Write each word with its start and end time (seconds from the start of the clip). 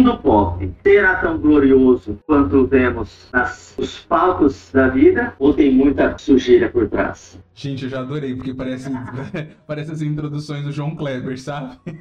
mundo 0.00 0.16
pop 0.18 0.74
será 0.82 1.16
tão 1.16 1.38
glorioso 1.38 2.18
quanto 2.26 2.66
vemos 2.66 3.28
nas, 3.32 3.74
nos 3.78 3.98
palcos 4.00 4.70
da 4.72 4.88
vida 4.88 5.34
ou 5.38 5.52
tem 5.52 5.70
muita 5.70 6.16
sujeira 6.16 6.70
por 6.70 6.88
trás? 6.88 7.38
Gente, 7.54 7.84
eu 7.84 7.90
já 7.90 8.00
adorei, 8.00 8.34
porque 8.34 8.54
parece, 8.54 8.90
parece 9.66 9.92
as 9.92 10.00
introduções 10.00 10.64
do 10.64 10.72
João 10.72 10.96
Kleber, 10.96 11.38
sabe? 11.38 11.76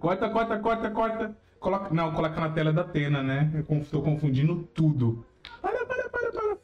corta, 0.00 0.30
corta, 0.30 0.58
corta, 0.58 0.90
corta. 0.90 1.36
Coloca, 1.58 1.94
não, 1.94 2.12
coloca 2.12 2.40
na 2.40 2.48
tela 2.48 2.72
da 2.72 2.80
Atena, 2.80 3.22
né? 3.22 3.50
Eu 3.54 3.84
tô 3.84 4.00
confundindo 4.00 4.66
tudo. 4.72 5.26
Para, 5.60 5.84
para, 5.84 6.08
para, 6.08 6.32
para. 6.32 6.56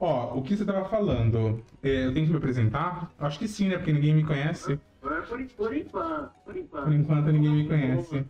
Ó, 0.00 0.38
o 0.38 0.42
que 0.42 0.56
você 0.56 0.64
tava 0.64 0.88
falando? 0.88 1.62
É, 1.82 2.06
eu 2.06 2.14
tenho 2.14 2.24
que 2.24 2.32
me 2.32 2.38
apresentar? 2.38 3.10
Acho 3.18 3.38
que 3.38 3.46
sim, 3.46 3.68
né? 3.68 3.76
Porque 3.76 3.92
ninguém 3.92 4.14
me 4.14 4.24
conhece. 4.24 4.80
Por, 5.08 5.22
por, 5.38 5.46
por 5.56 5.76
enquanto, 5.76 6.30
por 6.44 6.56
enquanto. 6.56 6.84
Por 6.84 6.92
enquanto 6.92 7.26
ninguém 7.32 7.50
me 7.52 7.66
conhece. 7.68 8.24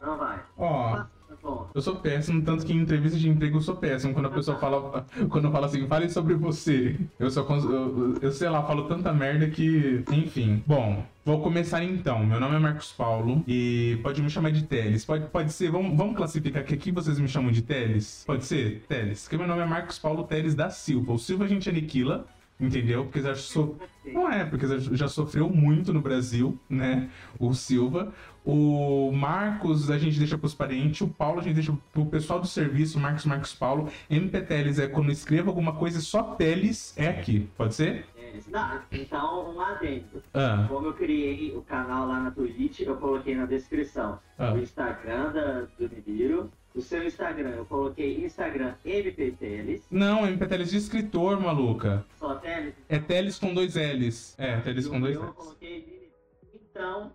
Não 0.00 0.18
vai. 0.18 0.40
Ó, 0.56 0.96
Tá 0.96 1.36
bom. 1.42 1.68
eu 1.74 1.80
sou 1.80 1.96
péssimo, 1.96 2.42
tanto 2.42 2.64
que 2.64 2.72
em 2.72 2.76
entrevista 2.78 3.18
de 3.18 3.28
emprego 3.28 3.56
eu 3.56 3.60
sou 3.60 3.76
péssimo. 3.76 4.12
Quando 4.14 4.26
a 4.26 4.30
pessoa 4.30 4.56
fala, 4.58 5.04
quando 5.30 5.46
eu 5.46 5.50
falo 5.52 5.64
assim, 5.64 5.86
fale 5.86 6.08
sobre 6.10 6.34
você. 6.34 6.96
Eu 7.18 7.30
só, 7.30 7.40
eu, 7.42 8.14
eu 8.20 8.30
sei 8.32 8.48
lá, 8.48 8.62
falo 8.62 8.86
tanta 8.86 9.12
merda 9.12 9.48
que, 9.48 10.04
enfim. 10.12 10.62
Bom, 10.66 11.04
vou 11.24 11.40
começar 11.42 11.82
então. 11.82 12.24
Meu 12.24 12.38
nome 12.38 12.56
é 12.56 12.58
Marcos 12.58 12.92
Paulo 12.92 13.42
e 13.48 13.98
pode 14.02 14.22
me 14.22 14.30
chamar 14.30 14.52
de 14.52 14.64
Teles. 14.64 15.04
Pode, 15.04 15.26
pode 15.26 15.52
ser, 15.52 15.70
vamos, 15.70 15.96
vamos 15.96 16.16
classificar 16.16 16.62
que 16.64 16.74
aqui 16.74 16.92
vocês 16.92 17.18
me 17.18 17.26
chamam 17.28 17.50
de 17.50 17.62
Teles? 17.62 18.24
Pode 18.26 18.44
ser? 18.44 18.84
Teles. 18.88 19.22
Porque 19.22 19.36
meu 19.36 19.46
nome 19.48 19.62
é 19.62 19.66
Marcos 19.66 19.98
Paulo 19.98 20.24
Teles 20.24 20.54
da 20.54 20.70
Silva. 20.70 21.12
O 21.14 21.18
Silva 21.18 21.44
a 21.44 21.48
gente 21.48 21.68
aniquila. 21.68 22.26
Entendeu? 22.66 23.04
Porque 23.04 23.20
já 23.20 23.34
sou. 23.34 23.78
Não 24.04 24.30
é, 24.30 24.44
porque 24.44 24.66
já- 24.96 25.08
sofreu 25.08 25.48
muito 25.48 25.92
no 25.92 26.00
Brasil, 26.00 26.58
né? 26.68 27.08
O 27.38 27.54
Silva. 27.54 28.12
O 28.44 29.10
Marcos 29.12 29.90
a 29.90 29.96
gente 29.96 30.18
deixa 30.18 30.36
pros 30.36 30.54
parentes. 30.54 31.00
O 31.00 31.08
Paulo 31.08 31.40
a 31.40 31.42
gente 31.42 31.54
deixa 31.54 31.74
pro 31.92 32.04
pessoal 32.06 32.40
do 32.40 32.46
serviço. 32.46 33.00
Marcos, 33.00 33.24
Marcos 33.24 33.54
Paulo. 33.54 33.88
MPTeles 34.10 34.78
é 34.78 34.86
quando 34.86 35.10
escreva 35.10 35.50
alguma 35.50 35.72
coisa, 35.72 36.00
só 36.00 36.34
Teles 36.34 36.92
é 36.96 37.08
aqui. 37.08 37.48
Pode 37.56 37.74
ser? 37.74 38.06
Não, 38.48 38.80
então, 38.90 39.54
um 39.54 39.60
adendo. 39.60 40.22
Ah, 40.32 40.66
Como 40.68 40.88
eu 40.88 40.92
criei 40.94 41.56
o 41.56 41.62
canal 41.62 42.06
lá 42.06 42.20
na 42.20 42.30
Twitch, 42.30 42.80
eu 42.80 42.96
coloquei 42.96 43.34
na 43.34 43.46
descrição 43.46 44.18
ah. 44.38 44.52
o 44.52 44.58
Instagram 44.58 45.32
da, 45.32 45.60
do 45.78 45.88
Nibiru. 45.88 46.50
O 46.74 46.80
seu 46.80 47.04
Instagram, 47.04 47.50
eu 47.50 47.64
coloquei 47.66 48.24
Instagram 48.24 48.74
MPTeles. 48.84 49.86
Não, 49.90 50.26
MPTeles 50.26 50.70
de 50.70 50.76
escritor, 50.78 51.38
maluca. 51.40 52.04
Só 52.18 52.34
Teles. 52.36 52.74
É 52.88 52.98
Teles 52.98 53.38
com 53.38 53.54
dois 53.54 53.76
L's. 53.76 54.34
É, 54.38 54.58
Teles 54.60 54.88
com 54.88 55.00
dois 55.00 55.14
meu 55.14 55.22
Eu 55.22 55.28
L's. 55.30 55.36
coloquei. 55.36 56.10
Então, 56.52 57.12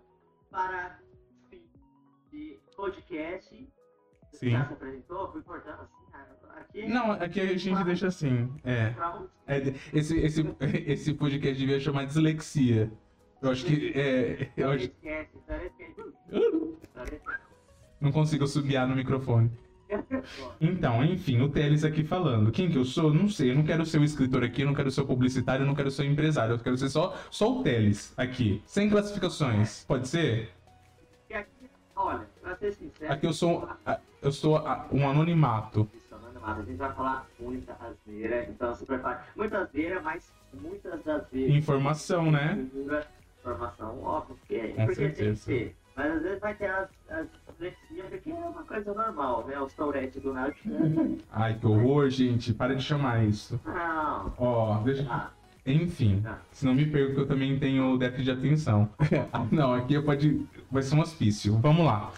para 0.50 0.98
fim 1.50 1.62
de 2.32 2.58
podcast, 2.74 3.68
Sim. 4.32 4.52
já 4.52 4.66
se 4.66 4.74
apresentou? 4.74 5.30
Fui 5.34 5.42
cortando 5.42 5.82
assim. 5.82 6.06
ah, 6.14 6.60
Aqui, 6.62 6.88
Não, 6.88 7.12
aqui 7.12 7.42
a 7.42 7.58
gente 7.58 7.84
deixa 7.84 8.08
assim. 8.08 8.50
É. 8.64 8.94
É, 9.46 9.74
esse, 9.94 10.18
esse, 10.20 10.56
esse 10.88 11.14
podcast 11.16 11.60
devia 11.60 11.80
chamar 11.82 12.06
dislexia. 12.06 12.90
Eu 13.42 13.52
acho 13.52 13.66
que. 13.66 13.92
É, 13.94 14.50
eu 14.56 14.70
acho, 14.72 14.86
esquece, 14.86 15.32
não 15.48 15.64
esquece. 15.66 15.96
Não 18.00 18.12
consigo 18.12 18.48
subiar 18.48 18.88
no 18.88 18.96
microfone. 18.96 19.52
Então, 20.62 21.04
enfim, 21.04 21.42
o 21.42 21.50
Teles 21.50 21.84
aqui 21.84 22.04
falando. 22.04 22.52
Quem 22.52 22.70
que 22.70 22.78
eu 22.78 22.86
sou? 22.86 23.14
Não 23.14 23.28
sei. 23.28 23.52
Eu 23.52 23.56
não 23.56 23.64
quero 23.64 23.86
ser 23.86 24.00
o 24.00 24.04
escritor 24.04 24.44
aqui, 24.44 24.62
eu 24.62 24.68
não 24.68 24.74
quero 24.74 24.92
ser 24.92 25.02
o 25.02 25.06
publicitário, 25.06 25.64
eu 25.64 25.68
não 25.68 25.74
quero 25.76 25.90
ser 25.90 26.04
o 26.04 26.06
empresário. 26.06 26.54
Eu 26.54 26.60
quero 26.60 26.78
ser 26.78 26.90
só, 26.90 27.18
só 27.32 27.60
o 27.60 27.64
Teles 27.64 28.14
aqui. 28.16 28.62
Sem 28.66 28.90
classificações. 28.90 29.84
Pode 29.86 30.08
ser? 30.08 30.52
Aqui, 31.34 31.70
olha, 31.96 32.28
pra 32.42 32.56
ser 32.56 32.74
sincero. 32.74 33.12
Aqui 33.12 33.26
eu 33.26 33.34
sou, 33.34 33.68
eu 34.22 34.32
sou 34.32 34.62
um 34.92 35.10
anonimato. 35.10 35.90
Isso, 35.96 36.16
nada. 36.40 36.62
A 36.62 36.66
gente 36.66 36.78
vai 36.78 36.94
falar 36.94 37.28
muita 37.40 37.76
asneira, 37.80 38.48
então 38.50 38.76
se 38.76 38.86
prepare. 38.86 39.20
Muita 39.36 39.60
asneira, 39.60 40.02
mas 40.02 40.32
muitas 40.54 41.04
das 41.04 41.28
vezes. 41.32 41.56
Informação, 41.56 42.32
né? 42.32 42.68
Informação, 43.40 44.04
óbvio, 44.04 44.36
porque, 44.38 44.60
Com 44.70 44.86
porque 44.86 45.02
tem 45.02 45.10
que 45.12 45.36
certeza. 45.36 45.74
Mas 46.00 46.14
às 46.16 46.22
vezes 46.24 46.40
vai 46.40 46.54
ter 46.56 46.68
as, 46.72 46.88
as 47.10 47.28
dislexia, 47.60 48.06
porque 48.10 48.32
é 48.32 48.34
uma 48.34 48.64
coisa 48.64 48.94
normal, 48.94 49.46
né? 49.46 49.60
Os 49.60 49.74
touretes 49.74 50.22
do 50.24 50.32
nada. 50.34 50.54
Ai, 51.30 51.56
que 51.60 51.68
horror, 51.68 52.10
gente. 52.10 52.54
Para 52.54 52.74
de 52.74 52.82
chamar 52.82 53.26
isso. 53.26 53.60
Não. 53.66 54.34
Ó, 54.38 54.78
deixa. 54.82 55.06
Ah, 55.10 55.30
Enfim, 55.66 56.24
Ah. 56.26 56.38
se 56.54 56.66
não 56.66 56.74
me 56.74 56.86
perco, 56.86 57.16
que 57.16 57.20
eu 57.20 57.28
também 57.28 57.60
tenho 57.60 57.98
déficit 57.98 58.24
de 58.24 58.32
atenção. 58.32 58.88
Ah, 59.34 59.46
não, 59.52 59.74
aqui 59.74 60.02
pode. 60.02 60.48
Vai 60.72 60.82
ser 60.84 60.96
um 60.96 61.02
hospício. 61.02 61.58
Vamos 61.58 61.86
lá. 61.86 62.12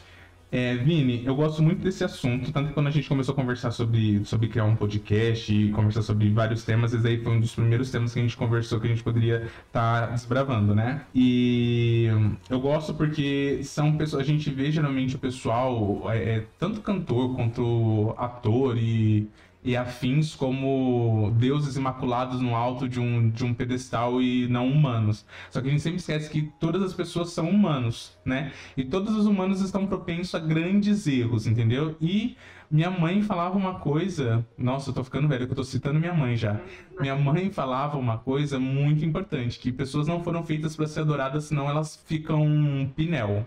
É, 0.53 0.75
Vini, 0.75 1.23
eu 1.25 1.33
gosto 1.33 1.63
muito 1.63 1.81
desse 1.81 2.03
assunto, 2.03 2.51
tanto 2.51 2.67
que 2.67 2.73
quando 2.73 2.87
a 2.87 2.91
gente 2.91 3.07
começou 3.07 3.31
a 3.31 3.35
conversar 3.37 3.71
sobre, 3.71 4.25
sobre 4.25 4.49
criar 4.49 4.65
um 4.65 4.75
podcast 4.75 5.53
e 5.53 5.71
conversar 5.71 6.01
sobre 6.01 6.29
vários 6.29 6.65
temas, 6.65 6.93
esse 6.93 7.07
aí 7.07 7.23
foi 7.23 7.31
um 7.37 7.39
dos 7.39 7.55
primeiros 7.55 7.89
temas 7.89 8.13
que 8.13 8.19
a 8.19 8.21
gente 8.21 8.35
conversou 8.35 8.77
que 8.77 8.85
a 8.85 8.89
gente 8.89 9.01
poderia 9.01 9.47
estar 9.67 10.07
desbravando, 10.07 10.75
né? 10.75 11.05
E 11.15 12.07
eu 12.49 12.59
gosto 12.59 12.93
porque 12.93 13.61
são 13.63 13.95
pessoas, 13.95 14.23
a 14.23 14.25
gente 14.25 14.49
vê 14.49 14.69
geralmente 14.69 15.15
o 15.15 15.19
pessoal, 15.19 16.11
é, 16.11 16.17
é, 16.17 16.47
tanto 16.59 16.81
cantor 16.81 17.33
quanto 17.33 18.13
ator 18.17 18.77
e, 18.77 19.29
e 19.63 19.77
afins 19.77 20.35
como 20.35 21.31
deuses 21.37 21.75
imaculados 21.75 22.41
no 22.41 22.55
alto 22.55 22.89
de 22.89 22.99
um, 22.99 23.29
de 23.29 23.45
um 23.45 23.53
pedestal 23.53 24.21
e 24.21 24.47
não 24.47 24.67
humanos. 24.67 25.25
Só 25.49 25.61
que 25.61 25.67
a 25.67 25.71
gente 25.71 25.83
sempre 25.83 25.99
esquece 25.99 26.29
que 26.29 26.51
todas 26.59 26.81
as 26.81 26.93
pessoas 26.93 27.31
são 27.31 27.49
humanos, 27.49 28.17
né? 28.25 28.51
E 28.75 28.83
todos 28.83 29.15
os 29.15 29.25
humanos 29.25 29.61
estão 29.61 29.85
propensos 29.85 30.33
a 30.33 30.39
grandes 30.39 31.05
erros, 31.05 31.45
entendeu? 31.45 31.95
E 32.01 32.35
minha 32.71 32.89
mãe 32.89 33.21
falava 33.21 33.57
uma 33.57 33.75
coisa. 33.75 34.45
Nossa, 34.57 34.89
eu 34.89 34.93
tô 34.93 35.03
ficando 35.03 35.27
velho, 35.27 35.45
que 35.45 35.51
eu 35.51 35.57
tô 35.57 35.63
citando 35.63 35.99
minha 35.99 36.13
mãe 36.13 36.35
já. 36.37 36.59
Minha 36.99 37.15
mãe 37.15 37.51
falava 37.51 37.97
uma 37.97 38.17
coisa 38.17 38.57
muito 38.57 39.03
importante: 39.05 39.59
que 39.59 39.71
pessoas 39.71 40.07
não 40.07 40.23
foram 40.23 40.41
feitas 40.43 40.75
para 40.75 40.87
ser 40.87 41.01
adoradas, 41.01 41.45
senão 41.45 41.69
elas 41.69 42.01
ficam 42.07 42.89
pinel. 42.95 43.45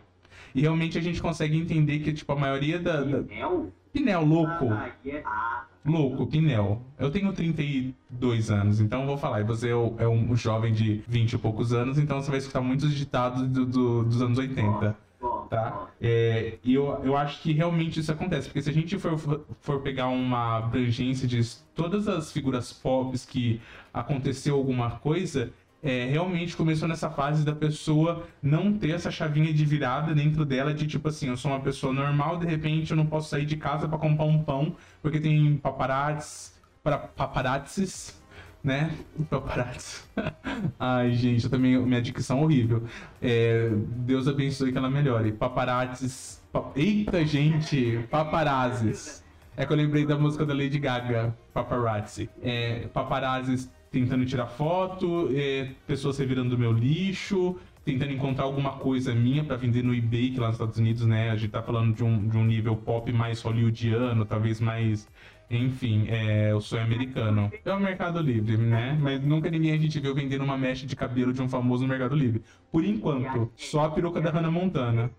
E 0.54 0.60
realmente 0.60 0.96
a 0.96 1.00
gente 1.00 1.20
consegue 1.20 1.58
entender 1.58 1.98
que, 1.98 2.12
tipo, 2.12 2.30
a 2.32 2.36
maioria 2.36 2.78
da. 2.78 3.02
da... 3.02 3.22
Pinel? 3.22 3.72
Pinel, 3.92 4.24
louco. 4.24 4.68
Ah, 4.70 4.90
ah, 5.24 5.64
Louco, 5.84 6.26
Pinel. 6.26 6.80
Eu 6.98 7.10
tenho 7.10 7.32
32 7.32 8.50
anos, 8.50 8.80
então 8.80 9.04
vou 9.06 9.18
falar. 9.18 9.40
E 9.40 9.44
você 9.44 9.68
é, 9.68 9.72
é 9.72 10.08
um 10.08 10.34
jovem 10.34 10.72
de 10.72 11.02
20 11.06 11.34
e 11.34 11.38
poucos 11.38 11.72
anos, 11.72 11.98
então 11.98 12.20
você 12.22 12.30
vai 12.30 12.38
escutar 12.38 12.60
muitos 12.62 12.94
ditados 12.94 13.46
do- 13.48 13.66
do- 13.66 14.04
dos 14.04 14.22
anos 14.22 14.38
80. 14.38 14.96
bom, 15.20 15.46
Tá. 15.50 15.88
É, 16.00 16.58
e 16.64 16.74
eu, 16.74 17.00
eu 17.04 17.16
acho 17.16 17.40
que 17.42 17.52
realmente 17.52 18.00
isso 18.00 18.10
acontece, 18.10 18.48
porque 18.48 18.62
se 18.62 18.70
a 18.70 18.72
gente 18.72 18.98
for, 18.98 19.18
for 19.60 19.80
pegar 19.82 20.08
uma 20.08 20.56
abrangência 20.58 21.28
de 21.28 21.38
todas 21.74 22.08
as 22.08 22.32
figuras 22.32 22.72
pop 22.72 23.16
que 23.28 23.60
aconteceu 23.92 24.56
alguma 24.56 24.90
coisa, 24.92 25.52
é, 25.84 26.06
realmente 26.06 26.56
começou 26.56 26.88
nessa 26.88 27.10
fase 27.10 27.44
da 27.44 27.54
pessoa 27.54 28.24
não 28.42 28.72
ter 28.72 28.90
essa 28.92 29.10
chavinha 29.10 29.52
de 29.52 29.64
virada 29.66 30.14
dentro 30.14 30.44
dela 30.44 30.72
de 30.72 30.86
tipo 30.86 31.08
assim, 31.08 31.28
eu 31.28 31.36
sou 31.36 31.50
uma 31.50 31.60
pessoa 31.60 31.92
normal, 31.92 32.38
de 32.38 32.46
repente 32.46 32.90
eu 32.90 32.96
não 32.96 33.04
posso 33.06 33.28
sair 33.28 33.44
de 33.44 33.56
casa 33.56 33.86
para 33.86 33.98
comprar 33.98 34.24
um 34.24 34.42
pão, 34.42 34.74
porque 35.02 35.20
tem 35.20 35.56
paparazzi, 35.58 36.52
para 36.82 36.96
paparazzis, 36.98 38.20
né? 38.62 38.90
Paparazzi. 39.28 40.00
Ai, 40.80 41.12
gente, 41.12 41.44
eu 41.44 41.50
também, 41.50 41.78
minha 41.78 42.00
dicção 42.00 42.42
horrível. 42.42 42.82
É, 43.20 43.68
Deus 44.06 44.26
abençoe 44.26 44.72
que 44.72 44.78
ela 44.78 44.88
melhore. 44.90 45.32
Paparazzis. 45.32 46.42
pa- 46.50 46.70
Eita, 46.74 47.24
gente! 47.26 48.06
Paparazzis. 48.10 49.22
É 49.56 49.64
que 49.64 49.72
eu 49.72 49.76
lembrei 49.76 50.04
da 50.06 50.16
música 50.18 50.44
da 50.46 50.52
Lady 50.54 50.78
Gaga, 50.78 51.36
Paparazzi. 51.52 52.28
É, 52.42 52.88
paparazzis 52.92 53.70
tentando 53.94 54.26
tirar 54.26 54.48
foto, 54.48 55.30
é, 55.32 55.70
pessoas 55.86 56.18
revirando 56.18 56.58
meu 56.58 56.72
lixo, 56.72 57.56
tentando 57.84 58.12
encontrar 58.12 58.44
alguma 58.44 58.72
coisa 58.72 59.14
minha 59.14 59.44
pra 59.44 59.54
vender 59.54 59.84
no 59.84 59.94
eBay, 59.94 60.32
que 60.32 60.40
lá 60.40 60.48
nos 60.48 60.56
Estados 60.56 60.78
Unidos, 60.78 61.06
né, 61.06 61.30
a 61.30 61.36
gente 61.36 61.52
tá 61.52 61.62
falando 61.62 61.94
de 61.94 62.02
um, 62.02 62.26
de 62.26 62.36
um 62.36 62.44
nível 62.44 62.74
pop 62.74 63.12
mais 63.12 63.40
hollywoodiano, 63.40 64.24
talvez 64.24 64.60
mais. 64.60 65.08
Enfim, 65.48 66.06
é 66.08 66.52
o 66.54 66.60
sonho 66.60 66.82
americano. 66.82 67.52
É 67.64 67.72
o 67.72 67.78
Mercado 67.78 68.18
Livre, 68.18 68.56
né? 68.56 68.98
Mas 69.00 69.22
nunca 69.22 69.50
ninguém 69.50 69.72
a 69.72 69.76
gente 69.76 70.00
viu 70.00 70.14
vendendo 70.14 70.42
uma 70.42 70.56
mecha 70.56 70.86
de 70.86 70.96
cabelo 70.96 71.32
de 71.34 71.40
um 71.40 71.48
famoso 71.48 71.82
no 71.82 71.88
Mercado 71.88 72.16
Livre. 72.16 72.42
Por 72.72 72.82
enquanto, 72.82 73.52
só 73.54 73.84
a 73.84 73.90
peruca 73.90 74.20
da 74.20 74.30
Hannah 74.30 74.50
Montana. 74.50 75.10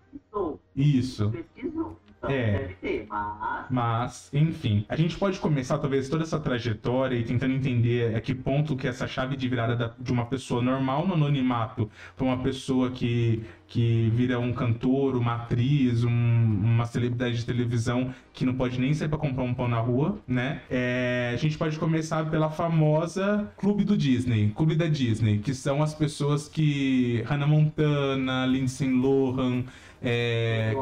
Isso. 0.74 1.30
pesquisou. 1.30 1.96
É. 2.22 2.58
deve 2.58 2.74
ter, 2.74 3.06
mas. 3.08 3.66
Mas, 3.68 4.30
enfim, 4.32 4.84
a 4.88 4.96
gente 4.96 5.16
pode 5.16 5.38
começar 5.38 5.78
talvez 5.78 6.08
toda 6.08 6.22
essa 6.22 6.38
trajetória 6.40 7.16
e 7.16 7.22
tentando 7.24 7.54
entender 7.54 8.14
a 8.16 8.20
que 8.20 8.34
ponto 8.34 8.76
que 8.76 8.86
essa 8.86 9.06
chave 9.06 9.36
de 9.36 9.48
virada 9.48 9.76
da- 9.76 9.92
de 9.98 10.12
uma 10.12 10.26
pessoa 10.26 10.62
normal 10.62 11.06
no 11.06 11.14
anonimato 11.14 11.90
para 12.16 12.24
uma 12.24 12.38
pessoa 12.38 12.90
que 12.90 13.42
que 13.68 14.08
vira 14.14 14.38
um 14.38 14.52
cantor, 14.52 15.16
uma 15.16 15.34
atriz, 15.34 16.04
um, 16.04 16.08
uma 16.08 16.86
celebridade 16.86 17.36
de 17.38 17.44
televisão 17.44 18.14
que 18.32 18.44
não 18.44 18.54
pode 18.54 18.78
nem 18.78 18.94
sair 18.94 19.08
para 19.08 19.18
comprar 19.18 19.42
um 19.42 19.52
pão 19.52 19.66
na 19.66 19.80
rua, 19.80 20.20
né? 20.26 20.60
É, 20.70 21.32
a 21.34 21.36
gente 21.36 21.58
pode 21.58 21.76
começar 21.76 22.30
pela 22.30 22.48
famosa 22.48 23.52
Clube 23.56 23.84
do 23.84 23.96
Disney, 23.96 24.52
Clube 24.54 24.76
da 24.76 24.86
Disney, 24.86 25.38
que 25.38 25.52
são 25.52 25.82
as 25.82 25.92
pessoas 25.92 26.48
que 26.48 27.22
Hannah 27.26 27.48
Montana, 27.48 28.46
Lindsay 28.46 28.88
Lohan, 28.88 29.64
é, 30.08 30.72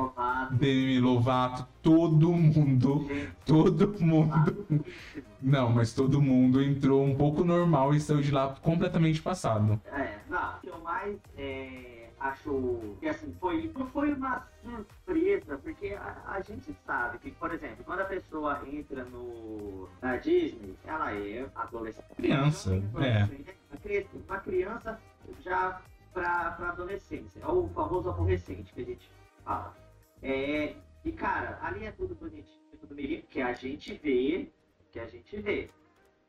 Demi 0.50 1.00
Lovato, 1.00 1.66
todo 1.82 2.32
mundo, 2.32 3.08
todo 3.46 3.94
mundo. 4.00 4.84
Não, 5.40 5.70
mas 5.70 5.92
todo 5.92 6.20
mundo 6.20 6.62
entrou 6.62 7.04
um 7.04 7.14
pouco 7.14 7.44
normal 7.44 7.94
e 7.94 8.00
saiu 8.00 8.20
de 8.20 8.30
lá 8.30 8.54
completamente 8.62 9.20
passado. 9.20 9.80
É, 9.86 10.18
não, 10.28 10.56
o 10.56 10.60
que 10.60 10.68
eu 10.68 10.78
mais 10.78 11.18
é, 11.36 12.08
acho 12.20 12.96
que 13.00 13.08
assim, 13.08 13.34
foi, 13.38 13.70
não 13.76 13.86
foi 13.86 14.12
uma 14.12 14.46
surpresa, 14.62 15.58
porque 15.58 15.94
a, 15.94 16.22
a, 16.26 16.40
gente 16.40 16.74
sabe 16.86 17.18
que, 17.18 17.30
por 17.30 17.52
exemplo, 17.52 17.84
quando 17.84 18.00
a 18.00 18.04
pessoa 18.04 18.62
entra 18.70 19.04
no, 19.04 19.88
na 20.00 20.16
Disney, 20.16 20.74
ela 20.84 21.12
é 21.12 21.46
adolescente. 21.54 22.06
Criança, 22.16 22.82
é. 22.98 23.28
Uma 24.26 24.38
criança 24.38 24.98
já 25.44 25.80
para 26.14 26.70
adolescência, 26.70 27.40
é 27.40 27.46
o 27.46 27.68
famoso 27.68 28.08
aborrecente 28.08 28.72
que 28.72 28.82
a 28.82 28.84
gente 28.84 29.10
fala. 29.44 29.76
É, 30.22 30.76
e 31.04 31.12
cara, 31.12 31.58
ali 31.60 31.84
é 31.84 31.92
tudo 31.92 32.14
bonitinho, 32.14 32.62
tudo 32.70 32.94
bonitinho, 32.94 33.22
que 33.24 33.42
a 33.42 33.52
gente 33.52 34.00
vê, 34.02 34.50
que 34.90 35.00
a 35.00 35.06
gente 35.06 35.36
vê. 35.40 35.68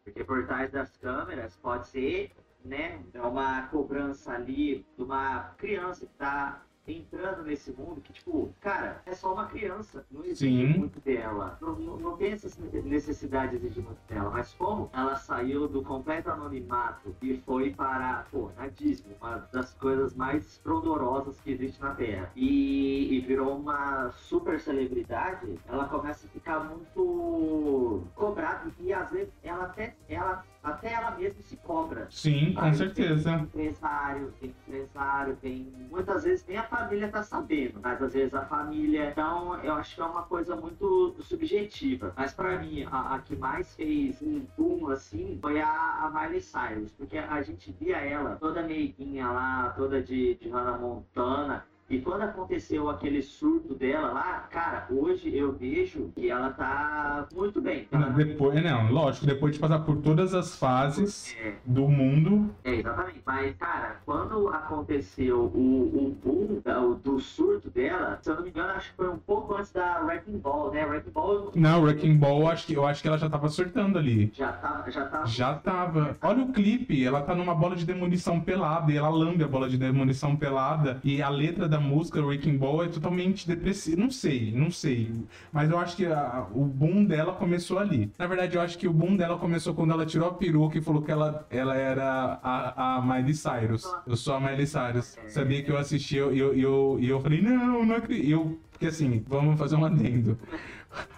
Porque 0.04 0.24
por 0.24 0.46
trás 0.46 0.72
das 0.72 0.98
câmeras 0.98 1.56
pode 1.58 1.88
ser, 1.88 2.32
né, 2.64 3.02
uma 3.14 3.68
cobrança 3.68 4.34
ali 4.34 4.86
de 4.98 5.04
uma 5.04 5.54
criança 5.58 6.06
que 6.06 6.12
está 6.12 6.66
entrando 6.88 7.44
nesse 7.44 7.72
mundo 7.72 8.02
que, 8.02 8.14
tipo, 8.14 8.54
cara, 8.62 9.02
é 9.06 9.14
só 9.14 9.34
uma 9.34 9.48
criança, 9.48 10.06
não 10.12 10.24
existe 10.24 10.46
Sim. 10.46 10.80
muito 10.80 11.00
dela. 11.02 11.58
Não, 11.62 11.76
não, 11.76 11.98
não 11.98 12.18
tem 12.18 12.34
essa 12.34 12.50
necessidade 12.84 13.52
de 13.52 13.66
exigir 13.66 13.84
muito 13.84 14.00
dela. 14.08 14.30
Mas 14.30 14.54
como 14.54 14.90
ela 14.94 15.16
saiu 15.16 15.68
do 15.68 15.82
completo 15.84 16.30
anonimato 16.30 17.16
e 17.22 17.38
foi 17.38 17.72
para, 17.72 18.26
pô, 18.32 18.52
na 18.58 18.68
Disney, 18.68 19.16
uma 19.20 19.38
das 19.52 19.74
coisas 19.74 20.16
mais 20.16 20.46
estrondorosas 20.46 21.40
que 21.42 21.52
existe 21.52 21.82
na 21.82 21.96
Terra, 21.96 22.32
e, 22.36 23.16
e 23.16 23.20
virou 23.22 23.58
uma 23.58 24.12
super 24.12 24.60
celebridade, 24.60 25.58
ela 25.68 25.88
começa 25.88 26.28
a 26.28 26.30
ficar 26.30 26.60
muito 26.60 28.04
cobrada 28.16 28.72
e 28.80 28.94
às 28.94 29.10
vezes 29.12 29.34
ela 29.44 29.66
até, 29.66 29.96
ela 30.08 30.44
até 30.66 30.94
ela 30.94 31.12
mesma 31.12 31.42
se 31.42 31.56
cobra. 31.58 32.08
Sim, 32.10 32.54
com 32.54 32.62
Aí 32.62 32.76
certeza. 32.76 33.32
Tem 33.32 33.42
empresário, 33.42 34.34
tem 34.40 34.50
empresário, 34.50 35.36
tem. 35.38 35.74
Muitas 35.90 36.24
vezes 36.24 36.46
nem 36.48 36.58
a 36.58 36.64
família 36.64 37.08
tá 37.10 37.24
sabendo, 37.24 37.80
mas 37.82 38.02
às 38.02 38.14
vezes 38.14 38.34
a 38.34 38.46
família. 38.46 39.12
Então, 39.12 39.56
eu 39.64 39.74
acho 39.74 39.96
que 39.96 40.02
é 40.02 40.06
uma 40.06 40.24
coisa 40.24 40.56
muito 40.56 41.16
subjetiva. 41.22 42.14
Mas 42.18 42.34
para 42.34 42.58
mim, 42.58 42.86
a, 42.92 43.16
a, 43.16 43.20
que 43.20 43.36
mais 43.36 43.76
fez 43.76 44.22
um 44.22 44.46
boom 44.58 44.90
assim 44.90 45.38
foi 45.42 45.62
a, 45.62 45.70
a 45.70 46.10
Miley 46.10 46.42
Cyrus, 46.42 46.92
porque 46.92 47.18
a 47.18 47.42
gente 47.42 47.72
via 47.80 47.98
ela 47.98 48.36
toda 48.36 48.64
meiguinha 48.64 49.28
lá, 49.28 49.74
toda 49.78 50.02
de, 50.02 50.36
de 50.36 50.50
Hannah 50.50 50.78
Montana. 50.78 51.66
E 51.88 52.00
quando 52.00 52.24
aconteceu 52.24 52.90
aquele 52.90 53.22
surto 53.22 53.76
dela 53.76 54.12
lá, 54.12 54.48
cara, 54.50 54.88
hoje 54.90 55.36
eu 55.36 55.52
vejo 55.52 56.12
que 56.16 56.32
ela 56.32 56.50
tá 56.50 57.28
muito 57.32 57.62
bem. 57.62 57.86
Tá? 57.86 58.00
Depois, 58.10 58.64
não, 58.64 58.92
lógico, 58.92 59.28
depois 59.28 59.54
de 59.54 59.60
passar 59.60 59.80
por 59.80 59.98
todas 59.98 60.34
as 60.34 60.56
fases 60.56 61.36
é. 61.40 61.54
do 61.64 61.88
mundo. 61.88 62.50
É, 62.64 62.76
exatamente. 62.76 63.22
Mas, 63.24 63.56
cara, 63.58 63.98
quando 64.04 64.48
aconteceu 64.48 65.42
o, 65.42 66.08
o 66.08 66.18
boom 66.24 66.60
do, 66.64 66.96
do 66.96 67.20
surto 67.20 67.70
dela, 67.70 68.18
se 68.20 68.32
eu 68.32 68.36
não 68.36 68.44
me 68.44 68.50
engano, 68.50 68.74
acho 68.74 68.90
que 68.90 68.98
foi 68.98 69.10
um 69.10 69.20
pouco 69.20 69.54
antes 69.54 69.72
da 69.72 70.00
Wrecking 70.00 70.40
Ball, 70.40 70.72
né? 70.72 70.86
Wrecking 70.86 71.12
Ball. 71.12 71.52
Não, 71.54 71.84
Wrecking 71.84 72.18
Ball, 72.18 72.48
acho 72.48 72.66
que, 72.66 72.74
eu 72.74 72.88
acho 72.88 73.00
que 73.04 73.08
ela 73.08 73.18
já 73.20 73.30
tava 73.30 73.48
surtando 73.48 74.00
ali. 74.00 74.32
Já 74.34 74.52
tava, 74.54 74.90
já 74.90 75.06
tava. 75.06 75.28
Já 75.28 75.54
tava. 75.54 76.18
Olha 76.24 76.44
o 76.44 76.52
clipe, 76.52 77.06
ela 77.06 77.22
tá 77.22 77.36
numa 77.36 77.54
bola 77.54 77.76
de 77.76 77.86
demolição 77.86 78.40
pelada 78.42 78.92
e 78.92 78.98
ela 78.98 79.10
lambe 79.10 79.44
a 79.44 79.48
bola 79.48 79.70
de 79.70 79.78
demolição 79.78 80.36
pelada 80.36 81.00
e 81.04 81.22
a 81.22 81.30
letra 81.30 81.70
da 81.70 81.75
da 81.76 81.80
música 81.80 82.22
Wrecking 82.22 82.58
Ball 82.58 82.86
é 82.86 82.88
totalmente 82.88 83.46
depressiva. 83.46 84.00
Não 84.00 84.10
sei, 84.10 84.52
não 84.56 84.72
sei. 84.72 85.12
Mas 85.52 85.70
eu 85.70 85.78
acho 85.78 85.98
que 85.98 86.06
a, 86.06 86.48
o 86.54 86.64
boom 86.64 87.04
dela 87.04 87.34
começou 87.34 87.78
ali. 87.78 88.12
Na 88.18 88.28
verdade, 88.28 88.56
eu 88.56 88.62
acho 88.62 88.78
que 88.78 88.88
o 88.88 88.94
boom 88.94 89.16
dela 89.18 89.38
começou 89.38 89.74
quando 89.74 89.92
ela 89.92 90.06
tirou 90.06 90.30
a 90.30 90.34
peruca 90.34 90.78
e 90.78 90.82
falou 90.82 91.02
que 91.02 91.12
ela, 91.12 91.46
ela 91.50 91.76
era 91.76 92.40
a, 92.42 92.98
a 92.98 93.02
Miley 93.02 93.34
Cyrus. 93.34 93.84
Eu 94.08 94.16
sou 94.16 94.36
a 94.36 94.40
Miley 94.40 94.66
Cyrus. 94.66 95.18
Sabia 95.28 95.62
que 95.64 95.72
eu 95.72 95.78
assisti 95.78 96.16
e 96.16 96.20
eu, 96.20 96.34
eu, 96.34 96.54
eu, 96.56 97.00
eu 97.02 97.20
falei, 97.20 97.42
não, 97.42 97.86
não 97.86 97.96
acredito. 97.96 98.30
Eu, 98.30 98.58
porque 98.72 98.88
assim, 98.88 99.24
vamos 99.28 99.60
fazer 99.60 99.76
um 99.76 99.86
adendo 99.86 100.38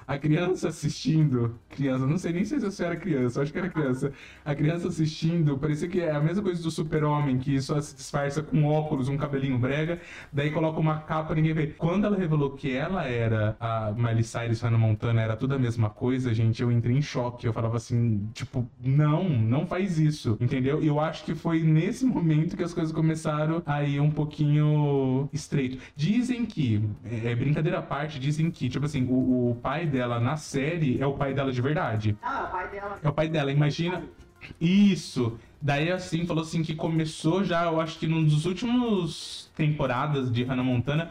a 0.06 0.18
criança 0.18 0.70
assistindo, 0.70 1.60
criança, 1.70 2.06
não 2.06 2.18
sei 2.18 2.34
nem 2.34 2.46
se 2.46 2.56
eu 2.56 2.86
era 2.86 2.96
criança, 2.96 3.42
acho 3.42 3.52
que 3.52 3.60
era 3.60 3.70
criança. 3.70 4.12
A 4.44 4.56
criança 4.56 4.88
assistindo, 4.88 5.58
parecia 5.58 5.88
que 5.88 6.02
é 6.02 6.12
a 6.12 6.20
mesma 6.20 6.44
coisa 6.44 6.62
do 6.62 6.72
super-homem, 6.72 7.38
que 7.38 7.60
só 7.62 7.80
se 7.82 7.96
disfarça 7.96 8.42
com 8.42 8.66
óculos, 8.66 9.10
um 9.10 9.18
cabelinho 9.18 9.58
brega, 9.58 10.00
daí 10.32 10.52
coloca 10.52 10.80
uma 10.80 11.00
capa 11.00 11.36
ninguém 11.36 11.54
vê. 11.54 11.68
Quando 11.68 12.06
ela 12.06 12.18
revelou 12.18 12.52
que 12.52 12.76
ela 12.76 13.06
era 13.06 13.56
a 13.60 13.92
Miley 13.92 14.24
Cyrus 14.24 14.62
Hannah 14.62 14.78
Montana, 14.78 15.22
era 15.22 15.36
tudo 15.36 15.56
a 15.56 15.60
mesma 15.60 15.90
coisa, 15.90 16.34
gente, 16.34 16.62
eu 16.62 16.72
entrei 16.72 16.96
em 16.96 17.02
choque. 17.02 17.46
Eu 17.46 17.54
falava 17.54 17.78
assim, 17.78 18.30
tipo, 18.34 18.70
não, 18.84 19.30
não 19.30 19.66
faz 19.66 20.00
isso, 20.00 20.38
entendeu? 20.40 20.82
Eu 20.82 21.00
acho 21.00 21.24
que 21.24 21.36
foi 21.36 21.62
nesse 21.62 22.06
momento 22.06 22.56
que 22.58 22.64
as 22.64 22.74
coisas 22.74 22.94
começaram 22.94 23.62
a 23.66 23.84
ir 23.84 24.00
um 24.00 24.12
pouquinho 24.12 25.30
estreito. 25.32 25.78
Dizem 25.96 26.46
que, 26.46 26.82
é, 27.06 27.32
é 27.32 27.36
brincadeira 27.36 27.80
à 27.80 27.82
parte, 27.82 28.20
dizem 28.20 28.50
que, 28.50 28.70
tipo 28.70 28.86
assim, 28.86 29.06
o, 29.06 29.52
o 29.52 29.56
pai 29.68 29.86
dela 29.86 30.18
na 30.18 30.38
série 30.38 30.98
é 30.98 31.06
o 31.06 31.12
pai 31.12 31.34
dela 31.34 31.52
de 31.52 31.62
verdade. 31.62 32.18
Ah, 32.22 32.40
é 32.40 32.44
o 32.44 32.52
pai 32.52 32.68
dela. 32.70 33.00
É 33.04 33.10
o 33.10 33.14
pai 33.14 33.28
dela, 33.28 33.52
imagina. 33.52 34.02
Isso. 34.62 35.38
Daí 35.62 35.92
assim, 35.92 36.26
falou 36.26 36.44
assim 36.44 36.64
que 36.64 36.74
começou 36.74 37.44
já, 37.44 37.66
eu 37.66 37.82
acho 37.82 38.00
que 38.00 38.08
num 38.08 38.24
dos 38.24 38.46
últimos 38.46 39.47
temporadas 39.58 40.32
de 40.32 40.44
Hannah 40.44 40.64
Montana, 40.64 41.10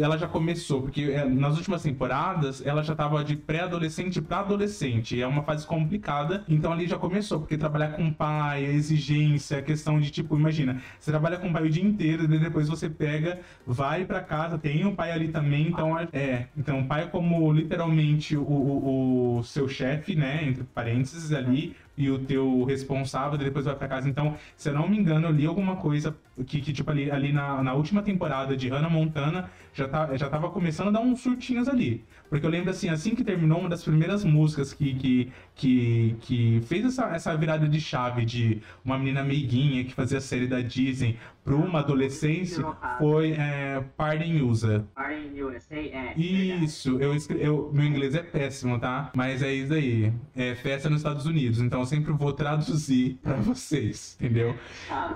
ela 0.00 0.18
já 0.18 0.28
começou, 0.28 0.82
porque 0.82 1.02
é, 1.02 1.24
nas 1.24 1.56
últimas 1.56 1.82
temporadas 1.82 2.64
ela 2.64 2.82
já 2.82 2.94
tava 2.94 3.24
de 3.24 3.36
pré-adolescente 3.36 4.20
para 4.20 4.40
adolescente, 4.40 5.20
é 5.20 5.26
uma 5.26 5.42
fase 5.42 5.66
complicada, 5.66 6.44
então 6.46 6.72
ali 6.72 6.86
já 6.86 6.98
começou, 6.98 7.40
porque 7.40 7.56
trabalhar 7.56 7.92
com 7.92 8.06
o 8.06 8.14
pai, 8.14 8.66
a 8.66 8.70
exigência, 8.70 9.58
a 9.58 9.62
questão 9.62 9.98
de 9.98 10.10
tipo, 10.10 10.36
imagina, 10.36 10.80
você 10.98 11.10
trabalha 11.10 11.38
com 11.38 11.48
o 11.48 11.52
pai 11.52 11.64
o 11.64 11.70
dia 11.70 11.82
inteiro, 11.82 12.24
e 12.24 12.38
depois 12.38 12.68
você 12.68 12.90
pega, 12.90 13.40
vai 13.66 14.04
para 14.04 14.20
casa, 14.20 14.58
tem 14.58 14.84
um 14.84 14.94
pai 14.94 15.12
ali 15.12 15.28
também, 15.28 15.68
então 15.68 15.98
é, 16.12 16.48
então 16.56 16.80
o 16.80 16.86
pai 16.86 17.08
como 17.08 17.50
literalmente 17.52 18.36
o, 18.36 18.42
o, 18.42 19.38
o 19.38 19.42
seu 19.42 19.66
chefe, 19.66 20.14
né, 20.14 20.44
entre 20.44 20.64
parênteses 20.64 21.32
ali, 21.32 21.74
e 21.96 22.10
o 22.10 22.18
teu 22.18 22.64
responsável, 22.64 23.38
depois 23.38 23.64
vai 23.64 23.74
para 23.74 23.88
casa. 23.88 24.06
Então, 24.06 24.36
se 24.54 24.68
eu 24.68 24.74
não 24.74 24.86
me 24.86 24.98
engano, 24.98 25.28
eu 25.28 25.32
li 25.32 25.46
alguma 25.46 25.76
coisa 25.76 26.14
que, 26.44 26.60
que 26.60 26.72
tipo, 26.72 26.90
ali, 26.90 27.10
ali 27.10 27.32
na, 27.32 27.62
na 27.62 27.74
última 27.74 28.02
temporada 28.02 28.56
de 28.56 28.68
Hannah 28.68 28.90
Montana, 28.90 29.50
já, 29.72 29.88
tá, 29.88 30.16
já 30.16 30.28
tava 30.28 30.50
começando 30.50 30.88
a 30.88 30.90
dar 30.90 31.00
uns 31.00 31.20
surtinhos 31.20 31.68
ali. 31.68 32.04
Porque 32.28 32.44
eu 32.44 32.50
lembro 32.50 32.70
assim, 32.70 32.88
assim 32.88 33.14
que 33.14 33.22
terminou 33.22 33.60
uma 33.60 33.68
das 33.68 33.84
primeiras 33.84 34.24
músicas 34.24 34.72
que, 34.72 34.94
que, 34.94 35.32
que, 35.54 36.16
que 36.20 36.60
fez 36.66 36.84
essa, 36.84 37.06
essa 37.14 37.36
virada 37.36 37.68
de 37.68 37.80
chave 37.80 38.24
de 38.24 38.60
uma 38.84 38.98
menina 38.98 39.22
meiguinha 39.22 39.84
que 39.84 39.94
fazia 39.94 40.18
a 40.18 40.20
série 40.20 40.46
da 40.46 40.60
Disney 40.60 41.18
para 41.46 41.54
uma 41.54 41.78
adolescência 41.78 42.66
foi 42.98 43.30
é, 43.30 43.82
Pardon 43.96 44.44
Usa. 44.44 44.84
Pardon 44.92 45.46
USA, 45.46 45.76
é. 45.76 46.14
Isso, 46.18 46.98
eu, 46.98 47.16
eu, 47.38 47.70
meu 47.72 47.84
inglês 47.84 48.16
é 48.16 48.22
péssimo, 48.22 48.80
tá? 48.80 49.12
Mas 49.14 49.42
é 49.42 49.52
isso 49.52 49.72
aí. 49.72 50.12
É 50.34 50.56
festa 50.56 50.90
nos 50.90 50.98
Estados 50.98 51.24
Unidos, 51.24 51.60
então 51.60 51.80
eu 51.80 51.86
sempre 51.86 52.12
vou 52.12 52.32
traduzir 52.32 53.18
para 53.22 53.36
vocês, 53.36 54.16
entendeu? 54.20 54.56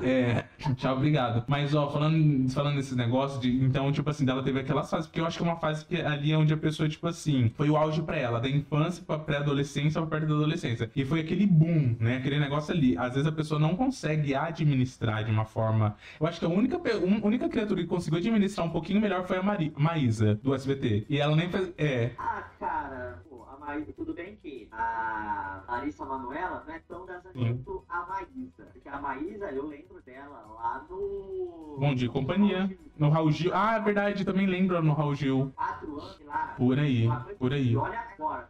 É, 0.03 0.45
tchau, 0.77 1.01
obrigado. 1.11 1.45
Mas, 1.49 1.75
ó, 1.75 1.91
falando, 1.91 2.49
falando 2.51 2.77
desses 2.77 2.97
negócios, 2.97 3.41
de, 3.41 3.51
então, 3.63 3.91
tipo 3.93 4.09
assim, 4.09 4.25
dela 4.25 4.43
teve 4.43 4.61
aquelas 4.61 4.89
fases, 4.89 5.07
porque 5.07 5.21
eu 5.21 5.27
acho 5.27 5.37
que 5.37 5.45
é 5.45 5.47
uma 5.47 5.57
fase 5.57 5.85
que 5.85 6.01
ali 6.01 6.33
é 6.33 6.37
onde 6.37 6.53
a 6.55 6.57
pessoa, 6.57 6.89
tipo 6.89 7.07
assim, 7.07 7.51
foi 7.57 7.69
o 7.69 7.77
auge 7.77 8.03
pra 8.03 8.17
ela, 8.17 8.41
da 8.41 8.49
infância 8.49 9.03
pra 9.07 9.19
pré-adolescência 9.19 10.01
pra 10.01 10.11
perto 10.11 10.29
da 10.29 10.35
adolescência. 10.35 10.91
E 10.95 11.05
foi 11.05 11.21
aquele 11.21 11.47
boom, 11.47 11.97
né? 11.99 12.17
Aquele 12.17 12.39
negócio 12.39 12.73
ali. 12.73 12.97
Às 12.97 13.15
vezes 13.15 13.27
a 13.27 13.33
pessoa 13.33 13.61
não 13.61 13.77
consegue 13.77 14.35
administrar 14.35 15.25
de 15.25 15.31
uma 15.31 15.45
forma. 15.45 15.97
Eu 16.21 16.27
acho 16.27 16.39
que 16.39 16.47
a 16.47 16.49
única, 16.49 16.77
a 16.77 17.27
única 17.27 17.49
criatura 17.49 17.81
que 17.81 17.89
conseguiu 17.89 18.19
administrar 18.19 18.67
um 18.67 18.71
pouquinho 18.71 19.01
melhor 19.01 19.27
foi 19.27 19.39
a 19.39 19.43
Mari, 19.43 19.73
Maísa, 19.77 20.35
do 20.43 20.55
SBT. 20.55 21.07
E 21.09 21.19
ela 21.19 21.35
nem 21.35 21.49
fez. 21.49 21.73
É. 21.77 22.11
Ah, 22.19 22.45
cara. 22.59 23.30
Maísa, 23.61 23.93
tudo 23.93 24.15
bem 24.15 24.37
que 24.37 24.69
a 24.73 25.63
Larissa 25.69 26.05
Manoela 26.05 26.65
não 26.67 26.75
é 26.75 26.79
tão 26.81 27.05
dançante 27.05 27.39
quanto 27.39 27.85
a 27.89 28.07
Maísa. 28.07 28.65
Porque 28.73 28.89
a 28.89 29.01
Maísa, 29.01 29.53
eu 29.53 29.67
lembro 29.67 30.01
dela 30.03 30.47
lá 30.55 30.87
no. 30.89 31.77
Bom 31.79 31.95
dia, 31.95 32.09
companhia. 32.09 32.75
No 32.97 33.11
Raul 33.11 33.31
Gil. 33.31 33.53
Ah, 33.55 33.77
é 33.77 33.81
verdade, 33.81 34.25
também 34.25 34.47
lembro 34.47 34.83
no 34.83 34.93
Raul 34.95 35.15
Gil. 35.15 35.53
Quatro 35.55 36.01
anos 36.01 36.21
lá. 36.25 36.55
Por 36.57 36.79
aí, 36.79 37.09
por 37.39 37.53
aí. 37.53 37.73
E 37.73 37.77
olha 37.77 38.01
agora, 38.01 38.49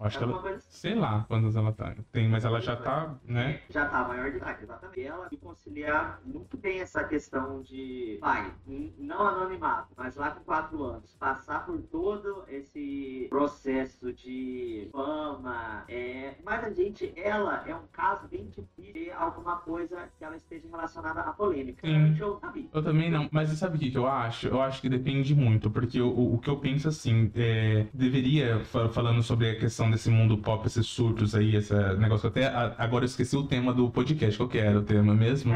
Acho 0.00 0.18
que 0.18 0.24
ela. 0.24 0.58
Sei 0.60 0.94
lá 0.94 1.24
quantas 1.28 1.56
ela 1.56 1.72
tá. 1.72 1.94
Tem, 2.10 2.28
mas 2.28 2.44
ela 2.44 2.60
já 2.60 2.76
tá, 2.76 3.14
né? 3.24 3.60
Já 3.70 3.86
tá 3.86 4.06
maior 4.08 4.30
de 4.30 4.38
idade, 4.38 4.62
exatamente. 4.62 5.00
E 5.00 5.04
ela 5.04 5.28
conciliar 5.40 6.20
muito 6.24 6.56
bem 6.56 6.80
essa 6.80 7.04
questão 7.04 7.60
de 7.62 8.18
pai, 8.20 8.52
não 8.98 9.26
anonimato, 9.26 9.88
mas 9.96 10.16
lá 10.16 10.30
com 10.30 10.44
quatro 10.44 10.82
anos, 10.84 11.14
passar 11.18 11.66
por 11.66 11.78
todo 11.82 12.44
esse 12.48 13.26
processo 13.28 14.12
de 14.12 14.88
fama. 14.92 15.84
É... 15.88 16.34
Mas 16.44 16.64
a 16.64 16.70
gente, 16.70 17.12
ela 17.16 17.64
é 17.66 17.74
um 17.74 17.86
caso 17.92 18.28
bem 18.28 18.46
difícil 18.46 18.70
de 18.92 19.10
alguma 19.10 19.56
coisa 19.56 20.08
que 20.18 20.24
ela 20.24 20.36
esteja 20.36 20.66
relacionada 20.68 21.20
à 21.20 21.32
polêmica. 21.32 21.86
Sim. 21.86 22.16
Eu 22.18 22.38
sabia. 22.38 22.68
Eu 22.72 22.82
também 22.82 23.10
não, 23.10 23.28
mas 23.30 23.50
sabe 23.50 23.76
o 23.76 23.80
que, 23.80 23.96
eu 23.96 24.06
acho? 24.06 24.48
Eu 24.48 24.60
acho 24.62 24.80
que 24.80 24.88
depende 24.88 25.34
muito, 25.34 25.70
porque 25.70 26.00
o, 26.00 26.34
o, 26.34 26.38
que 26.38 26.48
eu 26.48 26.56
penso 26.58 26.88
assim, 26.88 27.30
é, 27.34 27.86
deveria, 27.92 28.60
fa- 28.64 28.88
falando 28.88 29.22
sobre 29.22 29.50
a 29.50 29.58
questão 29.58 29.89
desse 29.90 30.10
mundo 30.10 30.38
pop, 30.38 30.66
esses 30.66 30.86
surtos 30.86 31.34
aí, 31.34 31.56
esse 31.56 31.74
negócio, 31.96 32.28
até 32.28 32.46
agora 32.78 33.04
eu 33.04 33.06
esqueci 33.06 33.36
o 33.36 33.42
tema 33.44 33.72
do 33.72 33.90
podcast, 33.90 34.36
qual 34.36 34.48
que 34.48 34.58
era 34.58 34.78
o 34.78 34.82
tema 34.82 35.14
mesmo? 35.14 35.52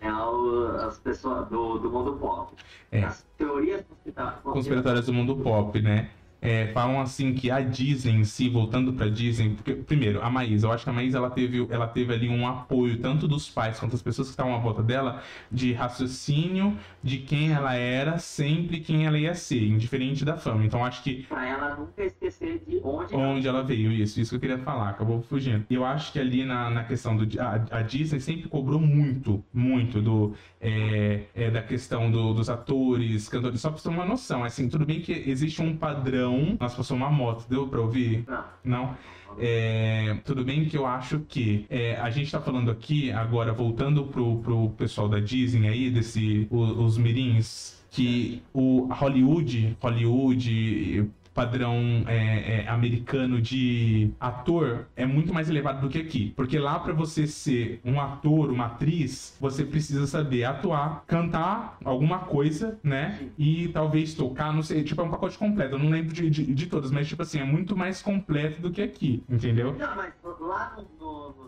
É 0.00 0.12
o, 0.12 0.66
as 0.86 0.98
pessoas 0.98 1.48
do, 1.48 1.78
do 1.78 1.90
mundo 1.90 2.14
pop. 2.14 2.52
É. 2.90 3.04
As 3.04 3.24
teorias 3.38 3.84
conspira- 3.88 4.38
Conspiratórias 4.42 5.06
do 5.06 5.12
mundo 5.12 5.36
pop, 5.36 5.80
né? 5.80 6.10
É, 6.44 6.66
falam 6.72 7.00
assim 7.00 7.32
que 7.34 7.52
a 7.52 7.60
Disney 7.60 8.14
em 8.16 8.24
si, 8.24 8.48
voltando 8.48 8.92
pra 8.94 9.08
Disney, 9.08 9.50
porque, 9.50 9.74
primeiro, 9.74 10.20
a 10.20 10.28
Maísa, 10.28 10.66
eu 10.66 10.72
acho 10.72 10.82
que 10.82 10.90
a 10.90 10.92
Maísa 10.92 11.18
ela 11.18 11.30
teve, 11.30 11.64
ela 11.70 11.86
teve 11.86 12.12
ali 12.12 12.28
um 12.28 12.48
apoio 12.48 12.98
tanto 12.98 13.28
dos 13.28 13.48
pais 13.48 13.78
quanto 13.78 13.92
das 13.92 14.02
pessoas 14.02 14.26
que 14.26 14.32
estavam 14.32 14.52
à 14.52 14.58
volta 14.58 14.82
dela, 14.82 15.22
de 15.52 15.72
raciocínio 15.72 16.76
de 17.00 17.18
quem 17.18 17.52
ela 17.52 17.74
era, 17.76 18.18
sempre 18.18 18.80
quem 18.80 19.06
ela 19.06 19.16
ia 19.18 19.34
ser, 19.34 19.62
indiferente 19.68 20.24
da 20.24 20.36
fama. 20.36 20.64
Então 20.64 20.84
acho 20.84 21.02
que 21.04 21.22
Pra 21.28 21.46
ela 21.48 21.76
nunca 21.76 22.04
esquecer 22.04 22.60
de 22.66 22.80
onde, 22.82 23.14
onde 23.14 23.46
ela 23.46 23.62
veio, 23.62 23.92
isso, 23.92 24.20
isso 24.20 24.30
que 24.30 24.36
eu 24.36 24.40
queria 24.40 24.58
falar, 24.58 24.88
acabou 24.90 25.22
fugindo. 25.22 25.64
Eu 25.70 25.84
acho 25.84 26.12
que 26.12 26.18
ali 26.18 26.44
na, 26.44 26.68
na 26.70 26.82
questão 26.84 27.16
do. 27.16 27.22
A, 27.40 27.78
a 27.78 27.82
Disney 27.82 28.18
sempre 28.18 28.48
cobrou 28.48 28.80
muito, 28.80 29.44
muito 29.54 30.02
do, 30.02 30.34
é, 30.60 31.22
é, 31.34 31.50
da 31.52 31.62
questão 31.62 32.10
do- 32.10 32.34
dos 32.34 32.50
atores, 32.50 33.28
cantores, 33.28 33.60
só 33.60 33.68
pra 33.70 33.78
você 33.78 33.88
ter 33.88 33.94
uma 33.94 34.04
noção. 34.04 34.42
Assim, 34.44 34.68
tudo 34.68 34.84
bem 34.84 35.00
que 35.00 35.12
existe 35.12 35.62
um 35.62 35.76
padrão. 35.76 36.31
Nossa, 36.60 36.76
passou 36.76 36.96
uma 36.96 37.10
moto, 37.10 37.46
deu 37.48 37.66
pra 37.68 37.80
ouvir? 37.80 38.24
Não. 38.28 38.44
Não? 38.64 38.96
É, 39.38 40.18
tudo 40.24 40.44
bem 40.44 40.66
que 40.66 40.76
eu 40.76 40.84
acho 40.84 41.20
que 41.20 41.64
é, 41.70 41.96
a 41.96 42.10
gente 42.10 42.30
tá 42.30 42.40
falando 42.40 42.70
aqui, 42.70 43.10
agora 43.10 43.52
voltando 43.52 44.04
pro, 44.04 44.36
pro 44.40 44.68
pessoal 44.70 45.08
da 45.08 45.18
Disney 45.20 45.68
aí, 45.68 45.90
desse, 45.90 46.46
o- 46.50 46.84
os 46.84 46.98
mirins, 46.98 47.82
que 47.90 48.42
o 48.52 48.88
Hollywood, 48.92 49.76
Hollywood 49.80 51.08
padrão 51.34 52.04
é, 52.06 52.62
é, 52.64 52.68
americano 52.68 53.40
de 53.40 54.10
ator 54.20 54.86
é 54.96 55.06
muito 55.06 55.32
mais 55.32 55.48
elevado 55.48 55.80
do 55.80 55.88
que 55.88 55.98
aqui. 55.98 56.32
Porque 56.36 56.58
lá 56.58 56.78
pra 56.78 56.92
você 56.92 57.26
ser 57.26 57.80
um 57.84 58.00
ator, 58.00 58.50
uma 58.50 58.66
atriz, 58.66 59.36
você 59.40 59.64
precisa 59.64 60.06
saber 60.06 60.44
atuar, 60.44 61.04
cantar 61.06 61.78
alguma 61.84 62.20
coisa, 62.20 62.78
né? 62.82 63.28
E 63.38 63.68
talvez 63.68 64.14
tocar, 64.14 64.52
não 64.52 64.62
sei, 64.62 64.82
tipo, 64.82 65.00
é 65.00 65.04
um 65.04 65.10
pacote 65.10 65.38
completo. 65.38 65.74
Eu 65.74 65.78
não 65.78 65.90
lembro 65.90 66.12
de, 66.12 66.28
de, 66.28 66.54
de 66.54 66.66
todas, 66.66 66.90
mas 66.90 67.08
tipo 67.08 67.22
assim, 67.22 67.38
é 67.38 67.44
muito 67.44 67.76
mais 67.76 68.02
completo 68.02 68.60
do 68.60 68.70
que 68.70 68.82
aqui, 68.82 69.24
entendeu? 69.28 69.74
Não, 69.78 69.96
mas 69.96 70.12
lá 70.40 70.76
no 70.76 71.01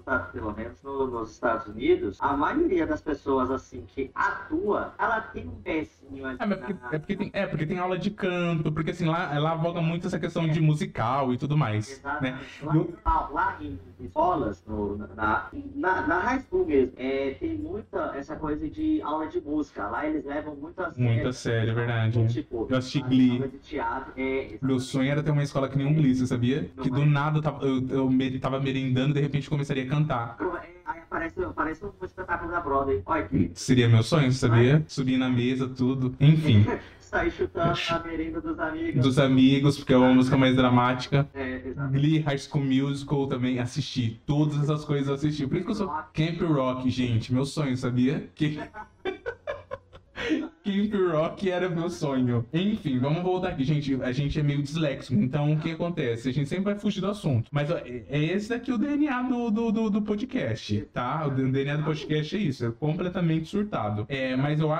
Estados- 0.05 0.33
pelo 0.33 0.53
menos 0.55 0.83
no- 0.83 1.07
nos 1.07 1.33
Estados 1.33 1.67
Unidos, 1.67 2.19
a 2.21 2.37
maioria 2.37 2.87
das 2.87 3.01
pessoas 3.01 3.51
assim 3.51 3.85
que 3.87 4.11
atua, 4.15 4.93
ela 4.99 5.23
tem 5.23 5.49
um 5.49 5.55
pezinho 5.63 6.27
ali. 6.27 6.37
É, 6.39 6.47
porque, 6.47 6.73
é, 6.73 6.99
porque 6.99 7.17
tem, 7.17 7.31
é, 7.33 7.47
porque 7.47 7.67
tem 7.67 7.79
aula 7.79 7.99
de 7.99 8.11
canto, 8.11 8.71
porque 8.71 8.91
assim, 8.91 9.07
lá, 9.07 9.39
lá 9.39 9.55
voga 9.55 9.81
muito 9.81 10.07
essa 10.07 10.19
questão 10.19 10.47
de 10.47 10.61
musical 10.61 11.33
e 11.33 11.39
tudo 11.39 11.57
mais, 11.57 11.89
né? 12.21 12.37
Exatamente. 12.37 12.65
Lá, 12.65 12.75
Eu- 12.77 12.95
ah, 13.03 13.29
lá 13.33 13.57
em 13.63 13.79
escolas, 14.07 14.63
no- 14.67 14.97
na, 14.97 15.49
na, 15.75 16.07
na 16.07 16.19
high 16.21 16.41
school 16.43 16.67
mesmo, 16.67 16.93
é, 16.97 17.31
tem 17.41 17.57
muita 17.59 18.13
essa 18.17 18.37
coisa 18.37 18.69
de 18.69 19.01
aula 19.03 19.27
de 19.27 19.41
música. 19.41 19.87
Lá 19.89 20.07
eles 20.07 20.25
levam 20.25 20.55
muito 20.57 20.81
a 20.81 20.91
sério. 20.93 21.03
Muito 21.13 21.29
a 21.29 21.33
sério, 21.33 21.71
é 21.71 21.75
verdade. 21.75 22.19
Então, 22.19 22.27
Tipo, 22.29 22.67
Eu 22.71 22.77
assisti 22.77 23.01
Glee. 23.03 23.49
teatro. 23.63 24.13
É, 24.17 24.59
Meu 24.63 24.79
sonho 24.79 25.11
era 25.11 25.23
ter 25.23 25.31
uma 25.31 25.43
escola 25.43 25.69
que 25.69 25.77
nem 25.77 25.87
um 25.87 25.95
Glee, 25.95 26.15
você 26.15 26.27
sabia? 26.27 26.71
Que 26.83 26.91
do 26.91 27.05
nada 27.05 27.39
eu 27.39 27.43
tava, 27.43 27.65
eu, 27.67 27.87
eu 27.89 28.41
tava 28.41 28.61
merendando 28.61 29.11
e 29.11 29.15
de 29.15 29.21
repente 29.21 29.49
começaria 29.49 29.85
a 29.85 29.89
cantar. 29.89 30.37
É, 30.41 30.75
Aí 30.87 31.01
aparece, 31.01 31.43
aparece 31.43 31.85
um 31.85 32.05
espetáculo 32.05 32.51
da 32.51 32.61
Broadway. 32.61 33.03
Olha 33.07 33.27
que 33.27 33.51
Seria 33.55 33.89
meu 33.89 34.03
sonho, 34.03 34.31
você 34.31 34.39
sabia? 34.39 34.85
Subir 34.87 35.17
na 35.17 35.31
mesa, 35.31 35.67
tudo. 35.67 36.15
Enfim, 36.21 36.65
sair 37.15 37.31
chutando 37.31 37.79
a 37.91 37.99
merenda 38.01 38.41
dos 38.41 38.59
amigos. 38.59 39.03
dos 39.03 39.19
amigos, 39.19 39.79
porque 39.79 39.93
é 39.93 39.97
uma 39.97 40.13
música 40.13 40.37
mais 40.37 40.57
dramática. 40.57 41.29
É, 41.33 41.63
exatamente. 41.67 42.01
Glee, 42.01 42.19
High 42.19 42.39
School 42.39 42.65
Musical 42.65 43.29
também 43.29 43.61
assisti. 43.61 44.21
Todas 44.27 44.59
essas 44.63 44.85
coisas 44.85 45.07
eu 45.09 45.15
assisti. 45.15 45.47
Por 45.47 45.57
isso 45.57 45.65
que 45.65 45.71
eu 45.71 45.77
sou 45.77 45.89
Camp 46.13 46.41
Rock, 46.43 46.91
gente. 46.91 47.33
Meu 47.33 47.45
sonho, 47.45 47.77
sabia? 47.77 48.29
Que... 48.35 48.59
Camp 50.65 50.95
Rock 51.13 51.51
era 51.51 51.69
meu 51.69 51.91
sonho. 51.91 52.47
Enfim, 52.53 52.99
vamos 52.99 53.23
voltar 53.23 53.49
aqui, 53.49 53.65
gente. 53.65 54.03
A 54.03 54.13
gente 54.13 54.41
é 54.41 54.43
meio 54.43 54.63
disléxico, 54.63 55.15
então 55.15 55.53
o 55.53 55.59
que 55.59 55.73
acontece? 55.73 56.31
A 56.31 56.33
gente 56.33 56.49
sempre 56.49 56.65
vai 56.65 56.79
fugir 56.79 57.03
do 57.03 57.09
assunto. 57.09 57.51
Mas 57.53 57.71
ó, 57.71 57.77
é 57.77 58.25
esse 58.25 58.49
daqui 58.49 58.73
o 58.73 58.79
DNA 58.79 59.23
do, 59.25 59.51
do, 59.51 59.71
do, 59.71 59.91
do 59.91 60.03
podcast, 60.03 60.81
tá? 60.91 61.27
O 61.27 61.31
DNA 61.31 61.77
do 61.77 61.85
podcast 61.85 62.35
é 62.35 62.39
isso, 62.39 62.65
é 62.65 62.71
completamente 62.71 63.47
surtado. 63.47 64.07
É, 64.09 64.35
mas 64.37 64.59
eu. 64.59 64.71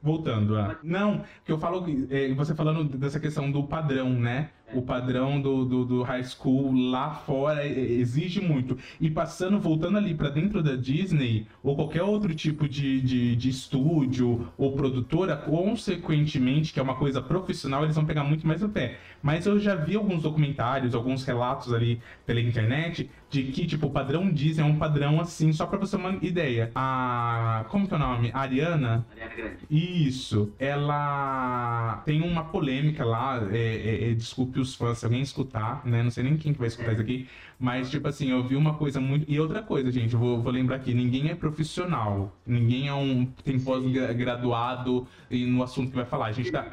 Voltando, 0.00 0.54
não, 0.84 1.22
que 1.44 1.50
eu 1.50 1.58
falo. 1.58 1.84
é, 2.10 2.32
você 2.32 2.54
falando 2.54 2.84
dessa 2.96 3.18
questão 3.18 3.50
do 3.50 3.64
padrão, 3.64 4.10
né? 4.10 4.50
O 4.74 4.82
padrão 4.82 5.40
do, 5.40 5.64
do, 5.64 5.84
do 5.84 6.02
high 6.02 6.24
school 6.24 6.72
lá 6.90 7.14
fora 7.14 7.66
exige 7.66 8.40
muito. 8.40 8.76
E 9.00 9.10
passando, 9.10 9.58
voltando 9.58 9.98
ali 9.98 10.14
pra 10.14 10.28
dentro 10.28 10.62
da 10.62 10.76
Disney, 10.76 11.46
ou 11.62 11.76
qualquer 11.76 12.02
outro 12.02 12.34
tipo 12.34 12.68
de, 12.68 13.00
de, 13.00 13.36
de 13.36 13.48
estúdio 13.48 14.48
ou 14.58 14.72
produtora, 14.72 15.36
consequentemente, 15.36 16.72
que 16.72 16.80
é 16.80 16.82
uma 16.82 16.96
coisa 16.96 17.22
profissional, 17.22 17.84
eles 17.84 17.96
vão 17.96 18.04
pegar 18.04 18.24
muito 18.24 18.46
mais 18.46 18.60
no 18.60 18.68
pé. 18.68 18.98
Mas 19.22 19.46
eu 19.46 19.58
já 19.58 19.74
vi 19.74 19.96
alguns 19.96 20.22
documentários, 20.22 20.94
alguns 20.94 21.24
relatos 21.24 21.72
ali 21.72 22.00
pela 22.26 22.40
internet, 22.40 23.10
de 23.34 23.42
que, 23.50 23.66
tipo, 23.66 23.88
o 23.88 23.90
padrão 23.90 24.30
Disney 24.30 24.62
é 24.62 24.66
um 24.66 24.76
padrão 24.76 25.20
assim, 25.20 25.52
só 25.52 25.66
pra 25.66 25.76
você 25.76 25.96
ter 25.96 26.02
uma 26.02 26.18
ideia. 26.22 26.70
A. 26.74 27.64
Como 27.68 27.88
que 27.88 27.92
é 27.92 27.96
o 27.96 28.00
nome? 28.00 28.30
A 28.32 28.40
Ariana. 28.40 29.04
Ariana 29.12 29.34
Grande. 29.34 29.56
Isso, 29.68 30.52
ela 30.58 32.02
tem 32.06 32.22
uma 32.22 32.44
polêmica 32.44 33.04
lá, 33.04 33.42
é, 33.50 33.56
é, 33.56 34.10
é, 34.10 34.14
desculpe 34.14 34.60
os 34.60 34.74
fãs 34.76 34.98
se 34.98 35.04
alguém 35.04 35.20
escutar, 35.20 35.84
né? 35.84 36.02
Não 36.02 36.10
sei 36.10 36.22
nem 36.22 36.36
quem 36.36 36.52
que 36.52 36.58
vai 36.58 36.68
escutar 36.68 36.92
isso 36.92 37.00
aqui, 37.00 37.28
mas 37.64 37.90
tipo 37.90 38.06
assim, 38.06 38.30
eu 38.30 38.42
vi 38.46 38.56
uma 38.56 38.74
coisa 38.74 39.00
muito. 39.00 39.24
E 39.26 39.40
outra 39.40 39.62
coisa, 39.62 39.90
gente, 39.90 40.12
eu 40.12 40.20
vou, 40.20 40.42
vou 40.42 40.52
lembrar 40.52 40.76
aqui, 40.76 40.92
ninguém 40.92 41.30
é 41.30 41.34
profissional, 41.34 42.30
ninguém 42.46 42.88
é 42.88 42.92
um. 42.94 43.24
tem 43.42 43.58
pós-graduado 43.58 45.06
e 45.30 45.46
no 45.46 45.62
assunto 45.62 45.88
que 45.90 45.96
vai 45.96 46.04
falar. 46.04 46.26
A 46.26 46.32
gente 46.32 46.52
tá. 46.52 46.66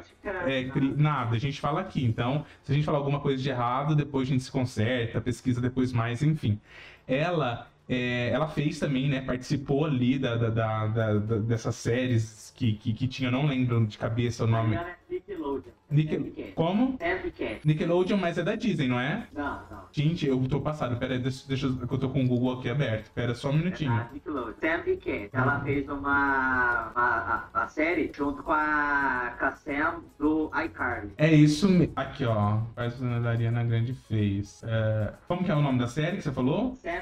É, 0.46 0.70
nada, 0.96 1.34
a 1.34 1.38
gente 1.38 1.60
fala 1.60 1.80
aqui. 1.80 2.04
Então, 2.04 2.44
se 2.62 2.72
a 2.72 2.74
gente 2.74 2.84
falar 2.84 2.98
alguma 2.98 3.20
coisa 3.20 3.42
de 3.42 3.48
errado, 3.48 3.96
depois 3.96 4.28
a 4.28 4.32
gente 4.32 4.42
se 4.44 4.50
conserta, 4.52 5.20
pesquisa 5.20 5.60
depois 5.60 5.92
mais, 5.92 6.22
enfim. 6.22 6.60
Ela, 7.06 7.66
é, 7.88 8.28
ela 8.28 8.46
fez 8.48 8.78
também, 8.78 9.08
né? 9.08 9.20
Participou 9.22 9.86
ali 9.86 10.18
da, 10.18 10.36
da, 10.36 10.50
da- 10.50 10.86
da- 11.18 11.38
dessas 11.38 11.74
séries 11.74 12.52
que, 12.54 12.74
que, 12.74 12.92
que 12.92 13.08
tinha, 13.08 13.28
eu 13.28 13.32
não 13.32 13.46
lembro 13.46 13.86
de 13.86 13.96
cabeça 13.96 14.44
o 14.44 14.46
nome. 14.46 14.76
Ariana 14.76 14.90
é 15.10 15.14
Nickelodeon. 15.14 15.72
Nickel- 15.92 16.32
Cat. 16.32 16.52
Como? 16.54 16.98
Cat. 16.98 17.60
Nickelodeon, 17.64 18.16
mas 18.16 18.38
é 18.38 18.42
da 18.42 18.54
Disney, 18.54 18.88
não 18.88 18.98
é? 19.00 19.26
Não, 19.32 19.60
não. 19.70 19.82
Gente, 19.92 20.26
eu 20.26 20.40
tô 20.48 20.60
passado. 20.60 20.96
Pera 20.96 21.14
aí, 21.14 21.18
deixa, 21.18 21.46
deixa 21.46 21.66
eu- 21.66 21.78
eu 21.90 21.98
tô 21.98 22.08
com 22.08 22.24
o 22.24 22.28
Google 22.28 22.58
aqui 22.58 22.68
aberto. 22.70 23.10
Pera 23.12 23.34
só 23.34 23.50
um 23.50 23.54
minutinho. 23.54 23.92
É 23.92 24.08
Nickelodeon. 24.12 24.54
Sandy 24.60 24.96
Cat. 24.96 25.28
Ela 25.32 25.60
fez 25.60 25.88
uma, 25.88 27.48
uma, 27.54 27.68
série 27.68 28.10
junto 28.14 28.42
com 28.42 28.52
a, 28.52 29.34
com 29.38 29.44
a 29.46 29.50
Sam 29.52 30.00
do 30.18 30.50
iCarly. 30.64 31.12
É 31.18 31.32
isso 31.32 31.68
mesmo. 31.68 31.92
Aqui, 31.96 32.24
ó. 32.24 32.60
Faz 32.74 33.02
a 33.02 33.28
Ariana 33.30 33.64
Grande 33.64 33.92
fez. 33.94 34.62
É, 34.64 35.12
Como 35.28 35.44
que 35.44 35.50
é 35.50 35.54
o 35.54 35.60
nome 35.62 35.78
da 35.78 35.86
série 35.88 36.16
que 36.16 36.22
você 36.22 36.32
falou? 36.32 36.74
Sam, 36.76 37.00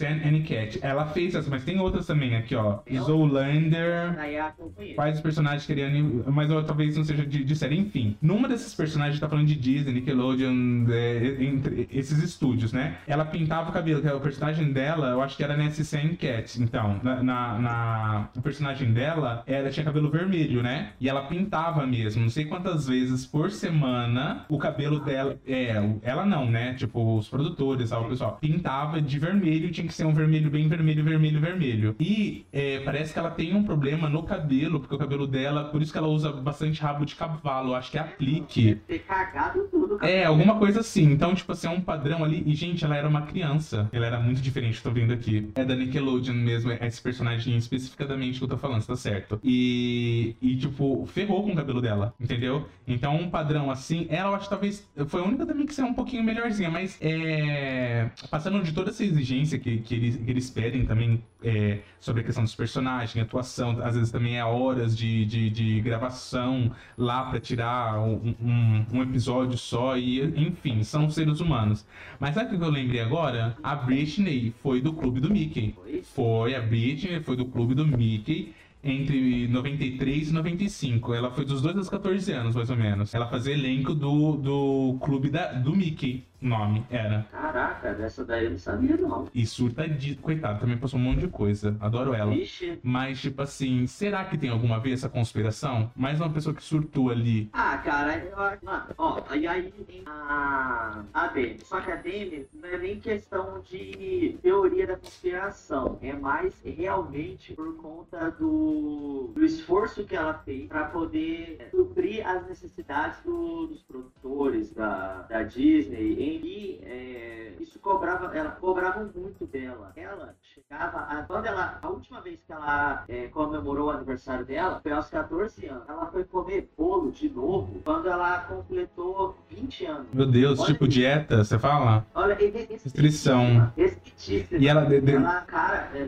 And 0.00 0.42
Cat. 0.42 0.78
Ela 0.82 1.06
fez 1.06 1.34
essa, 1.34 1.50
mas 1.50 1.64
tem 1.64 1.78
outras 1.80 2.06
também 2.06 2.36
aqui, 2.36 2.54
ó. 2.54 2.78
Zoolander. 3.00 4.14
Daí 4.14 4.34
é 4.34 4.40
a 4.40 4.50
que 4.52 4.60
eu 4.62 4.70
conheço. 4.70 4.94
Quais 4.94 5.16
os 5.16 5.20
personagens 5.20 5.66
queriam. 5.66 5.88
Mas 6.26 6.48
talvez 6.66 6.96
não 6.96 7.04
seja 7.04 7.24
de, 7.26 7.44
de 7.44 7.56
série. 7.56 7.78
Enfim, 7.78 8.16
numa 8.20 8.48
desses 8.48 8.74
personagens 8.74 9.18
tá 9.20 9.28
falando 9.28 9.46
de 9.46 9.54
Disney, 9.54 9.92
Nickelodeon, 9.94 10.86
é, 10.90 11.44
entre 11.44 11.88
esses 11.90 12.22
estúdios, 12.22 12.72
né? 12.72 12.98
Ela 13.06 13.24
pintava 13.24 13.70
o 13.70 13.72
cabelo, 13.72 14.00
que 14.00 14.08
é 14.08 14.14
o 14.14 14.20
personagem 14.20 14.72
dela, 14.72 15.08
eu 15.08 15.22
acho 15.22 15.36
que 15.36 15.44
era 15.44 15.56
nesse 15.56 15.84
Sam 15.84 16.14
Cat. 16.16 16.60
Então, 16.62 17.00
na, 17.02 17.22
na, 17.22 17.58
na- 17.58 18.28
o 18.36 18.42
personagem 18.42 18.92
dela, 18.92 19.42
ela 19.46 19.70
tinha 19.70 19.84
cabelo 19.84 20.10
vermelho, 20.10 20.62
né? 20.62 20.92
E 21.00 21.08
ela 21.08 21.22
pintava 21.26 21.86
mesmo, 21.86 22.22
não 22.22 22.30
sei 22.30 22.44
quantas 22.44 22.86
vezes 22.88 23.26
por 23.26 23.50
semana 23.50 24.44
o 24.48 24.58
cabelo 24.58 25.00
dela. 25.00 25.38
É, 25.46 25.74
ela 26.02 26.24
não, 26.24 26.50
né? 26.50 26.74
Tipo, 26.74 27.16
os 27.18 27.28
produtores, 27.28 27.90
tal, 27.90 28.04
o 28.04 28.08
pessoal, 28.08 28.38
pintava 28.40 29.00
de 29.00 29.18
vermelho, 29.18 29.67
tinha 29.70 29.86
que 29.86 29.94
ser 29.94 30.04
um 30.04 30.12
vermelho 30.12 30.50
bem 30.50 30.68
vermelho, 30.68 31.04
vermelho, 31.04 31.40
vermelho. 31.40 31.96
E 31.98 32.46
é, 32.52 32.80
parece 32.80 33.12
que 33.12 33.18
ela 33.18 33.30
tem 33.30 33.54
um 33.54 33.62
problema 33.62 34.08
no 34.08 34.22
cabelo, 34.22 34.80
porque 34.80 34.94
o 34.94 34.98
cabelo 34.98 35.26
dela, 35.26 35.64
por 35.64 35.82
isso 35.82 35.92
que 35.92 35.98
ela 35.98 36.08
usa 36.08 36.32
bastante 36.32 36.80
rabo 36.80 37.04
de 37.04 37.14
cavalo. 37.14 37.74
Acho 37.74 37.90
que 37.90 37.98
é 37.98 38.00
aplique. 38.00 38.76
Ter 38.86 39.00
cagado 39.00 39.68
tudo. 39.70 39.98
É, 40.02 40.24
alguma 40.24 40.56
coisa 40.58 40.80
assim. 40.80 41.04
Então, 41.04 41.34
tipo 41.34 41.52
assim, 41.52 41.66
é 41.66 41.70
um 41.70 41.80
padrão 41.80 42.24
ali. 42.24 42.42
E, 42.46 42.54
gente, 42.54 42.84
ela 42.84 42.96
era 42.96 43.08
uma 43.08 43.22
criança. 43.22 43.88
Ela 43.92 44.06
era 44.06 44.20
muito 44.20 44.40
diferente, 44.40 44.82
tô 44.82 44.90
vendo 44.90 45.12
aqui. 45.12 45.50
É 45.54 45.64
da 45.64 45.74
Nickelodeon 45.74 46.34
mesmo, 46.34 46.70
é 46.70 46.86
esse 46.86 47.00
personagem 47.00 47.56
especificadamente 47.56 48.38
que 48.38 48.44
eu 48.44 48.48
tô 48.48 48.56
falando, 48.56 48.86
tá 48.86 48.96
certo. 48.96 49.40
E, 49.42 50.36
e 50.40 50.56
tipo, 50.56 51.06
ferrou 51.06 51.42
com 51.42 51.52
o 51.52 51.56
cabelo 51.56 51.80
dela, 51.80 52.14
entendeu? 52.20 52.66
Então, 52.86 53.16
um 53.16 53.30
padrão 53.30 53.70
assim, 53.70 54.06
ela 54.08 54.28
eu 54.30 54.34
acho 54.34 54.44
que 54.44 54.50
talvez 54.50 54.88
foi 55.06 55.20
a 55.20 55.24
única 55.24 55.46
também 55.46 55.66
que 55.66 55.74
saiu 55.74 55.88
um 55.88 55.94
pouquinho 55.94 56.22
melhorzinha, 56.22 56.70
mas 56.70 56.96
é. 57.00 58.10
Passando 58.30 58.62
de 58.62 58.72
toda 58.72 58.90
essa 58.90 59.04
exigência 59.04 59.57
que, 59.58 59.78
que, 59.78 59.94
eles, 59.94 60.16
que 60.16 60.30
eles 60.30 60.50
pedem 60.50 60.84
também 60.84 61.22
é, 61.42 61.80
sobre 62.00 62.22
a 62.22 62.24
questão 62.24 62.44
dos 62.44 62.54
personagens, 62.54 63.22
atuação, 63.22 63.82
às 63.82 63.94
vezes 63.94 64.10
também 64.10 64.36
é 64.36 64.44
horas 64.44 64.96
de, 64.96 65.24
de, 65.24 65.50
de 65.50 65.80
gravação 65.80 66.72
lá 66.96 67.24
pra 67.26 67.40
tirar 67.40 68.00
um, 68.00 68.34
um, 68.40 68.86
um 68.92 69.02
episódio 69.02 69.56
só, 69.56 69.96
e 69.96 70.20
enfim, 70.22 70.82
são 70.82 71.10
seres 71.10 71.40
humanos. 71.40 71.86
Mas 72.18 72.34
sabe 72.34 72.54
o 72.54 72.58
que 72.58 72.64
eu 72.64 72.70
lembrei 72.70 73.00
agora? 73.00 73.56
A 73.62 73.74
Britney 73.74 74.54
foi 74.62 74.80
do 74.80 74.92
clube 74.92 75.20
do 75.20 75.30
Mickey. 75.30 75.74
Foi? 75.74 76.02
Foi, 76.02 76.54
a 76.54 76.60
Britney 76.60 77.20
foi 77.20 77.36
do 77.36 77.46
clube 77.46 77.74
do 77.74 77.86
Mickey 77.86 78.54
entre 78.82 79.48
93 79.48 80.30
e 80.30 80.32
95. 80.32 81.14
Ela 81.14 81.30
foi 81.30 81.44
dos 81.44 81.60
2 81.62 81.76
aos 81.76 81.88
14 81.88 82.32
anos, 82.32 82.54
mais 82.54 82.70
ou 82.70 82.76
menos. 82.76 83.14
Ela 83.14 83.26
fazia 83.26 83.52
elenco 83.52 83.94
do, 83.94 84.36
do 84.36 84.98
clube 85.00 85.30
da, 85.30 85.52
do 85.52 85.74
Mickey, 85.74 86.24
nome 86.40 86.84
era. 86.90 87.26
Caraca, 87.30 87.94
dessa 87.94 88.24
daí 88.24 88.44
eu 88.44 88.50
não 88.50 88.58
sabia, 88.58 88.96
não. 88.96 89.26
E 89.34 89.46
surta 89.46 89.88
de. 89.88 90.14
Coitado, 90.16 90.60
também 90.60 90.76
passou 90.78 90.98
um 90.98 91.02
monte 91.02 91.20
de 91.20 91.28
coisa. 91.28 91.76
Adoro 91.80 92.14
ela. 92.14 92.30
Vixe. 92.32 92.78
Mas, 92.82 93.20
tipo 93.20 93.42
assim, 93.42 93.86
será 93.86 94.24
que 94.24 94.36
tem 94.38 94.50
alguma 94.50 94.78
vez 94.80 95.00
essa 95.00 95.08
conspiração? 95.08 95.90
Mais 95.96 96.20
uma 96.20 96.30
pessoa 96.30 96.54
que 96.54 96.62
surtou 96.62 97.10
ali. 97.10 97.48
Ah, 97.52 97.78
cara, 97.78 98.16
eu 98.24 98.38
acho. 98.38 98.64
Mano, 98.64 98.84
ó, 98.98 99.22
e 99.34 99.46
aí 99.46 99.70
tem 99.86 100.02
a. 100.06 101.02
A 101.14 101.26
Demi. 101.28 101.58
Só 101.64 101.80
que 101.80 101.90
a 101.90 101.96
Demi 101.96 102.46
não 102.54 102.68
é 102.68 102.78
nem 102.78 103.00
questão 103.00 103.60
de 103.62 104.36
teoria 104.42 104.86
da 104.86 104.96
conspiração. 104.96 105.98
É 106.02 106.12
mais 106.12 106.54
realmente 106.64 107.54
por 107.54 107.76
conta 107.76 108.30
do, 108.32 109.32
do 109.34 109.44
esforço 109.44 110.04
que 110.04 110.14
ela 110.16 110.34
fez 110.34 110.66
pra 110.68 110.84
poder 110.86 111.68
suprir 111.70 112.26
as 112.26 112.46
necessidades 112.46 113.18
do- 113.24 113.66
dos 113.68 113.82
produtores 113.82 114.72
da, 114.72 115.22
da 115.22 115.42
Disney. 115.42 116.14
Em 116.28 116.40
que 116.40 116.80
é, 116.82 117.52
isso 117.60 117.78
cobrava. 117.78 118.36
Ela 118.36 118.50
cobrava 118.50 119.08
muito 119.14 119.46
dela. 119.46 119.92
Ela 119.96 120.34
chegava. 120.54 120.98
A, 120.98 121.22
quando 121.22 121.46
ela. 121.46 121.78
A 121.80 121.88
última 121.88 122.20
vez 122.20 122.38
que 122.46 122.52
ela 122.52 123.04
é, 123.08 123.28
comemorou 123.28 123.86
o 123.88 123.90
aniversário 123.90 124.44
dela 124.44 124.80
foi 124.82 124.92
aos 124.92 125.08
14 125.08 125.66
anos. 125.66 125.82
Ela 125.88 126.06
foi 126.06 126.24
comer 126.24 126.68
bolo 126.76 127.10
de 127.10 127.28
novo 127.28 127.80
quando 127.84 128.08
ela 128.08 128.40
completou 128.40 129.36
20 129.50 129.86
anos. 129.86 130.06
Meu 130.12 130.26
Deus, 130.26 130.58
Olha 130.58 130.66
tipo 130.72 130.84
que- 130.84 130.90
dieta, 130.90 131.42
você 131.44 131.58
fala? 131.58 132.06
Olha, 132.14 132.36
e- 132.42 132.46
e- 132.48 132.68
Restrição. 132.72 133.72
Restritíssima. 133.76 134.60
E 134.60 134.68
ela 134.68 134.84
de- 134.84 135.00
de- 135.00 135.12
Ela, 135.14 135.40
cara, 135.42 135.90
é, 135.94 135.98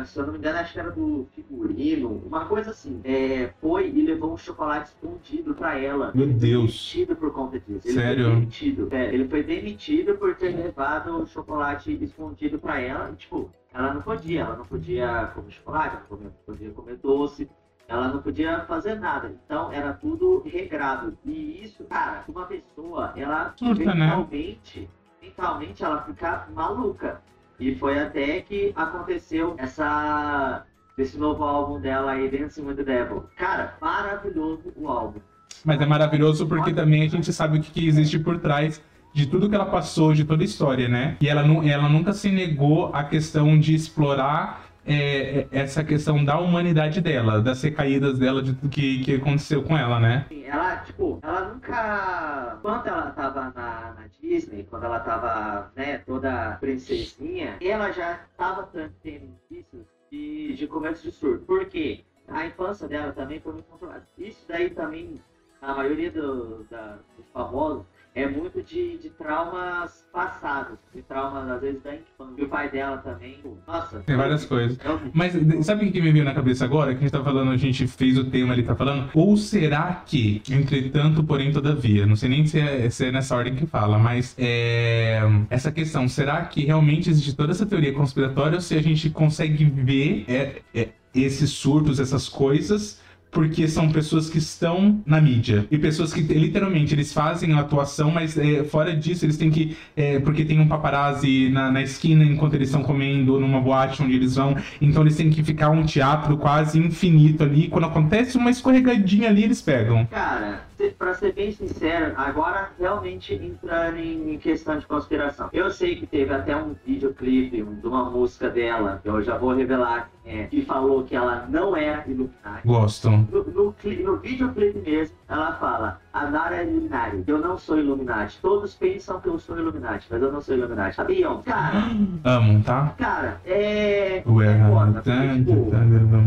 é, 0.00 0.04
se 0.04 0.18
eu 0.18 0.26
não 0.26 0.32
me 0.32 0.38
engano, 0.38 0.58
acho 0.58 0.72
que 0.72 0.78
era 0.80 0.90
do 0.90 1.26
figurino, 1.34 2.22
uma 2.26 2.44
coisa 2.46 2.70
assim. 2.70 3.00
É, 3.04 3.50
foi 3.60 3.88
e 3.90 4.02
levou 4.02 4.32
um 4.32 4.36
chocolate 4.36 4.90
escondido 4.90 5.54
pra 5.54 5.78
ela. 5.78 6.12
Meu 6.14 6.24
Ele 6.24 6.34
Deus. 6.34 6.62
demitido 6.62 7.16
por 7.16 7.32
conta 7.32 7.58
disso. 7.58 7.86
Ele 7.88 7.94
Sério? 7.94 8.24
Foi 8.24 8.34
demitido. 8.34 8.88
É, 8.90 9.14
ele 9.16 9.28
foi 9.28 9.42
demitido 9.42 10.14
por 10.16 10.34
ter 10.34 10.54
levado 10.54 11.22
o 11.22 11.26
chocolate 11.26 11.96
escondido 12.02 12.58
pra 12.58 12.80
ela. 12.80 13.12
Tipo, 13.16 13.50
ela 13.72 13.94
não 13.94 14.02
podia, 14.02 14.42
ela 14.42 14.56
não 14.56 14.64
podia 14.64 15.30
comer 15.34 15.50
chocolate, 15.50 15.96
ela 16.10 16.20
não 16.22 16.32
podia- 16.46 16.70
comer 16.70 16.96
doce. 17.02 17.48
Ela 17.88 18.08
não 18.08 18.20
podia 18.20 18.60
fazer 18.64 18.96
nada. 18.96 19.32
Então 19.44 19.72
era 19.72 19.92
tudo 19.92 20.42
regrado. 20.44 21.16
E 21.24 21.62
isso, 21.64 21.84
cara, 21.84 22.24
uma 22.28 22.44
pessoa, 22.44 23.12
ela 23.16 23.54
Surta, 23.56 23.94
né? 23.94 24.06
mentalmente, 24.06 24.90
mentalmente 25.22 25.84
ela 25.84 26.02
fica 26.02 26.46
maluca. 26.52 27.22
E 27.58 27.74
foi 27.76 27.98
até 27.98 28.40
que 28.42 28.72
aconteceu 28.76 29.54
essa 29.56 30.64
esse 30.98 31.18
novo 31.18 31.44
álbum 31.44 31.78
dela 31.78 32.12
aí, 32.12 32.28
Dancing 32.30 32.62
with 32.64 32.74
the 32.76 32.82
Devil. 32.82 33.24
Cara, 33.36 33.76
maravilhoso 33.80 34.72
o 34.76 34.88
álbum. 34.88 35.20
Mas 35.64 35.80
é 35.80 35.86
maravilhoso 35.86 36.46
porque 36.46 36.72
também 36.72 37.04
a 37.04 37.08
gente 37.08 37.32
sabe 37.32 37.58
o 37.58 37.60
que 37.62 37.86
existe 37.86 38.18
por 38.18 38.38
trás 38.38 38.82
de 39.16 39.26
tudo 39.26 39.48
que 39.48 39.54
ela 39.54 39.64
passou, 39.64 40.12
de 40.12 40.24
toda 40.26 40.42
a 40.42 40.44
história, 40.44 40.88
né? 40.88 41.16
E 41.22 41.26
ela, 41.26 41.40
ela 41.66 41.88
nunca 41.88 42.12
se 42.12 42.30
negou 42.30 42.94
à 42.94 43.02
questão 43.02 43.58
de 43.58 43.74
explorar 43.74 44.66
é, 44.84 44.94
é, 45.40 45.48
essa 45.52 45.82
questão 45.82 46.22
da 46.22 46.38
humanidade 46.38 47.00
dela, 47.00 47.40
das 47.40 47.62
recaídas 47.62 48.18
dela, 48.18 48.42
de 48.42 48.52
tudo 48.52 48.68
que, 48.68 49.02
que 49.02 49.14
aconteceu 49.14 49.62
com 49.62 49.74
ela, 49.74 49.98
né? 49.98 50.26
Assim, 50.26 50.44
ela, 50.44 50.76
tipo, 50.84 51.18
ela 51.22 51.48
nunca. 51.48 52.58
Quando 52.60 52.86
ela 52.88 53.10
tava 53.12 53.40
na, 53.56 53.94
na 53.94 54.04
Disney, 54.20 54.66
quando 54.68 54.84
ela 54.84 55.00
tava, 55.00 55.72
né, 55.74 55.96
toda 56.04 56.58
princesinha, 56.60 57.56
ela 57.62 57.90
já 57.92 58.20
tava 58.36 58.68
tendo 59.02 59.30
indícios 59.50 59.86
de, 60.12 60.54
de 60.56 60.66
de 61.02 61.10
surto. 61.10 61.42
Por 61.46 61.64
quê? 61.64 62.04
A 62.28 62.44
infância 62.44 62.86
dela 62.86 63.12
também 63.12 63.40
foi 63.40 63.54
muito 63.54 63.64
controlada. 63.66 64.06
Isso 64.18 64.44
daí 64.46 64.68
também, 64.68 65.14
a 65.62 65.72
maioria 65.74 66.10
do, 66.10 66.66
da- 66.70 66.98
dos 67.16 67.26
famosos, 67.32 67.84
é 68.16 68.26
muito 68.26 68.62
de, 68.62 68.96
de 68.96 69.10
traumas 69.10 70.06
passados, 70.10 70.78
de 70.94 71.02
traumas, 71.02 71.50
às 71.50 71.60
vezes, 71.60 71.82
da 71.82 71.94
infância. 71.94 72.34
E 72.38 72.44
o 72.44 72.48
pai 72.48 72.70
dela 72.70 72.96
também, 72.96 73.38
nossa. 73.68 74.00
Tem 74.00 74.16
várias 74.16 74.46
coisas. 74.46 74.78
É 74.82 74.88
horrível. 74.88 75.10
Mas 75.12 75.34
sabe 75.66 75.86
o 75.86 75.92
que 75.92 76.00
me 76.00 76.10
veio 76.10 76.24
na 76.24 76.32
cabeça 76.32 76.64
agora? 76.64 76.92
Que 76.92 76.98
a 76.98 77.02
gente 77.02 77.10
tá 77.10 77.22
falando, 77.22 77.50
a 77.50 77.58
gente 77.58 77.86
fez 77.86 78.16
o 78.16 78.24
tema 78.24 78.54
ali, 78.54 78.62
tá 78.62 78.74
falando. 78.74 79.10
Ou 79.12 79.36
será 79.36 80.02
que, 80.06 80.42
entretanto, 80.50 81.22
porém, 81.22 81.52
todavia? 81.52 82.06
Não 82.06 82.16
sei 82.16 82.30
nem 82.30 82.46
se 82.46 82.58
é, 82.58 82.88
se 82.88 83.04
é 83.04 83.12
nessa 83.12 83.36
ordem 83.36 83.54
que 83.54 83.66
fala, 83.66 83.98
mas 83.98 84.34
é, 84.38 85.20
essa 85.50 85.70
questão, 85.70 86.08
será 86.08 86.42
que 86.46 86.64
realmente 86.64 87.10
existe 87.10 87.36
toda 87.36 87.52
essa 87.52 87.66
teoria 87.66 87.92
conspiratória 87.92 88.54
ou 88.54 88.62
se 88.62 88.74
a 88.74 88.82
gente 88.82 89.10
consegue 89.10 89.66
ver 89.66 90.24
é, 90.26 90.62
é, 90.74 90.88
esses 91.14 91.50
surtos, 91.50 92.00
essas 92.00 92.30
coisas? 92.30 93.04
Porque 93.36 93.68
são 93.68 93.90
pessoas 93.90 94.30
que 94.30 94.38
estão 94.38 95.02
na 95.04 95.20
mídia. 95.20 95.66
E 95.70 95.76
pessoas 95.76 96.10
que 96.10 96.22
literalmente 96.22 96.94
eles 96.94 97.12
fazem 97.12 97.52
a 97.52 97.60
atuação, 97.60 98.10
mas 98.10 98.38
é, 98.38 98.64
fora 98.64 98.96
disso 98.96 99.26
eles 99.26 99.36
têm 99.36 99.50
que. 99.50 99.76
é, 99.94 100.18
porque 100.20 100.42
tem 100.42 100.58
um 100.58 100.66
paparazzi 100.66 101.50
na, 101.50 101.70
na 101.70 101.82
esquina 101.82 102.24
enquanto 102.24 102.54
eles 102.54 102.68
estão 102.68 102.82
comendo 102.82 103.38
numa 103.38 103.60
boate 103.60 104.02
onde 104.02 104.14
eles 104.14 104.36
vão. 104.36 104.56
Então 104.80 105.02
eles 105.02 105.16
têm 105.16 105.28
que 105.28 105.42
ficar 105.42 105.68
um 105.68 105.84
teatro 105.84 106.38
quase 106.38 106.78
infinito 106.78 107.42
ali. 107.42 107.68
Quando 107.68 107.84
acontece 107.84 108.38
uma 108.38 108.48
escorregadinha 108.48 109.28
ali, 109.28 109.44
eles 109.44 109.60
pegam. 109.60 110.06
Cara, 110.06 110.65
pra 110.98 111.14
ser 111.14 111.32
bem 111.32 111.52
sincero, 111.52 112.14
agora 112.16 112.70
realmente 112.78 113.34
entrando 113.34 113.96
em 113.98 114.38
questão 114.38 114.78
de 114.78 114.86
conspiração. 114.86 115.48
Eu 115.52 115.70
sei 115.70 115.96
que 115.96 116.06
teve 116.06 116.32
até 116.32 116.56
um 116.56 116.74
videoclipe 116.86 117.62
de 117.62 117.86
uma 117.86 118.10
música 118.10 118.48
dela, 118.48 119.00
que 119.02 119.08
eu 119.08 119.22
já 119.22 119.36
vou 119.38 119.54
revelar 119.54 120.10
quem 120.22 120.40
é, 120.40 120.46
que 120.46 120.62
falou 120.62 121.04
que 121.04 121.14
ela 121.14 121.46
não 121.48 121.76
era 121.76 122.04
Illuminati. 122.06 122.66
Gostam. 122.66 123.28
No, 123.30 123.44
no, 123.44 123.74
no 124.04 124.16
videoclipe 124.18 124.78
mesmo, 124.78 125.16
ela 125.28 125.52
fala, 125.54 126.00
a 126.12 126.26
Nara 126.30 126.56
é 126.56 126.64
Illuminati, 126.64 127.24
eu 127.26 127.38
não 127.38 127.56
sou 127.56 127.78
Illuminati. 127.78 128.38
Todos 128.42 128.74
pensam 128.74 129.20
que 129.20 129.28
eu 129.28 129.38
sou 129.38 129.58
Illuminati, 129.58 130.06
mas 130.10 130.20
eu 130.22 130.32
não 130.32 130.40
sou 130.40 130.54
Illuminati. 130.54 130.96
Sabiam? 130.96 131.42
Cara, 131.42 131.78
Amam, 132.24 132.60
tá? 132.62 132.94
cara, 132.98 133.40
é... 133.44 134.22
Ué, 134.26 134.46
é 134.46 134.68
foda, 134.68 134.92
porque, 135.02 135.44
tipo, 135.44 135.70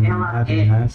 ela 0.06 0.46
é- 0.48 0.88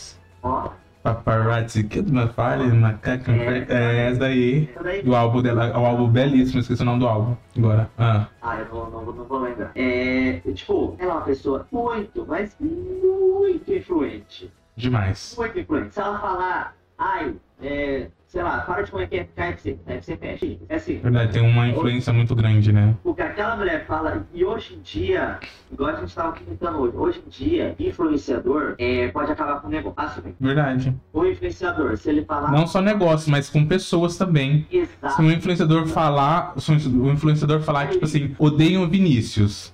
ó, 0.43 0.71
Paparazzi, 1.05 1.85
que 1.85 2.01
uma 2.01 2.29
falha, 2.29 2.65
macaco, 2.73 3.31
É. 3.31 3.67
é 3.69 4.09
essa 4.09 4.21
daí. 4.21 4.71
essa 4.73 4.83
daí 4.83 5.03
Do 5.03 5.15
álbum 5.15 5.43
dela, 5.43 5.67
é 5.67 5.77
um 5.77 5.85
álbum 5.85 6.09
belíssimo, 6.09 6.61
esqueci 6.61 6.81
o 6.81 6.85
nome 6.87 7.01
do 7.01 7.07
álbum. 7.07 7.37
Agora. 7.59 7.91
Ah. 7.99 8.27
Ah, 8.41 8.57
eu 8.61 8.67
não, 8.75 8.91
não, 8.91 9.13
não 9.13 9.25
vou 9.27 9.39
lembrar. 9.41 9.71
É, 9.75 10.41
tipo, 10.55 10.97
ela 10.99 11.13
é 11.13 11.15
uma 11.17 11.21
pessoa 11.25 11.67
muito, 11.71 12.25
mas 12.27 12.57
muito 12.59 13.71
influente. 13.71 14.51
Demais. 14.75 15.35
Muito 15.37 15.59
influente. 15.61 15.93
Se 15.93 16.01
ela 16.01 16.19
falar, 16.19 16.75
ai, 16.97 17.35
é, 17.63 18.09
sei 18.35 18.43
lá, 18.43 18.59
para 18.63 18.83
de 18.83 18.91
comer 18.91 19.07
KFC, 19.07 19.79
KFC 19.87 20.17
fecha. 20.17 20.59
É 20.69 20.75
assim, 20.75 20.99
Verdade, 20.99 21.33
tem 21.33 21.43
uma 21.43 21.69
influência 21.69 22.13
muito 22.13 22.35
grande, 22.35 22.73
né? 22.73 22.97
o 23.05 23.15
que 23.15 23.23
aquela 23.23 23.57
mulher 23.57 23.87
fala, 23.87 24.27
e 24.35 24.45
hoje 24.45 24.75
em 24.75 24.81
dia, 24.81 25.39
igual 25.73 25.91
a 25.91 25.95
gente 25.95 26.09
estava 26.09 26.33
comentando 26.33 26.79
hoje, 26.79 26.97
hoje 26.97 27.23
em 27.25 27.29
dia, 27.31 27.77
influenciador 27.79 28.75
é, 28.77 29.07
pode 29.09 29.31
acabar 29.31 29.61
com 29.61 29.69
o 29.69 29.71
negócio. 29.71 29.95
Assim, 30.21 30.35
Verdade. 30.41 30.93
o 31.13 31.25
influenciador, 31.25 31.97
se 31.97 32.11
ele 32.11 32.25
falar 32.25 32.51
Não 32.51 32.67
só 32.67 32.81
negócio, 32.81 33.31
mas 33.31 33.49
com 33.49 33.65
pessoas 33.65 34.17
também. 34.17 34.67
Se 34.69 34.79
exato, 34.79 35.23
um 35.23 35.31
influenciador 35.31 35.87
falar, 35.87 36.55
se 36.59 36.73
um 36.73 37.13
influenciador 37.13 37.61
falar, 37.61 37.89
tipo 37.91 38.05
assim, 38.05 38.35
odeiam 38.39 38.89
Vinícius. 38.89 39.73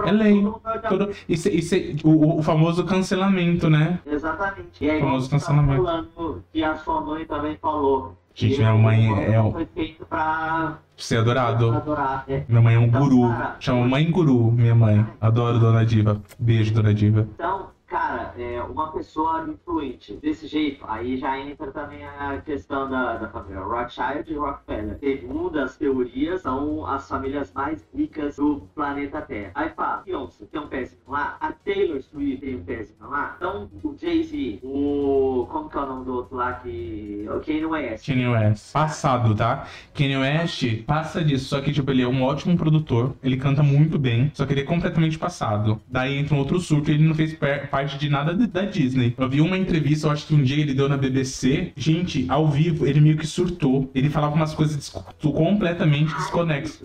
Ela 0.00 0.10
é 0.10 0.12
lei. 0.12 0.46
todo 0.88 1.10
isso, 1.28 1.48
isso 1.48 1.74
é 1.74 1.94
o, 2.04 2.38
o 2.38 2.42
famoso 2.42 2.84
cancelamento, 2.84 3.68
né? 3.70 3.98
Exatamente. 4.06 4.84
E 4.84 4.90
aí, 4.90 5.00
Famoso 5.00 5.26
você 5.26 5.30
tá 5.30 5.36
cancelamento. 5.38 5.82
falando 5.84 6.44
que 6.52 6.62
a 6.64 6.76
sua 6.76 7.00
mãe 7.00 7.24
também 7.24 7.56
falou 7.60 8.16
Gente, 8.34 8.58
minha 8.58 8.74
mãe 8.74 9.10
é 9.32 9.42
Foi 9.50 9.66
feito 9.74 10.04
pra 10.04 10.76
ser 10.94 11.16
adorado. 11.18 11.70
adorar. 11.72 12.24
É. 12.28 12.44
Minha 12.46 12.60
mãe 12.60 12.74
é 12.74 12.78
um 12.78 12.84
Então, 12.84 13.00
guru. 13.00 13.28
cara, 13.30 13.56
Chama 13.58 13.88
mãe 13.88 14.10
guru, 14.10 14.52
minha 14.52 14.74
mãe. 14.74 15.06
Adoro 15.18 15.58
Dona 15.58 15.86
Diva. 15.86 16.20
Beijo, 16.38 16.74
Dona 16.74 16.92
Diva. 16.92 17.26
Então, 17.34 17.68
cara, 17.86 18.34
é 18.38 18.60
uma 18.62 18.92
pessoa 18.92 19.46
influente 19.48 20.14
desse 20.14 20.46
jeito, 20.46 20.84
aí 20.88 21.16
já 21.16 21.38
entra 21.38 21.70
também 21.70 22.04
a 22.04 22.40
questão 22.44 22.88
da, 22.88 23.16
da 23.16 23.28
família 23.28 23.60
Rothschild 23.62 24.32
e 24.32 24.34
Rockefeller. 24.36 24.98
Segundo 24.98 25.50
das 25.50 25.76
teorias, 25.76 26.42
são 26.42 26.86
as 26.86 27.08
famílias 27.08 27.52
mais 27.54 27.86
ricas 27.94 28.36
do 28.36 28.68
planeta 28.74 29.20
Terra. 29.22 29.52
Aí 29.54 29.70
fala, 29.70 30.02
Beyoncé 30.04 30.44
tem 30.50 30.60
um 30.60 30.66
pezinho 30.66 31.00
lá, 31.08 31.36
a 31.40 31.52
Taylor 31.52 32.02
Swift 32.02 32.44
tem 32.44 32.56
um 32.56 32.64
pezinho 32.64 33.08
lá, 33.08 33.34
então 33.36 33.70
o 33.82 33.96
Jay-Z, 33.98 34.60
o... 34.62 35.46
como 35.50 35.68
que 35.68 35.76
é 35.76 35.80
o 35.80 35.86
nome 35.86 36.04
do 36.04 36.14
outro 36.14 36.36
lá 36.36 36.54
que... 36.54 37.26
o 37.28 37.40
Kanye 37.40 37.66
West. 37.66 38.06
Kanye 38.06 38.28
West. 38.28 38.72
Passado, 38.72 39.34
tá? 39.34 39.66
Kanye 39.94 40.16
West 40.16 40.82
passa 40.84 41.24
disso, 41.24 41.46
só 41.46 41.60
que, 41.60 41.72
tipo, 41.72 41.90
ele 41.90 42.02
é 42.02 42.08
um 42.08 42.22
ótimo 42.22 42.56
produtor, 42.56 43.14
ele 43.22 43.36
canta 43.36 43.62
muito 43.62 43.98
bem, 43.98 44.30
só 44.34 44.44
que 44.44 44.52
ele 44.52 44.62
é 44.62 44.64
completamente 44.64 45.18
passado. 45.18 45.80
Daí 45.88 46.18
entra 46.18 46.34
um 46.34 46.38
outro 46.38 46.58
surto 46.58 46.90
e 46.90 46.94
ele 46.94 47.06
não 47.06 47.14
fez 47.14 47.32
per- 47.34 47.68
parte 47.76 47.98
de 47.98 48.08
nada 48.08 48.32
da 48.34 48.62
Disney. 48.62 49.14
Eu 49.18 49.28
vi 49.28 49.42
uma 49.42 49.58
entrevista, 49.58 50.06
eu 50.06 50.10
acho 50.10 50.26
que 50.26 50.34
um 50.34 50.42
dia 50.42 50.62
ele 50.62 50.72
deu 50.72 50.88
na 50.88 50.96
BBC. 50.96 51.72
Gente, 51.76 52.24
ao 52.26 52.48
vivo, 52.48 52.86
ele 52.86 53.00
meio 53.02 53.18
que 53.18 53.26
surtou. 53.26 53.90
Ele 53.94 54.08
falava 54.08 54.34
umas 54.34 54.54
coisas 54.54 54.76
des- 54.76 54.94
completamente 55.20 56.14
desconexas. 56.14 56.82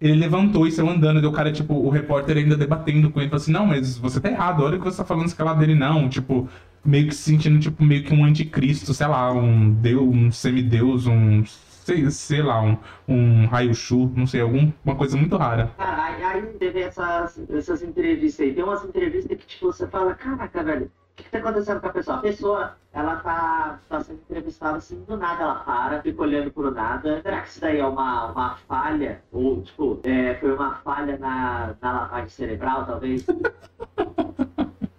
Ele 0.00 0.14
levantou 0.14 0.66
e 0.66 0.72
saiu 0.72 0.90
andando, 0.90 1.22
e 1.22 1.26
o 1.26 1.30
cara, 1.32 1.52
tipo, 1.52 1.74
o 1.74 1.88
repórter 1.90 2.38
ainda 2.38 2.56
debatendo 2.56 3.08
com 3.10 3.20
ele, 3.20 3.28
falou 3.28 3.40
assim, 3.40 3.52
não, 3.52 3.66
mas 3.66 3.96
você 3.98 4.18
tá 4.20 4.28
errado, 4.28 4.64
olha 4.64 4.76
o 4.76 4.78
que 4.80 4.84
você 4.86 4.96
tá 4.96 5.04
falando, 5.04 5.26
escalar 5.28 5.56
dele, 5.56 5.74
não, 5.76 6.08
tipo, 6.08 6.48
meio 6.84 7.06
que 7.06 7.14
se 7.14 7.22
sentindo, 7.22 7.58
tipo, 7.60 7.84
meio 7.84 8.02
que 8.02 8.12
um 8.12 8.24
anticristo, 8.24 8.92
sei 8.92 9.06
lá, 9.06 9.32
um 9.32 9.70
deus, 9.70 10.02
um 10.02 10.32
semideus, 10.32 11.06
um, 11.06 11.44
sei, 11.86 12.10
sei 12.10 12.42
lá, 12.42 12.60
um, 12.60 12.76
um 13.06 13.46
raio-chu, 13.46 14.10
não 14.16 14.26
sei, 14.26 14.40
alguma 14.40 14.96
coisa 14.96 15.16
muito 15.16 15.36
rara. 15.36 15.70
Cara, 15.76 16.04
aí, 16.04 16.24
aí 16.24 16.42
teve 16.58 16.80
essas, 16.80 17.38
essas 17.48 17.80
entrevistas 17.80 18.44
aí. 18.44 18.52
Tem 18.52 18.64
umas 18.64 18.84
entrevistas 18.84 19.38
que, 19.38 19.46
tipo, 19.46 19.66
você 19.66 19.86
fala, 19.86 20.12
caraca, 20.14 20.64
velho, 20.64 20.86
o 20.86 20.90
que, 21.14 21.22
que 21.22 21.30
tá 21.30 21.38
acontecendo 21.38 21.80
com 21.80 21.86
a 21.86 21.92
pessoa? 21.92 22.16
A 22.16 22.20
pessoa, 22.20 22.76
ela 22.92 23.16
tá, 23.16 23.78
tá 23.88 24.00
sendo 24.00 24.18
entrevistada 24.28 24.78
assim, 24.78 25.00
do 25.06 25.16
nada 25.16 25.44
ela 25.44 25.54
para, 25.60 26.02
fica 26.02 26.22
olhando 26.22 26.50
pro 26.50 26.72
nada. 26.72 27.22
Será 27.22 27.40
que 27.40 27.48
isso 27.50 27.60
daí 27.60 27.78
é 27.78 27.86
uma, 27.86 28.32
uma 28.32 28.56
falha? 28.56 29.22
Ou, 29.30 29.62
tipo, 29.62 30.00
é, 30.02 30.34
foi 30.34 30.52
uma 30.52 30.74
falha 30.76 31.16
na, 31.18 31.76
na 31.80 31.92
lavagem 31.92 32.30
cerebral, 32.30 32.84
talvez? 32.84 33.24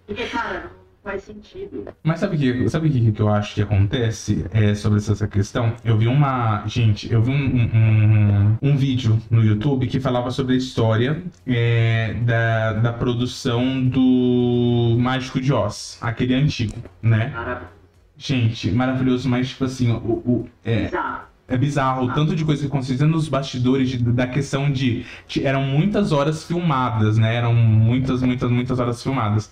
Porque, 0.06 0.26
cara, 0.30 0.70
faz 1.08 1.22
sentido. 1.22 1.86
Mas 2.02 2.20
sabe 2.20 2.36
o 2.36 2.38
que, 2.38 2.68
sabe 2.68 2.90
que, 2.90 3.12
que 3.12 3.22
eu 3.22 3.28
acho 3.30 3.54
que 3.54 3.62
acontece 3.62 4.44
é, 4.52 4.74
sobre 4.74 4.98
essa, 4.98 5.26
questão? 5.26 5.72
Eu 5.82 5.96
vi 5.96 6.06
uma. 6.06 6.66
Gente, 6.66 7.10
eu 7.10 7.22
vi 7.22 7.30
um, 7.30 7.34
um, 7.34 8.56
um, 8.62 8.70
um 8.72 8.76
vídeo 8.76 9.18
no 9.30 9.42
YouTube 9.42 9.86
que 9.86 9.98
falava 10.00 10.30
sobre 10.30 10.54
a 10.54 10.58
história 10.58 11.22
é, 11.46 12.12
da, 12.24 12.72
da 12.74 12.92
produção 12.92 13.82
do 13.82 14.96
Mágico 15.00 15.40
de 15.40 15.50
Oz, 15.50 15.96
aquele 16.02 16.34
antigo, 16.34 16.74
né? 17.00 17.28
Maravilhoso. 17.34 17.72
Gente, 18.18 18.70
maravilhoso, 18.72 19.28
mas 19.28 19.48
tipo 19.48 19.64
assim, 19.64 19.92
o, 19.92 19.96
o- 19.96 20.48
é, 20.64 20.82
Bizarro. 20.86 21.20
é 21.46 21.56
bizarro 21.56 22.04
o 22.06 22.12
tanto 22.12 22.34
de 22.34 22.44
coisa 22.44 22.60
que 22.62 22.66
aconteceu 22.66 23.06
nos 23.08 23.28
bastidores 23.28 23.88
de- 23.88 23.98
da 23.98 24.26
questão 24.26 24.70
de, 24.70 25.06
de- 25.26 25.46
Eram 25.46 25.62
muitas 25.62 26.12
horas 26.12 26.44
filmadas, 26.44 27.16
né? 27.16 27.34
Eram 27.34 27.54
muitas, 27.54 28.20
muitas, 28.20 28.50
muitas 28.50 28.78
horas 28.78 29.02
filmadas. 29.02 29.50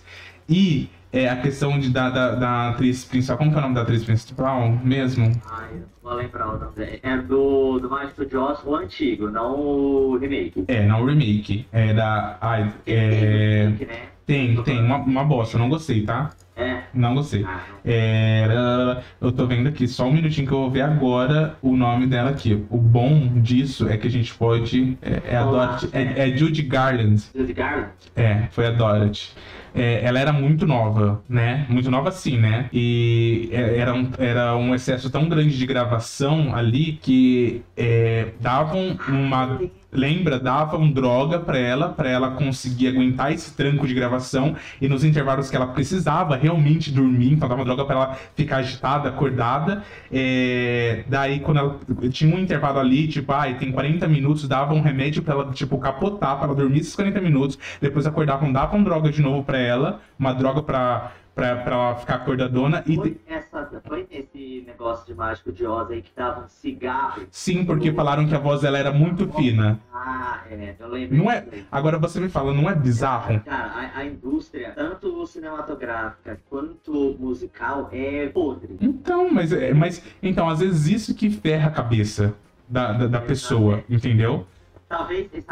E 0.49 0.89
é, 1.11 1.29
a 1.29 1.37
questão 1.37 1.79
de, 1.79 1.89
da, 1.89 2.09
da, 2.09 2.35
da 2.35 2.69
atriz 2.69 3.05
principal. 3.05 3.37
Como 3.37 3.51
que 3.51 3.55
é 3.55 3.59
o 3.59 3.61
nome 3.61 3.75
da 3.75 3.81
atriz 3.81 4.03
principal 4.03 4.69
mesmo? 4.83 5.31
Ai, 5.49 5.69
eu 5.71 5.79
não 5.79 5.87
vou 6.03 6.13
lembrar 6.13 6.47
o 6.49 6.59
nome. 6.59 6.99
É 7.01 7.17
do, 7.17 7.79
do 7.79 7.89
Mágico 7.89 8.25
de 8.25 8.35
Oz, 8.35 8.59
o 8.65 8.75
antigo, 8.75 9.29
não 9.29 9.59
o 9.59 10.17
remake. 10.17 10.65
É, 10.67 10.85
não 10.85 11.01
o 11.01 11.05
remake. 11.05 11.65
É 11.71 11.93
da. 11.93 12.37
Ai, 12.41 12.73
é. 12.85 13.65
Remake, 13.65 13.85
né? 13.85 13.99
Tem, 14.25 14.61
tem, 14.63 14.83
uma, 14.83 14.97
uma 14.97 15.23
bosta, 15.23 15.55
eu 15.55 15.59
não 15.59 15.69
gostei, 15.69 16.03
tá? 16.03 16.31
É. 16.57 16.81
Não 16.93 17.13
gostei. 17.13 17.45
Ah. 17.47 17.61
Era. 17.85 19.03
Eu 19.21 19.31
tô 19.31 19.45
vendo 19.45 19.69
aqui, 19.69 19.87
só 19.87 20.07
um 20.07 20.11
minutinho 20.11 20.47
que 20.47 20.53
eu 20.53 20.59
vou 20.59 20.71
ver 20.71 20.81
agora 20.81 21.55
o 21.61 21.77
nome 21.77 22.07
dela 22.07 22.31
aqui. 22.31 22.65
O 22.69 22.77
bom 22.77 23.31
disso 23.35 23.87
é 23.87 23.95
que 23.95 24.07
a 24.07 24.11
gente 24.11 24.33
pode. 24.33 24.97
É, 25.01 25.33
é 25.33 25.37
a. 25.37 25.43
Dorothy. 25.43 25.89
É, 25.93 26.29
é 26.29 26.35
Judy 26.35 26.63
Garland. 26.63 27.23
Judy 27.35 27.53
Garland? 27.53 27.89
É, 28.15 28.47
foi 28.49 28.65
a 28.65 28.71
Dorothy. 28.71 29.29
É, 29.75 30.03
ela 30.03 30.19
era 30.19 30.33
muito 30.33 30.65
nova, 30.65 31.21
né? 31.29 31.67
Muito 31.69 31.91
nova 31.91 32.09
sim, 32.11 32.37
né? 32.37 32.67
E 32.73 33.49
é, 33.51 33.77
era 33.77 33.93
um, 33.93 34.09
era 34.17 34.55
um 34.55 34.73
excesso 34.73 35.09
tão 35.11 35.29
grande 35.29 35.55
de 35.55 35.65
gravação 35.67 36.55
ali 36.55 36.93
que 36.93 37.61
é, 37.75 38.29
davam 38.41 38.97
uma. 39.07 39.59
Lembra? 39.91 40.37
Davam 40.37 40.91
droga 40.91 41.39
pra 41.39 41.57
ela, 41.57 41.89
pra 41.89 42.09
ela 42.09 42.31
conseguir 42.31 42.89
aguentar 42.89 43.31
esse 43.31 43.55
tranco 43.55 43.87
de 43.87 43.93
gravação 43.93 44.55
e 44.81 44.87
nos 44.87 45.03
intervalos 45.03 45.49
que 45.49 45.55
ela 45.55 45.67
precisava 45.67 46.35
realmente 46.35 46.91
dormir, 46.91 47.33
então 47.33 47.47
dava 47.47 47.63
droga 47.63 47.85
pra 47.85 47.95
ela 47.95 48.17
ficar 48.35 48.57
agitada, 48.57 49.07
acordada. 49.09 49.83
É, 50.11 51.03
daí, 51.07 51.39
quando 51.39 51.57
ela 51.59 51.79
tinha 52.11 52.35
um 52.35 52.39
intervalo 52.39 52.79
ali, 52.79 53.07
tipo, 53.07 53.31
ai, 53.31 53.57
tem 53.57 53.71
40 53.71 54.07
minutos, 54.07 54.47
dava 54.47 54.73
um 54.73 54.81
remédio 54.81 55.23
pra 55.23 55.33
ela, 55.33 55.51
tipo, 55.51 55.77
capotar, 55.77 56.35
pra 56.35 56.47
ela 56.47 56.55
dormir 56.55 56.79
esses 56.79 56.95
40 56.95 57.21
minutos. 57.21 57.57
Depois 57.79 58.05
acordavam, 58.05 58.51
davam 58.51 58.83
droga 58.83 59.09
de 59.09 59.21
novo 59.21 59.43
pra 59.43 59.57
ela, 59.57 60.01
uma 60.19 60.33
droga 60.33 60.61
pra, 60.61 61.11
pra, 61.37 61.55
pra 61.57 61.75
ela 61.75 61.95
ficar 61.95 62.15
acordadona. 62.15 62.83
E 62.87 62.95
Foi, 62.95 63.15
essa, 63.27 63.69
foi 63.87 64.07
nesse 64.11 64.63
negócio 64.65 65.05
de 65.05 65.13
mágico 65.13 65.51
de 65.51 65.65
Oz 65.67 65.89
aí 65.91 66.01
que 66.01 66.11
dava 66.15 66.43
um 66.43 66.47
cigarro. 66.49 67.21
sim, 67.29 67.63
porque 67.63 67.93
falaram 67.93 68.27
que 68.27 68.33
a 68.33 68.39
voz 68.39 68.61
dela 68.61 68.77
era 68.79 68.91
muito 68.91 69.31
fina. 69.33 69.79
Ah, 69.93 70.41
é, 70.49 70.73
eu 70.79 70.87
lembro. 70.87 71.15
Não 71.15 71.31
é-. 71.31 71.45
Agora 71.71 71.99
você 71.99 72.19
me 72.19 72.27
fala, 72.27 72.53
não 72.55 72.67
é 72.67 72.73
bizarro? 72.73 73.39
Cara, 73.41 73.71
a, 73.95 73.99
a 73.99 74.05
indústria, 74.05 74.71
tanto 74.71 75.25
cinematográfica 75.27 76.39
quanto 76.49 77.15
musical, 77.19 77.87
é 77.91 78.27
podre. 78.29 78.75
Então, 78.81 79.29
mas, 79.31 79.53
é- 79.53 79.73
mas 79.75 80.01
então, 80.23 80.49
às 80.49 80.59
vezes 80.59 80.87
isso 80.87 81.13
que 81.15 81.29
ferra 81.29 81.67
a 81.67 81.71
cabeça 81.71 82.33
da, 82.67 82.93
da, 82.93 83.07
da 83.07 83.21
pessoa, 83.21 83.83
entendeu? 83.87 84.47
Talvez 84.89 85.29
esse 85.33 85.45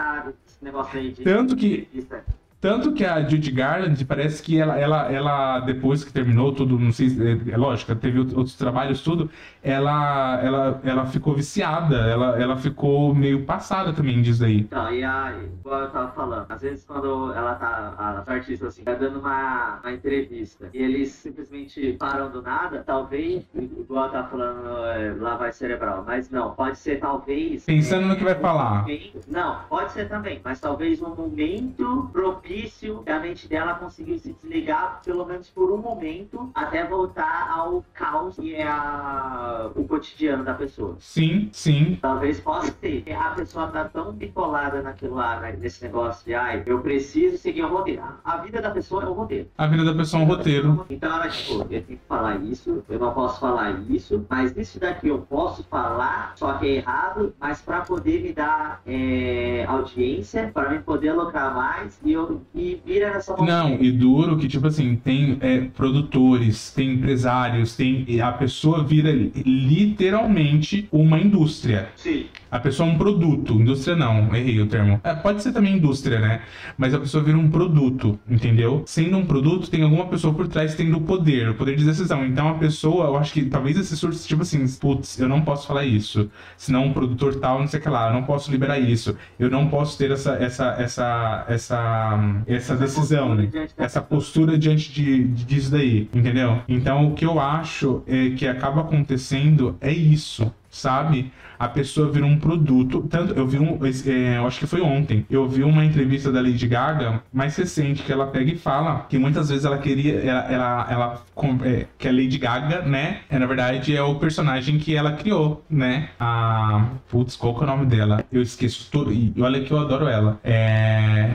negócio 0.63 0.97
aí 0.97 1.11
de. 1.11 1.23
Tanto 1.23 1.55
que- 1.55 1.87
entrevista- 1.93 2.23
Tanto 2.65 2.93
que 2.93 3.05
a 3.05 3.21
Judy 3.21 3.51
Garland 3.51 4.03
parece 4.05 4.41
que 4.41 4.59
ela, 4.59 4.75
ela, 4.79 5.11
ela 5.11 5.59
depois 5.59 6.03
que 6.03 6.11
terminou 6.11 6.51
tudo, 6.51 6.79
não 6.79 6.91
sei, 6.91 7.09
se- 7.11 7.21
é, 7.23 7.51
é 7.53 7.57
lógico, 7.57 7.93
teve 7.95 8.17
out- 8.17 8.35
outros 8.35 8.55
trabalhos, 8.55 9.03
tudo, 9.03 9.29
ela, 9.61 10.41
ela, 10.41 10.81
ela 10.83 11.05
ficou 11.05 11.35
viciada, 11.35 11.95
ela, 11.95 12.41
ela 12.41 12.57
ficou 12.57 13.13
meio 13.13 13.43
passada 13.45 13.93
também 13.93 14.19
disso 14.19 14.43
aí. 14.43 14.61
Então, 14.61 14.91
e 14.91 15.03
aí, 15.03 15.45
igual 15.59 15.81
eu 15.81 15.89
tava 15.91 16.11
falando, 16.13 16.47
às 16.49 16.59
vezes 16.63 16.83
quando 16.85 17.31
ela 17.33 17.53
tá, 17.53 17.93
as 18.19 18.27
artistas 18.27 18.69
assim, 18.69 18.83
tá 18.83 18.95
dando 18.95 19.19
uma, 19.19 19.79
uma 19.83 19.91
entrevista 19.93 20.67
e 20.73 20.81
eles 20.81 21.11
simplesmente 21.11 21.93
param 21.99 22.31
do 22.31 22.41
nada, 22.41 22.83
talvez, 22.83 23.43
igual 23.53 24.05
eu 24.07 24.11
tava 24.11 24.27
falando, 24.29 24.85
é, 24.87 25.13
lavagem 25.19 25.53
cerebral, 25.53 26.03
mas 26.03 26.31
não, 26.31 26.55
pode 26.55 26.79
ser 26.79 26.99
talvez. 26.99 27.63
Pensando 27.63 28.05
é, 28.05 28.07
no 28.07 28.15
que 28.15 28.23
vai 28.23 28.33
falar. 28.33 28.81
momento- 28.81 29.19
não, 29.27 29.59
pode 29.69 29.91
ser 29.91 30.09
também, 30.09 30.41
mas 30.43 30.59
talvez 30.59 30.99
um 30.99 31.13
momento 31.13 32.09
propício 32.11 32.54
que 32.63 33.11
a 33.11 33.19
mente 33.19 33.47
dela 33.47 33.75
conseguiu 33.75 34.17
se 34.17 34.33
desligar, 34.33 35.01
pelo 35.03 35.25
menos 35.25 35.49
por 35.49 35.71
um 35.71 35.77
momento, 35.77 36.49
até 36.53 36.85
voltar 36.85 37.49
ao 37.51 37.83
caos 37.93 38.35
que 38.35 38.55
é 38.55 38.65
a, 38.67 39.69
o 39.75 39.83
cotidiano 39.87 40.43
da 40.43 40.53
pessoa. 40.53 40.95
Sim, 40.99 41.49
sim. 41.51 41.97
Talvez 42.01 42.39
possa 42.39 42.73
ser. 42.79 43.03
A 43.13 43.31
pessoa 43.31 43.67
tá 43.67 43.85
tão 43.85 44.13
bicolada 44.13 44.81
naquilo 44.81 45.15
lá, 45.15 45.39
né, 45.39 45.57
nesse 45.59 45.83
negócio 45.83 46.25
de, 46.25 46.33
ai, 46.33 46.63
eu 46.65 46.79
preciso 46.79 47.37
seguir 47.37 47.63
o 47.63 47.67
roteiro. 47.69 48.01
A- 48.23 48.45
vida 48.45 48.61
da 48.61 48.69
pessoa 48.69 49.03
é 49.03 49.07
o 49.07 49.13
roteiro. 49.13 49.49
A 49.57 49.65
vida 49.65 49.83
da 49.83 49.93
pessoa 49.93 50.21
é 50.21 50.25
um 50.25 50.27
roteiro. 50.27 50.85
Então 50.89 51.11
ela, 51.11 51.27
tipo, 51.29 51.53
eu 51.61 51.65
tenho 51.65 51.83
que 51.83 51.99
falar 52.07 52.35
isso, 52.43 52.83
eu 52.87 52.99
não 52.99 53.13
posso 53.13 53.39
falar 53.39 53.71
isso, 53.89 54.25
mas 54.29 54.55
isso 54.55 54.79
daqui 54.79 55.07
eu 55.07 55.19
posso 55.19 55.63
falar, 55.63 56.33
só 56.35 56.53
que 56.53 56.67
é 56.67 56.75
errado, 56.75 57.33
mas 57.39 57.61
pra 57.61 57.81
poder 57.81 58.21
me 58.21 58.33
dar 58.33 58.81
é, 58.85 59.65
audiência, 59.67 60.51
pra 60.53 60.69
mim 60.69 60.81
poder 60.81 61.13
lucrar 61.13 61.55
mais, 61.55 61.99
e, 62.03 62.11
eu, 62.13 62.41
e 62.53 62.79
vira 62.85 63.13
nessa 63.13 63.35
Não, 63.37 63.81
e 63.81 63.91
duro 63.91 64.37
que, 64.37 64.47
tipo 64.47 64.67
assim, 64.67 64.95
tem 64.95 65.37
é, 65.41 65.61
produtores, 65.61 66.71
tem 66.71 66.93
empresários, 66.93 67.75
tem. 67.75 68.05
A 68.21 68.31
pessoa 68.31 68.83
vira 68.83 69.11
literalmente 69.11 70.87
uma 70.91 71.19
indústria. 71.19 71.89
Sim. 71.95 72.25
A 72.55 72.59
pessoa 72.59 72.87
é 72.89 72.93
um 72.93 72.97
produto. 72.97 73.53
Indústria 73.53 73.95
não, 73.97 74.33
errei 74.33 74.61
o 74.61 74.65
termo. 74.67 74.99
É, 75.03 75.13
pode 75.13 75.43
ser 75.43 75.51
também 75.51 75.75
indústria, 75.75 76.19
né? 76.21 76.41
Mas 76.77 76.93
a 76.93 76.99
pessoa 76.99 77.21
vira 77.21 77.37
um 77.37 77.49
produto, 77.49 78.17
entendeu? 78.29 78.81
Sendo 78.85 79.17
um 79.17 79.25
produto, 79.25 79.69
tem 79.69 79.81
alguma 79.83 80.05
pessoa 80.07 80.33
por 80.33 80.47
trás 80.47 80.73
tendo 80.73 80.97
o 80.97 81.01
poder, 81.01 81.49
o 81.49 81.55
poder 81.55 81.75
de 81.75 81.83
decisão. 81.83 82.25
Então 82.25 82.47
a 82.47 82.53
pessoa, 82.53 83.07
eu 83.07 83.17
acho 83.17 83.33
que 83.33 83.43
talvez 83.45 83.77
esse 83.77 83.97
surto, 83.97 84.17
tipo 84.25 84.41
assim, 84.43 84.65
putz, 84.79 85.19
eu 85.19 85.27
não 85.27 85.41
posso 85.41 85.67
falar 85.67 85.83
isso. 85.85 86.29
Senão 86.57 86.85
um 86.85 86.93
produtor 86.93 87.35
tal, 87.35 87.59
não 87.59 87.67
sei 87.67 87.79
o 87.79 87.83
que 87.83 87.89
lá, 87.89 88.07
eu 88.07 88.13
não 88.13 88.23
posso 88.23 88.49
liberar 88.49 88.79
isso. 88.79 89.17
Eu 89.37 89.49
não 89.49 89.67
posso 89.67 89.97
ter 89.97 90.11
essa, 90.11 90.35
essa, 90.35 90.75
essa, 90.79 91.45
essa, 91.49 92.19
essa 92.47 92.75
decisão. 92.77 93.35
da 93.35 93.43
Essa 93.77 94.01
postura 94.01 94.57
diante 94.57 94.93
de, 94.93 95.25
de- 95.25 95.43
disso 95.45 95.71
daí, 95.71 96.09
entendeu? 96.13 96.59
Então 96.69 97.07
o 97.09 97.13
que 97.13 97.25
eu 97.25 97.37
acho 97.39 98.01
é 98.07 98.29
que 98.29 98.47
acaba 98.47 98.81
acontecendo 98.81 99.75
é 99.81 99.91
isso. 99.91 100.51
Sabe? 100.75 101.31
A 101.57 101.67
pessoa 101.67 102.11
vira 102.11 102.25
um 102.25 102.37
produto. 102.37 103.07
Tanto, 103.09 103.33
eu 103.33 103.47
vi 103.47 103.57
um. 103.57 103.79
É, 104.05 104.37
eu 104.37 104.45
acho 104.45 104.59
que 104.59 104.67
foi 104.67 104.81
ontem. 104.81 105.25
Eu 105.29 105.47
vi 105.47 105.63
uma 105.63 105.85
entrevista 105.85 106.31
da 106.31 106.41
Lady 106.41 106.67
Gaga, 106.67 107.23
mais 107.31 107.55
recente, 107.55 108.03
que 108.03 108.11
ela 108.11 108.27
pega 108.27 108.51
e 108.51 108.57
fala 108.57 109.05
que 109.09 109.17
muitas 109.17 109.49
vezes 109.49 109.63
ela 109.63 109.77
queria. 109.77 110.15
Ela. 110.15 110.41
ela, 110.51 110.87
ela 110.89 111.21
é, 111.63 111.85
que 111.97 112.07
a 112.07 112.11
Lady 112.11 112.37
Gaga, 112.37 112.81
né? 112.81 113.21
É, 113.29 113.39
na 113.39 113.45
verdade, 113.45 113.95
é 113.95 114.01
o 114.01 114.15
personagem 114.15 114.77
que 114.77 114.95
ela 114.95 115.13
criou, 115.13 115.63
né? 115.69 116.09
A. 116.19 116.87
Putz, 117.09 117.35
qual 117.35 117.55
que 117.55 117.61
é 117.61 117.63
o 117.63 117.67
nome 117.67 117.85
dela? 117.85 118.23
Eu 118.31 118.41
esqueço 118.41 118.89
tudo. 118.91 119.13
E 119.13 119.33
olha 119.39 119.61
que 119.61 119.71
eu 119.71 119.79
adoro 119.79 120.07
ela. 120.07 120.39
É. 120.43 121.31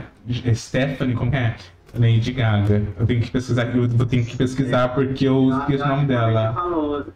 Stephanie, 0.53 1.15
como 1.15 1.35
é? 1.35 1.55
Lady 1.97 2.31
Gaga. 2.31 2.83
Eu 2.97 3.05
tenho 3.05 3.21
que 3.21 3.31
pesquisar, 3.31 3.75
eu 3.75 3.87
vou 3.89 4.05
ter 4.05 4.23
que 4.25 4.37
pesquisar 4.37 4.89
porque 4.89 5.27
eu 5.27 5.49
esqueço 5.49 5.83
o 5.83 5.87
nome 5.87 6.05
dela. 6.05 6.55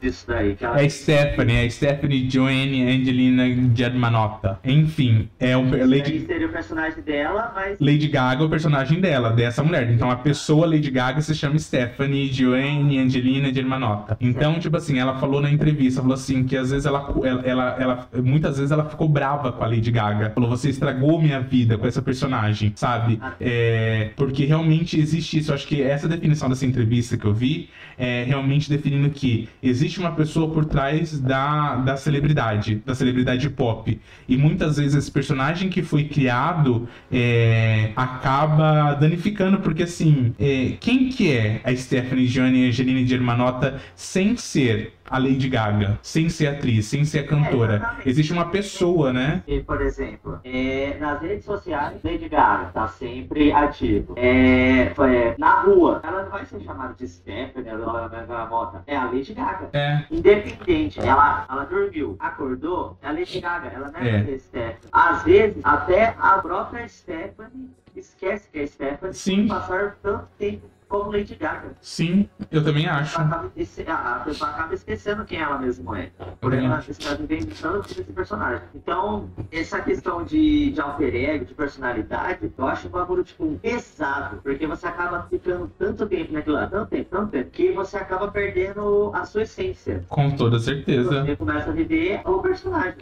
Disso 0.01 0.25
daí. 0.27 0.57
Ela... 0.59 0.81
É 0.81 0.89
Stephanie, 0.89 1.65
é 1.65 1.69
Stephanie 1.69 2.29
Joanne 2.29 2.83
Angelina 2.83 3.43
Germanotta. 3.75 4.59
Enfim, 4.63 5.29
é 5.39 5.55
o 5.55 5.63
Lady 5.63 6.25
seria 6.25 6.47
o 6.47 6.51
personagem 6.51 7.01
dela, 7.03 7.51
mas 7.53 7.79
Lady 7.79 8.07
Gaga 8.07 8.43
é 8.43 8.45
o 8.45 8.49
personagem 8.49 8.99
dela, 8.99 9.31
dessa 9.31 9.63
mulher. 9.63 9.89
Então 9.91 10.09
a 10.09 10.15
pessoa 10.15 10.65
Lady 10.65 10.91
Gaga 10.91 11.21
se 11.21 11.33
chama 11.35 11.57
Stephanie 11.59 12.31
Joanne 12.31 12.99
Angelina 12.99 13.53
Germanotta. 13.53 14.17
Então, 14.19 14.59
tipo 14.59 14.77
assim, 14.77 14.99
ela 14.99 15.17
falou 15.19 15.41
na 15.41 15.49
entrevista, 15.49 16.01
falou 16.01 16.15
assim 16.15 16.43
que 16.43 16.55
às 16.55 16.71
vezes 16.71 16.85
ela, 16.85 17.13
ela, 17.23 17.41
ela, 17.43 17.75
ela 17.79 18.09
muitas 18.23 18.57
vezes 18.57 18.71
ela 18.71 18.85
ficou 18.85 19.07
brava 19.07 19.51
com 19.51 19.63
a 19.63 19.67
Lady 19.67 19.91
Gaga. 19.91 20.31
Falou, 20.31 20.49
você 20.49 20.69
estragou 20.69 21.21
minha 21.21 21.39
vida 21.39 21.77
com 21.77 21.85
essa 21.87 22.01
personagem, 22.01 22.73
sabe? 22.75 23.19
Ah. 23.21 23.33
É, 23.39 24.11
porque 24.15 24.45
realmente 24.45 24.65
realmente 24.85 24.99
existe 24.99 25.39
isso. 25.39 25.51
Eu 25.51 25.55
acho 25.55 25.67
que 25.67 25.81
essa 25.81 26.07
definição 26.07 26.49
dessa 26.49 26.65
entrevista 26.65 27.17
que 27.17 27.25
eu 27.25 27.33
vi 27.33 27.69
é 27.97 28.23
realmente 28.23 28.69
definindo 28.69 29.09
que 29.09 29.49
existe 29.75 29.99
uma 29.99 30.11
pessoa 30.13 30.49
por 30.51 30.65
trás 30.65 31.19
da, 31.19 31.75
da 31.75 31.97
celebridade, 31.97 32.81
da 32.85 32.95
celebridade 32.95 33.49
pop. 33.49 33.99
E 34.27 34.37
muitas 34.37 34.77
vezes 34.77 34.95
esse 34.95 35.11
personagem 35.11 35.69
que 35.69 35.83
foi 35.83 36.05
criado 36.05 36.87
é, 37.11 37.91
acaba 37.95 38.93
danificando, 38.93 39.59
porque 39.59 39.83
assim, 39.83 40.33
é, 40.39 40.77
quem 40.79 41.09
que 41.09 41.31
é 41.31 41.59
a 41.63 41.75
Stephanie 41.75 42.27
Johnny 42.27 42.67
Angelina 42.67 43.05
Germanotta 43.05 43.81
sem 43.95 44.37
ser 44.37 44.93
a 45.09 45.17
Lady 45.19 45.47
Gaga, 45.49 45.99
sem 46.01 46.29
ser 46.29 46.47
atriz, 46.47 46.85
sem 46.87 47.05
ser 47.05 47.27
cantora. 47.27 47.97
É, 48.03 48.09
Existe 48.09 48.33
uma 48.33 48.49
pessoa, 48.49 49.13
né? 49.13 49.43
E, 49.47 49.61
por 49.61 49.81
exemplo, 49.81 50.39
é, 50.43 50.97
nas 50.99 51.21
redes 51.21 51.45
sociais, 51.45 51.99
Lady 52.03 52.27
Gaga 52.27 52.71
tá 52.73 52.87
sempre 52.87 53.51
ativo. 53.51 54.15
É, 54.17 54.93
na 55.37 55.61
rua, 55.61 56.01
ela 56.03 56.23
não 56.23 56.31
vai 56.31 56.45
ser 56.45 56.59
chamada 56.61 56.93
de 56.93 57.07
Stephanie, 57.07 57.69
ela 57.69 58.47
Mota. 58.49 58.83
É 58.87 58.95
a 58.95 59.05
Lady 59.05 59.33
Gaga. 59.33 59.69
É. 59.73 60.03
Independente, 60.09 60.99
ela, 60.99 61.45
ela 61.49 61.65
dormiu, 61.65 62.15
acordou, 62.19 62.97
é 63.01 63.07
a 63.07 63.11
Lady 63.11 63.39
Gaga, 63.39 63.69
ela 63.69 63.91
não 63.91 63.99
é, 63.99 64.33
é. 64.33 64.37
Stephanie. 64.39 64.77
Às 64.91 65.23
vezes, 65.23 65.57
até 65.63 66.15
a 66.17 66.37
própria 66.39 66.87
Stephanie 66.87 67.69
esquece 67.95 68.49
que 68.51 68.59
é 68.59 68.67
Stephanie 68.67 69.13
Sim. 69.13 69.47
passar 69.47 69.97
tanto 70.01 70.27
tempo 70.37 70.74
como 70.87 71.11
Lady 71.11 71.35
Gaga. 71.35 71.75
Sim, 71.81 72.29
eu 72.51 72.63
também 72.63 72.87
acho. 72.87 73.19
A 73.19 74.21
pessoa 74.25 74.49
acaba 74.49 74.73
esquecendo 74.73 75.25
quem 75.25 75.39
ela 75.39 75.57
mesma 75.57 75.99
é. 75.99 76.11
Por 76.39 76.53
ela 76.53 76.83
está 76.87 77.13
vivendo 77.15 77.53
tanto 77.59 77.87
desse 77.87 78.11
personagem. 78.11 78.67
Então, 78.75 79.29
essa 79.51 79.81
questão 79.81 80.23
de, 80.23 80.71
de 80.71 80.81
alter 80.81 81.15
ego, 81.15 81.45
de 81.45 81.53
personalidade, 81.53 82.51
eu 82.57 82.67
acho 82.67 82.87
um 82.87 82.91
bagulho, 82.91 83.23
tipo, 83.23 83.59
pesado. 83.61 84.37
Porque 84.43 84.67
você 84.67 84.87
acaba 84.87 85.27
ficando 85.29 85.71
tanto 85.77 86.05
tempo 86.07 86.33
naquilo 86.33 86.55
lá, 86.55 86.67
tanto 86.67 86.89
tempo, 86.89 87.09
tanto 87.09 87.31
tempo, 87.31 87.49
que 87.51 87.71
você 87.71 87.97
acaba 87.97 88.27
perdendo 88.29 89.11
a 89.13 89.25
sua 89.25 89.43
essência. 89.43 90.03
Com 90.09 90.31
toda 90.31 90.59
certeza. 90.59 91.23
Você 91.23 91.35
começa 91.35 91.69
a 91.69 91.73
viver 91.73 92.21
o 92.25 92.39
personagem. 92.39 92.95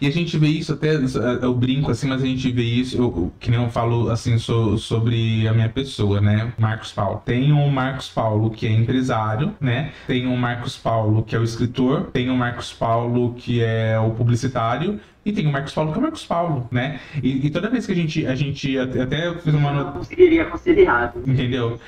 E 0.00 0.06
a 0.06 0.10
gente 0.10 0.36
vê 0.38 0.48
isso 0.48 0.72
até, 0.72 0.94
eu 1.42 1.54
brinco 1.54 1.90
assim, 1.90 2.08
mas 2.08 2.22
a 2.22 2.26
gente 2.26 2.50
vê 2.50 2.62
isso, 2.62 2.96
eu, 2.96 3.32
que 3.38 3.50
nem 3.50 3.62
eu 3.62 3.70
falo 3.70 4.10
assim 4.10 4.38
so, 4.38 4.76
sobre 4.78 5.46
a 5.46 5.52
minha 5.52 5.68
pessoa, 5.68 6.20
né? 6.20 6.52
Marcos 6.58 6.92
Paulo 6.92 7.22
tem 7.30 7.52
o 7.52 7.70
Marcos 7.70 8.08
Paulo, 8.08 8.50
que 8.50 8.66
é 8.66 8.72
empresário, 8.72 9.54
né? 9.60 9.92
Tem 10.04 10.26
o 10.26 10.36
Marcos 10.36 10.76
Paulo, 10.76 11.22
que 11.22 11.36
é 11.36 11.38
o 11.38 11.44
escritor, 11.44 12.10
tem 12.12 12.28
o 12.28 12.34
Marcos 12.34 12.72
Paulo, 12.72 13.34
que 13.34 13.62
é 13.62 13.96
o 14.00 14.10
publicitário, 14.10 14.98
e 15.24 15.30
tem 15.30 15.46
o 15.46 15.52
Marcos 15.52 15.72
Paulo, 15.72 15.92
que 15.92 15.98
é 15.98 16.00
o 16.00 16.02
Marcos 16.02 16.26
Paulo, 16.26 16.66
né? 16.72 16.98
E, 17.22 17.46
e 17.46 17.50
toda 17.50 17.70
vez 17.70 17.86
que 17.86 17.92
a 17.92 17.94
gente, 17.94 18.26
a 18.26 18.34
gente 18.34 18.76
até, 18.76 19.32
fez 19.36 19.54
uma... 19.54 19.72
Não 19.72 19.92
conseguiria 19.92 20.44
conciliar. 20.46 21.12
Entendeu? 21.24 21.78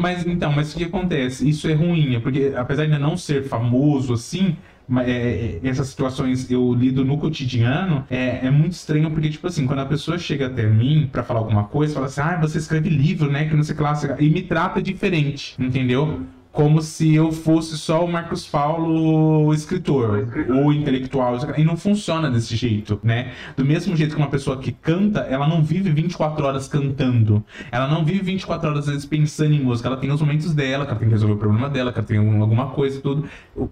Mas, 0.00 0.26
então, 0.26 0.50
mas 0.50 0.74
o 0.74 0.78
que 0.78 0.84
acontece? 0.84 1.48
Isso 1.48 1.68
é 1.68 1.74
ruim, 1.74 2.16
é 2.16 2.18
porque 2.18 2.52
apesar 2.56 2.86
de 2.86 2.98
não 2.98 3.16
ser 3.16 3.44
famoso 3.44 4.14
assim, 4.14 4.56
é, 5.00 5.10
é, 5.10 5.60
essas 5.62 5.88
situações 5.88 6.50
eu 6.50 6.72
lido 6.72 7.04
no 7.04 7.18
cotidiano, 7.18 8.06
é, 8.10 8.46
é 8.46 8.50
muito 8.50 8.72
estranho 8.72 9.10
porque, 9.10 9.28
tipo 9.28 9.46
assim, 9.46 9.66
quando 9.66 9.80
a 9.80 9.86
pessoa 9.86 10.18
chega 10.18 10.46
até 10.46 10.66
mim 10.66 11.08
para 11.10 11.22
falar 11.22 11.40
alguma 11.40 11.64
coisa, 11.64 11.94
fala 11.94 12.06
assim, 12.06 12.20
ah, 12.20 12.38
você 12.40 12.58
escreve 12.58 12.88
livro, 12.88 13.30
né, 13.30 13.48
que 13.48 13.54
não 13.54 13.62
sei 13.62 13.74
clássica, 13.74 14.16
e 14.18 14.30
me 14.30 14.42
trata 14.42 14.80
diferente, 14.80 15.54
entendeu? 15.58 16.22
Como 16.52 16.80
se 16.82 17.14
eu 17.14 17.30
fosse 17.30 17.76
só 17.78 18.04
o 18.04 18.10
Marcos 18.10 18.46
Paulo 18.46 19.52
escritor, 19.54 20.28
ou 20.50 20.72
intelectual, 20.72 21.36
e 21.56 21.64
não 21.64 21.76
funciona 21.76 22.30
desse 22.30 22.56
jeito, 22.56 22.98
né? 23.02 23.32
Do 23.56 23.64
mesmo 23.64 23.96
jeito 23.96 24.14
que 24.14 24.20
uma 24.20 24.30
pessoa 24.30 24.56
que 24.58 24.72
canta, 24.72 25.20
ela 25.20 25.46
não 25.46 25.62
vive 25.62 25.90
24 25.90 26.44
horas 26.44 26.68
cantando, 26.68 27.44
ela 27.70 27.86
não 27.86 28.04
vive 28.04 28.20
24 28.20 28.70
horas 28.70 28.80
às 28.80 28.86
vezes 28.86 29.06
pensando 29.06 29.54
em 29.54 29.60
música, 29.60 29.88
ela 29.88 29.96
tem 29.96 30.10
os 30.10 30.20
momentos 30.20 30.54
dela, 30.54 30.84
que 30.84 30.90
ela 30.90 30.98
tem 30.98 31.08
que 31.08 31.14
resolver 31.14 31.34
o 31.34 31.38
problema 31.38 31.68
dela, 31.68 31.92
que 31.92 31.98
ela 31.98 32.06
tem 32.06 32.18
alguma 32.18 32.68
coisa 32.70 32.98
e 32.98 33.00
tudo, 33.00 33.24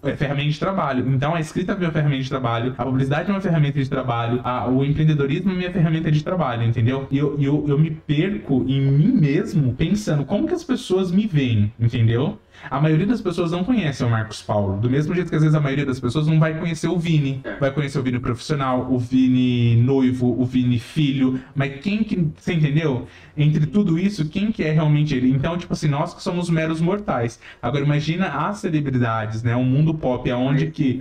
é 0.02 0.16
ferramenta 0.16 0.50
de 0.50 0.58
trabalho. 0.58 1.08
Então 1.08 1.34
a 1.34 1.40
escrita 1.40 1.72
é 1.72 1.76
minha 1.76 1.90
ferramenta 1.90 2.22
de 2.22 2.28
trabalho, 2.28 2.74
a 2.76 2.84
publicidade 2.84 3.30
é 3.30 3.32
uma 3.32 3.40
ferramenta 3.40 3.82
de 3.82 3.88
trabalho, 3.88 4.40
a, 4.44 4.68
o 4.68 4.84
empreendedorismo 4.84 5.50
é 5.52 5.54
minha 5.54 5.70
ferramenta 5.70 6.10
de 6.10 6.22
trabalho, 6.22 6.62
entendeu? 6.62 7.06
E 7.10 7.18
eu, 7.18 7.36
eu, 7.40 7.64
eu 7.68 7.78
me 7.78 7.90
perco 7.90 8.64
em 8.68 8.80
mim 8.80 9.12
mesmo 9.12 9.74
pensando 9.74 10.24
como 10.24 10.46
que 10.46 10.54
as 10.54 10.64
pessoas 10.64 11.10
me 11.10 11.26
veem, 11.26 11.72
entendeu? 11.78 12.38
A 12.70 12.80
maioria 12.80 13.06
das 13.06 13.20
pessoas 13.20 13.50
não 13.50 13.64
conhece 13.64 14.02
o 14.02 14.10
Marcos 14.10 14.42
Paulo. 14.42 14.78
Do 14.78 14.90
mesmo 14.90 15.14
jeito 15.14 15.28
que 15.30 15.36
às 15.36 15.42
vezes 15.42 15.54
a 15.54 15.60
maioria 15.60 15.86
das 15.86 16.00
pessoas 16.00 16.26
não 16.26 16.38
vai 16.38 16.58
conhecer 16.58 16.88
o 16.88 16.98
Vini. 16.98 17.40
É. 17.44 17.56
Vai 17.56 17.70
conhecer 17.70 17.98
o 17.98 18.02
Vini 18.02 18.18
profissional, 18.18 18.88
o 18.90 18.98
Vini 18.98 19.76
noivo, 19.76 20.40
o 20.40 20.44
Vini 20.44 20.78
filho. 20.78 21.40
Mas 21.54 21.80
quem 21.80 22.02
que. 22.02 22.28
Você 22.36 22.54
entendeu? 22.54 23.06
Entre 23.36 23.66
tudo 23.66 23.98
isso, 23.98 24.28
quem 24.28 24.50
que 24.50 24.62
é 24.62 24.72
realmente 24.72 25.14
ele? 25.14 25.30
Então, 25.30 25.56
tipo 25.58 25.72
assim, 25.72 25.88
nós 25.88 26.14
que 26.14 26.22
somos 26.22 26.48
meros 26.48 26.80
mortais. 26.80 27.38
Agora 27.60 27.84
imagina 27.84 28.28
as 28.28 28.58
celebridades, 28.58 29.42
né? 29.42 29.54
O 29.54 29.64
mundo 29.64 29.94
pop, 29.94 30.28
aonde 30.30 30.66
que. 30.66 30.98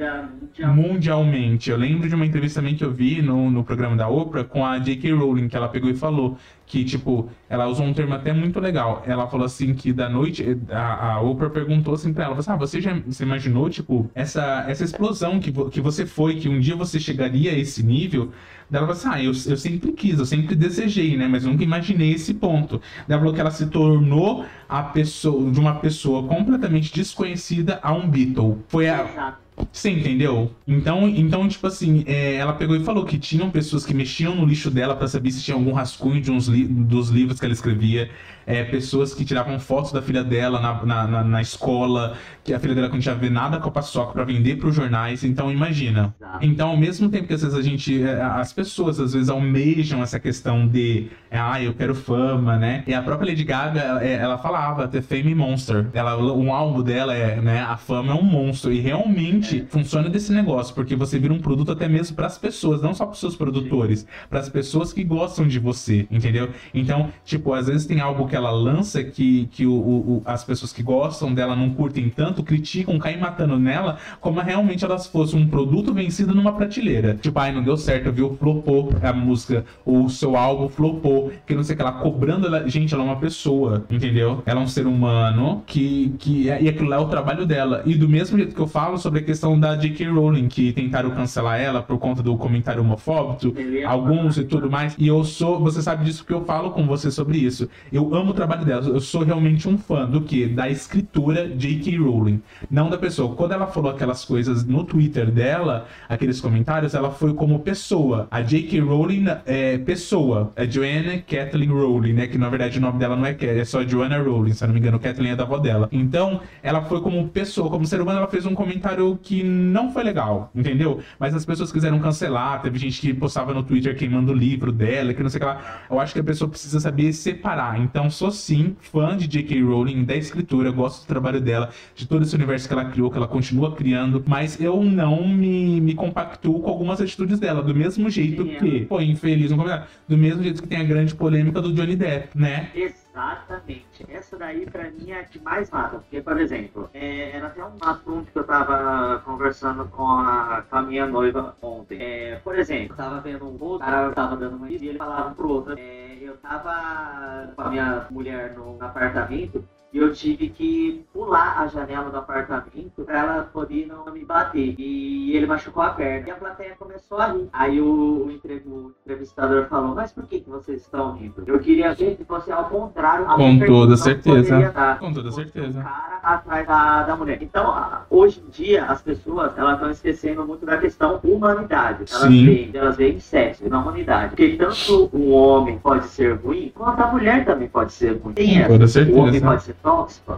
Mundialmente. 0.60 1.70
Eu 1.70 1.78
lembro 1.78 2.08
de 2.08 2.16
uma 2.16 2.26
entrevista 2.26 2.60
também 2.60 2.76
que 2.76 2.84
eu 2.84 2.92
vi 2.92 3.22
no, 3.22 3.50
no 3.50 3.64
programa 3.64 3.96
da 3.96 4.08
Oprah 4.08 4.44
com 4.44 4.66
a 4.66 4.78
J.K. 4.80 5.12
Rowling, 5.14 5.48
que 5.48 5.56
ela 5.56 5.68
pegou 5.68 5.90
e 5.90 5.96
falou 5.96 6.38
que, 6.66 6.84
tipo, 6.84 7.30
ela 7.48 7.68
usou 7.68 7.86
um 7.86 7.94
termo 7.94 8.14
até 8.14 8.34
muito 8.34 8.60
legal. 8.60 9.04
Ela 9.06 9.28
falou 9.28 9.46
assim 9.46 9.74
que 9.74 9.94
da 9.94 10.10
noite, 10.10 10.44
a, 10.70 11.14
a 11.14 11.22
Oprah 11.22 11.50
perguntou 11.50 11.94
assim 11.94 12.14
pra 12.14 12.26
ela, 12.26 12.38
ah, 12.46 12.56
você 12.56 12.82
já 12.82 12.94
você 13.06 13.24
imaginou, 13.24 13.70
tipo, 13.70 14.10
essa, 14.16 14.66
essa 14.68 14.84
explosão 14.84 15.40
que, 15.40 15.52
vo, 15.52 15.70
que 15.70 15.80
você 15.80 16.06
foi, 16.06 16.36
que 16.38 16.50
um 16.50 16.60
dia 16.60 16.76
você 16.76 17.00
chegaria 17.00 17.52
a 17.52 17.58
esse 17.58 17.84
nível? 17.84 18.32
Daí 18.70 18.80
ela 18.80 18.94
falou 18.94 19.00
assim, 19.00 19.10
ah, 19.12 19.24
eu, 19.24 19.52
eu 19.52 19.58
sempre 19.58 19.92
quis, 19.92 20.18
eu 20.20 20.26
sempre 20.26 20.56
desejei, 20.56 21.16
né? 21.16 21.28
Mas 21.28 21.44
eu 21.44 21.52
nunca 21.52 21.64
imaginei 21.64 22.14
esse 22.14 22.34
ponto. 22.34 22.82
Ela 23.08 23.20
falou 23.20 23.34
que 23.34 23.40
ela 23.40 23.52
se 23.52 23.68
tornou 23.68 24.46
a 24.68 24.84
pessoa, 24.84 25.52
de 25.52 25.60
uma 25.60 25.76
pessoa 25.76 26.24
completamente 26.28 26.94
desconhecida 26.94 27.80
a 27.82 27.94
um 27.94 28.10
Beatle. 28.10 28.58
Foi 28.68 28.90
a... 28.90 29.36
Você 29.72 29.90
entendeu? 29.90 30.52
Então, 30.68 31.08
então 31.08 31.48
tipo 31.48 31.66
assim, 31.66 32.04
é, 32.08 32.36
ela 32.36 32.54
pegou 32.54 32.76
e 32.76 32.84
falou 32.84 33.06
que 33.06 33.18
tinham 33.18 33.50
pessoas 33.50 33.86
que 33.86 33.94
mexiam 33.94 34.36
no 34.36 34.46
lixo 34.46 34.70
dela 34.70 34.96
para 34.96 35.08
saber 35.08 35.32
se 35.32 35.42
tinha 35.42 35.56
algum 35.56 35.72
rascunho 35.72 36.20
de 36.20 36.30
uns 36.30 36.48
li 36.48 36.66
dos 36.66 37.10
livros 37.10 37.40
que 37.40 37.46
ela 37.46 37.54
escrevia 37.54 38.10
é, 38.46 38.64
pessoas 38.64 39.14
que 39.14 39.26
tiravam 39.26 39.60
fotos 39.60 39.92
da 39.92 40.02
filha 40.02 40.24
dela 40.24 40.60
na, 40.60 40.86
na, 40.86 41.08
na, 41.08 41.24
na 41.24 41.42
escola, 41.42 42.18
que 42.44 42.54
a 42.54 42.60
filha 42.60 42.76
dela 42.76 42.90
não 42.90 43.00
tinha 43.00 43.16
ver 43.16 43.32
nada 43.32 43.60
com 43.60 43.70
a 43.70 43.72
paçoca 43.72 44.14
para 44.14 44.24
vender 44.24 44.58
para 44.58 44.70
os 44.70 44.76
jornais. 44.76 45.24
Então, 45.24 45.52
imagina. 45.52 46.14
Então, 46.42 46.70
ao 46.70 46.78
mesmo 46.78 47.10
tempo 47.10 47.28
que 47.28 47.34
às 47.34 47.42
vezes 47.42 47.58
a 47.58 47.62
gente, 47.62 48.04
é, 48.04 48.22
as 48.22 48.54
pessoas 48.54 49.00
às 49.00 49.14
vezes 49.14 49.30
almejam 49.30 50.04
essa 50.04 50.20
questão 50.20 50.68
de, 50.68 51.08
ah, 51.32 51.62
eu 51.62 51.74
quero 51.74 51.96
fama, 51.96 52.58
né? 52.58 52.84
E 52.86 52.94
a 52.94 53.02
própria 53.02 53.30
Lady 53.30 53.44
Gaga, 53.44 53.80
ela, 53.80 54.36
é, 54.36 54.38
falava 54.38 54.84
até 54.86 55.02
Fame 55.02 55.34
Monster. 55.34 55.88
Ela, 55.94 56.18
um 56.18 56.54
álbum 56.54 56.82
dela 56.82 57.14
é, 57.14 57.42
né, 57.42 57.62
a 57.62 57.78
fama 57.78 58.12
é 58.12 58.16
um 58.16 58.24
monstro. 58.24 58.72
E 58.72 58.80
realmente 58.80 59.62
é. 59.62 59.66
funciona 59.66 60.10
desse 60.10 60.32
negócio, 60.32 60.74
porque 60.76 60.96
você 60.96 61.18
vira 61.18 61.34
um 61.34 61.40
produto 61.40 61.72
até 61.72 61.88
mesmo 61.88 62.16
para 62.16 62.28
as 62.28 62.38
pessoas, 62.38 62.82
não 62.82 62.94
só 62.94 63.06
para 63.06 63.14
os 63.14 63.20
seus 63.20 63.36
produtores, 63.36 64.06
para 64.30 64.40
as 64.40 64.50
pessoas 64.50 64.94
que 64.94 65.04
gostam 65.04 65.48
de 65.48 65.60
você, 65.60 66.08
entendeu? 66.12 66.50
Então, 66.74 67.12
tipo, 67.24 67.54
às 67.54 67.68
vezes 67.68 67.86
tem 67.86 68.00
algo 68.00 68.28
que 68.28 68.35
que 68.36 68.38
ela 68.38 68.52
lança, 68.52 69.02
que, 69.02 69.48
que 69.50 69.66
o, 69.66 69.72
o- 69.74 70.22
as 70.26 70.44
pessoas 70.44 70.74
que 70.74 70.84
gostam 70.84 71.34
dela 71.34 71.56
não 71.56 71.70
curtem 71.70 72.10
tanto, 72.10 72.44
criticam, 72.44 73.00
caem 73.00 73.18
matando 73.18 73.58
nela, 73.58 73.98
como 74.20 74.42
realmente 74.42 74.84
elas 74.84 75.08
fossem 75.08 75.40
um 75.42 75.48
produto 75.48 75.94
vencido 75.94 76.36
numa 76.36 76.52
prateleira. 76.52 77.16
Tipo, 77.22 77.40
ai, 77.40 77.54
não 77.54 77.64
deu 77.64 77.78
certo, 77.78 78.12
viu? 78.12 78.36
Flopou 78.38 78.90
a 79.02 79.14
música, 79.14 79.64
ou 79.86 80.04
o 80.04 80.10
seu 80.10 80.36
álbum 80.36 80.68
flopou, 80.68 81.32
que 81.48 81.56
não 81.56 81.64
sei 81.64 81.76
o 81.76 81.78
que, 81.78 81.82
ela 81.82 81.94
cobrando 81.94 82.48
ela. 82.48 82.68
Gente, 82.68 82.94
ela 82.94 83.04
é 83.04 83.06
uma 83.06 83.16
pessoa, 83.16 83.86
entendeu? 83.90 84.44
Ela 84.46 84.60
é 84.60 84.64
um 84.64 84.68
ser 84.68 84.86
humano 84.86 85.64
que. 85.66 86.14
que 86.20 86.44
e 86.48 86.52
aquilo 86.68 86.90
lá 86.90 86.98
é 86.98 87.00
o 87.00 87.06
trabalho 87.08 87.46
dela. 87.46 87.84
E 87.86 87.96
do 87.96 88.10
mesmo 88.10 88.38
jeito 88.38 88.54
que 88.54 88.62
eu 88.62 88.68
falo 88.68 88.98
sobre 88.98 89.20
a 89.20 89.24
questão 89.24 89.58
da 89.58 89.78
J.K. 89.78 90.08
Rowling, 90.10 90.50
que 90.50 90.74
tentaram 90.74 91.12
cancelar 91.12 91.60
ela 91.62 91.82
por 91.82 91.98
conta 91.98 92.22
do 92.22 92.36
comentário 92.36 92.82
homofóbico, 92.82 93.58
ia 93.58 93.88
alguns 93.88 94.38
e 94.38 94.44
tudo 94.44 94.70
mais. 94.70 94.94
E 95.00 95.08
eu 95.08 95.24
sou, 95.24 95.58
você 95.60 95.82
sabe 95.82 96.04
disso 96.04 96.20
porque 96.24 96.34
eu 96.34 96.44
falo 96.44 96.72
com 96.72 96.86
você 96.86 97.10
sobre 97.10 97.38
isso. 97.38 97.70
Eu 97.94 98.14
amo 98.14 98.25
o 98.32 98.34
trabalho 98.34 98.66
dela. 98.66 98.88
Eu 98.88 99.00
sou 99.00 99.24
realmente 99.24 99.68
um 99.68 99.78
fã 99.78 100.06
do 100.06 100.22
que? 100.22 100.48
Da 100.48 100.70
escritura 100.70 101.50
J.K. 101.50 101.98
Rowling, 101.98 102.42
não 102.70 102.90
da 102.90 102.98
pessoa. 102.98 103.36
Quando 103.36 103.54
ela 103.54 103.68
falou 103.68 103.92
aquelas 103.92 104.26
coisas 104.26 104.66
no 104.66 104.84
Twitter 104.84 105.32
dela, 105.32 105.88
aqueles 106.08 106.42
comentários, 106.42 106.94
ela 106.94 107.12
foi 107.12 107.34
como 107.34 107.60
pessoa. 107.60 108.28
A 108.32 108.42
J.K. 108.42 108.80
Rowling 108.80 109.26
é 109.46 109.78
pessoa. 109.78 110.52
É 110.56 110.66
Joanna 110.70 111.18
Kathleen 111.20 111.70
Rowling, 111.70 112.14
né? 112.14 112.28
Que 112.28 112.38
na 112.38 112.50
verdade 112.50 112.78
o 112.78 112.82
nome 112.82 113.00
dela 113.00 113.16
não 113.16 113.26
é 113.26 113.34
Kathleen, 113.34 113.60
é 113.60 113.66
só 113.66 113.84
Joanna 113.84 114.18
Rowling, 114.22 114.54
se 114.54 114.64
eu 114.64 114.68
não 114.68 114.74
me 114.74 114.80
engano. 114.80 115.00
Kathleen 115.00 115.32
é 115.34 115.36
da 115.36 115.44
avó 115.44 115.58
dela. 115.58 115.88
Então, 115.92 116.42
ela 116.62 116.82
foi 116.82 117.02
como 117.02 117.28
pessoa, 117.30 117.70
como 117.70 117.86
ser 117.86 118.02
humano, 118.02 118.20
ela 118.20 118.28
fez 118.28 118.46
um 118.46 118.54
comentário 118.54 119.18
que 119.22 119.44
não 119.44 119.92
foi 119.92 120.04
legal, 120.04 120.52
entendeu? 120.54 121.00
Mas 121.20 121.34
as 121.34 121.46
pessoas 121.46 121.72
quiseram 121.72 122.00
cancelar, 122.00 122.62
teve 122.62 122.78
gente 122.78 123.00
que 123.00 123.14
postava 123.14 123.54
no 123.54 123.64
Twitter 123.64 123.96
queimando 123.96 124.32
o 124.32 124.36
livro 124.36 124.72
dela, 124.72 125.14
que 125.14 125.22
não 125.22 125.30
sei 125.30 125.38
o 125.38 125.42
que 125.42 125.46
lá. 125.46 125.86
Eu 125.90 126.00
acho 126.00 126.14
que 126.14 126.20
a 126.20 126.24
pessoa 126.24 126.50
precisa 126.50 126.80
saber 126.80 127.14
separar. 127.14 127.80
Então, 127.80 128.10
sou 128.16 128.32
sim 128.32 128.76
fã 128.80 129.16
de 129.16 129.28
J.K. 129.28 129.62
Rowling, 129.62 130.06
da 130.06 130.16
escritura, 130.16 130.72
gosto 130.72 131.04
do 131.04 131.08
trabalho 131.08 131.42
dela, 131.42 131.70
de 131.94 132.08
todo 132.08 132.24
esse 132.24 132.34
universo 132.34 132.68
que 132.68 132.74
ela 132.74 132.86
criou, 132.86 133.12
que 133.12 133.18
ela 133.18 133.28
continua 133.28 133.76
criando, 133.76 134.24
mas 134.26 134.60
eu 134.60 134.82
não 134.84 135.28
me, 135.28 135.82
me 135.82 135.94
compactuo 135.94 136.62
com 136.62 136.70
algumas 136.70 137.02
atitudes 137.02 137.40
dela, 137.40 137.62
do 137.62 137.76
mesmo 137.76 138.10
jeito 138.10 138.44
Sim, 138.44 138.56
é. 138.56 138.60
que, 138.60 138.86
pô, 138.86 139.02
infeliz 139.02 139.52
no 139.52 139.58
comentário, 139.58 139.86
do 140.08 140.18
mesmo 140.18 140.42
jeito 140.42 140.62
que 140.62 140.68
tem 140.68 140.80
a 140.80 140.84
grande 140.84 141.14
polêmica 141.14 141.62
do 141.62 141.74
Johnny 141.74 141.96
Depp, 141.96 142.38
né? 142.38 142.72
Exatamente. 142.74 144.06
Essa 144.10 144.38
daí, 144.38 144.66
pra 144.66 144.90
mim, 144.90 145.12
é 145.12 145.20
a 145.20 145.24
que 145.24 145.40
mais 145.40 145.70
mata. 145.70 146.00
Porque, 146.00 146.22
por 146.22 146.40
exemplo, 146.40 146.90
é, 146.94 147.32
era 147.36 147.48
até 147.48 147.64
um 147.64 147.78
assunto 147.82 148.32
que 148.32 148.38
eu 148.38 148.44
tava 148.44 149.22
conversando 149.26 149.86
com 149.86 150.08
a, 150.08 150.64
com 150.70 150.76
a 150.76 150.82
minha 150.82 151.06
noiva 151.06 151.56
ontem. 151.62 151.98
É, 152.02 152.36
por 152.44 152.58
exemplo, 152.58 152.92
eu 152.92 152.98
tava 152.98 153.22
vendo 153.22 153.46
um 153.46 153.58
outro, 153.64 153.86
cara 153.86 154.12
tava 154.12 154.36
dando 154.36 154.58
uma 154.58 154.70
e 154.70 154.76
ele 154.76 154.98
falava 154.98 155.34
pro 155.34 155.50
outro. 155.50 155.76
É, 155.78 156.05
eu 156.26 156.36
tava 156.38 157.54
com 157.56 157.62
a 157.62 157.70
minha 157.70 158.08
mulher 158.10 158.56
no 158.56 158.82
apartamento 158.82 159.64
e 159.96 159.98
eu 159.98 160.12
tive 160.12 160.50
que 160.50 161.06
pular 161.14 161.58
a 161.58 161.68
janela 161.68 162.10
do 162.10 162.18
apartamento 162.18 163.04
pra 163.06 163.18
ela 163.18 163.50
poder 163.54 163.88
não 163.88 164.12
me 164.14 164.26
bater. 164.26 164.76
E 164.78 165.34
ele 165.34 165.46
machucou 165.46 165.82
a 165.82 165.92
perna. 165.92 166.28
E 166.28 166.32
a 166.32 166.36
plateia 166.36 166.76
começou 166.78 167.18
a 167.18 167.28
rir. 167.28 167.48
Aí 167.54 167.80
o, 167.80 168.26
o 168.26 168.30
entre- 168.32 168.62
o 168.66 168.92
entrevistador 169.06 169.68
falou, 169.70 169.96
mas 169.96 170.12
por 170.12 170.26
que, 170.28 170.42
que 170.42 170.50
vocês 170.50 170.82
estão 170.82 171.14
rindo? 171.14 171.42
Eu 171.48 171.60
queria 171.60 171.94
ver 171.94 172.18
que 172.18 172.26
fosse 172.26 172.52
ao 172.52 172.66
contrário. 172.66 173.26
a 173.30 173.36
Com 173.36 173.58
toda 173.60 173.96
certeza. 173.96 174.74
Com 175.00 175.14
toda 175.14 175.32
certeza. 175.32 175.80
O 175.80 175.84
cara 175.84 176.20
atrás 176.24 176.68
da, 176.68 177.04
da 177.04 177.16
mulher. 177.16 177.38
Então, 177.42 177.74
hoje 178.10 178.44
em 178.46 178.50
dia, 178.50 178.84
as 178.88 179.02
pessoas 179.02 179.58
elas 179.58 179.76
estão 179.76 179.90
esquecendo 179.92 180.46
muito 180.46 180.66
da 180.66 180.78
questão 180.78 181.22
humanidade. 181.24 182.04
Elas 182.12 182.24
Sim. 182.24 182.46
veem, 182.46 182.72
elas 182.74 182.98
veem 182.98 183.18
sexo 183.20 183.70
na 183.70 183.80
humanidade. 183.80 184.30
Porque 184.32 184.58
tanto 184.58 185.10
o 185.14 185.30
homem 185.32 185.78
pode 185.80 186.08
ser 186.08 186.34
ruim, 186.36 186.74
quanto 186.76 187.02
a 187.02 187.08
mulher 187.08 187.46
também 187.46 187.70
pode 187.70 187.94
ser 187.94 188.18
ruim. 188.22 188.34
Com 188.36 188.42
essa. 188.42 188.68
toda 188.68 188.88
certeza. 188.88 189.18
O 189.18 189.22
homem 189.22 189.40
pode 189.40 189.64
ser 189.64 189.74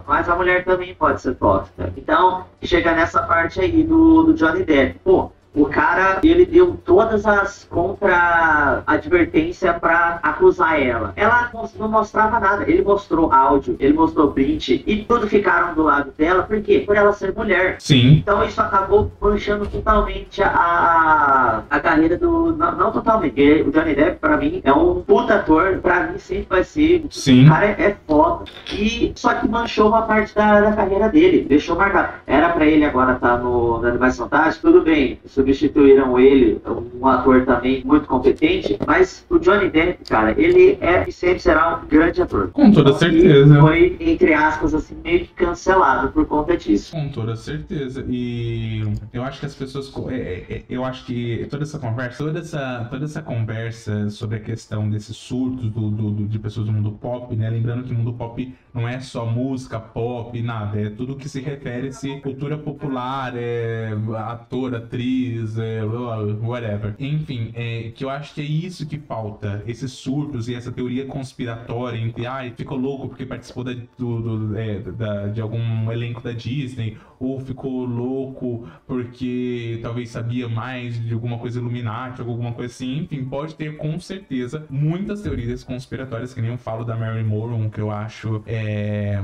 mas 0.06 0.28
a 0.28 0.36
mulher 0.36 0.64
também 0.64 0.94
pode 0.94 1.20
ser 1.22 1.34
tóxica. 1.36 1.92
Então, 1.96 2.44
chega 2.62 2.92
nessa 2.92 3.22
parte 3.22 3.60
aí 3.60 3.82
do, 3.82 4.24
do 4.24 4.34
Johnny 4.34 4.64
Depp. 4.64 4.98
Pô, 5.02 5.32
o 5.54 5.64
cara, 5.66 6.18
ele 6.22 6.46
deu 6.46 6.78
todas 6.84 7.26
as 7.26 7.64
contra-advertências 7.68 9.76
pra 9.78 10.20
acusar 10.22 10.80
ela. 10.80 11.12
Ela 11.16 11.50
não- 11.52 11.88
mostrava 11.88 12.38
nada. 12.38 12.64
Ele 12.70 12.82
mostrou 12.82 13.32
áudio, 13.32 13.74
ele 13.80 13.92
mostrou 13.94 14.30
print 14.32 14.84
e 14.86 15.04
tudo 15.04 15.26
ficaram 15.26 15.74
do 15.74 15.82
lado 15.82 16.12
dela. 16.16 16.42
Por 16.44 16.60
quê? 16.60 16.84
Por 16.86 16.96
ela 16.96 17.12
ser 17.12 17.34
mulher. 17.34 17.76
Sim, 17.80 18.18
Então 18.18 18.44
isso 18.44 18.60
acabou 18.60 19.10
manchando 19.20 19.66
totalmente 19.66 20.40
a, 20.42 21.62
a 21.68 21.80
carreira 21.80 22.16
do. 22.16 22.52
Não, 22.56 22.72
não 22.72 22.92
totalmente. 22.92 23.62
O 23.66 23.70
Johnny 23.72 23.94
Depp, 23.94 24.18
pra 24.20 24.36
mim, 24.36 24.60
é 24.64 24.72
um 24.72 25.02
puta 25.02 25.36
ator. 25.36 25.78
Pra 25.78 26.06
mim, 26.08 26.18
sempre 26.18 26.46
vai 26.48 26.62
ser. 26.64 27.04
sim. 27.10 27.46
O 27.46 27.48
cara 27.48 27.66
é, 27.66 27.70
é 27.78 27.96
foda. 28.06 28.44
E 28.72 29.12
só 29.16 29.34
que 29.34 29.48
manchou 29.48 29.88
uma 29.88 30.02
parte 30.02 30.34
da, 30.34 30.60
da 30.60 30.72
carreira 30.72 31.08
dele. 31.08 31.46
Deixou 31.48 31.74
marcado. 31.76 32.12
Era 32.26 32.50
pra 32.50 32.64
ele 32.66 32.84
agora 32.84 33.14
estar 33.14 33.38
no, 33.38 33.80
no 33.80 33.88
Animais 33.88 34.16
Fantásticos, 34.16 34.70
tudo 34.72 34.84
bem. 34.84 35.18
Substituíram 35.42 36.18
ele, 36.18 36.60
um 37.00 37.06
ator 37.06 37.44
também 37.44 37.82
muito 37.84 38.08
competente. 38.08 38.76
Mas 38.84 39.24
o 39.30 39.38
Johnny 39.38 39.70
Depp, 39.70 40.04
cara, 40.08 40.34
ele 40.36 40.76
é 40.80 41.08
e 41.08 41.12
sempre 41.12 41.38
será 41.38 41.76
um 41.82 41.86
grande 41.86 42.20
ator. 42.20 42.48
Com 42.48 42.72
toda 42.72 42.92
que 42.92 42.98
certeza. 42.98 43.60
Foi, 43.60 43.96
entre 44.00 44.34
aspas, 44.34 44.74
assim, 44.74 44.96
meio 45.04 45.20
que 45.20 45.28
cancelado 45.34 46.08
por 46.12 46.26
conta 46.26 46.56
disso. 46.56 46.90
Com 46.90 47.08
toda 47.10 47.36
certeza. 47.36 48.04
E 48.08 48.82
eu 49.12 49.22
acho 49.22 49.38
que 49.38 49.46
as 49.46 49.54
pessoas. 49.54 49.92
é, 50.10 50.14
é, 50.16 50.44
é, 50.56 50.62
Eu 50.68 50.84
acho 50.84 51.06
que 51.06 51.46
toda 51.48 51.62
essa 51.62 51.78
conversa, 51.78 52.18
toda 52.24 52.40
essa, 52.40 52.88
toda 52.90 53.04
essa 53.04 53.22
conversa 53.22 54.10
sobre 54.10 54.36
a 54.38 54.40
questão 54.40 54.90
desses 54.90 55.16
surtos 55.16 55.70
do, 55.70 55.88
do- 55.90 56.10
do- 56.10 56.26
de 56.26 56.38
pessoas 56.38 56.66
do 56.66 56.72
mundo 56.72 56.90
pop, 57.00 57.34
né? 57.36 57.48
Lembrando 57.48 57.84
que 57.84 57.92
o 57.92 57.94
mundo 57.94 58.12
pop 58.12 58.52
não 58.78 58.88
é 58.88 59.00
só 59.00 59.26
música, 59.26 59.78
pop, 59.80 60.40
nada. 60.42 60.80
É 60.80 60.90
tudo 60.90 61.16
que 61.16 61.28
se 61.28 61.40
refere 61.40 61.88
a 61.88 62.20
cultura 62.20 62.56
popular, 62.56 63.32
é 63.36 63.90
ator, 64.16 64.74
atriz, 64.74 65.58
é, 65.58 65.80
whatever. 65.84 66.94
Enfim, 66.98 67.50
é, 67.54 67.90
que 67.94 68.04
eu 68.04 68.10
acho 68.10 68.34
que 68.34 68.40
é 68.40 68.44
isso 68.44 68.86
que 68.86 68.98
falta. 68.98 69.62
Esses 69.66 69.92
surtos 69.92 70.48
e 70.48 70.54
essa 70.54 70.70
teoria 70.72 71.06
conspiratória 71.06 71.98
entre, 71.98 72.26
ai, 72.26 72.52
ficou 72.56 72.78
louco 72.78 73.08
porque 73.08 73.26
participou 73.26 73.64
da, 73.64 73.72
do, 73.98 74.48
do- 74.48 74.56
é, 74.58 74.78
da- 74.80 75.26
de 75.28 75.40
algum 75.40 75.90
elenco 75.90 76.20
da 76.22 76.32
Disney, 76.32 76.96
ou 77.18 77.40
ficou 77.40 77.84
louco 77.84 78.68
porque 78.86 79.78
talvez 79.82 80.10
sabia 80.10 80.48
mais 80.48 81.02
de 81.04 81.12
alguma 81.12 81.38
coisa 81.38 81.58
Illuminati, 81.58 82.20
alguma 82.20 82.52
coisa 82.52 82.72
assim. 82.72 82.98
Enfim, 82.98 83.24
pode 83.24 83.54
ter 83.54 83.76
com 83.76 83.98
certeza 83.98 84.64
muitas 84.70 85.20
teorias 85.22 85.64
conspiratórias, 85.64 86.32
que 86.32 86.40
nem 86.40 86.50
eu 86.50 86.58
falo 86.58 86.84
da 86.84 86.96
Mary 86.96 87.24
Moron, 87.24 87.68
que 87.70 87.80
eu 87.80 87.90
acho 87.90 88.42
é, 88.46 88.67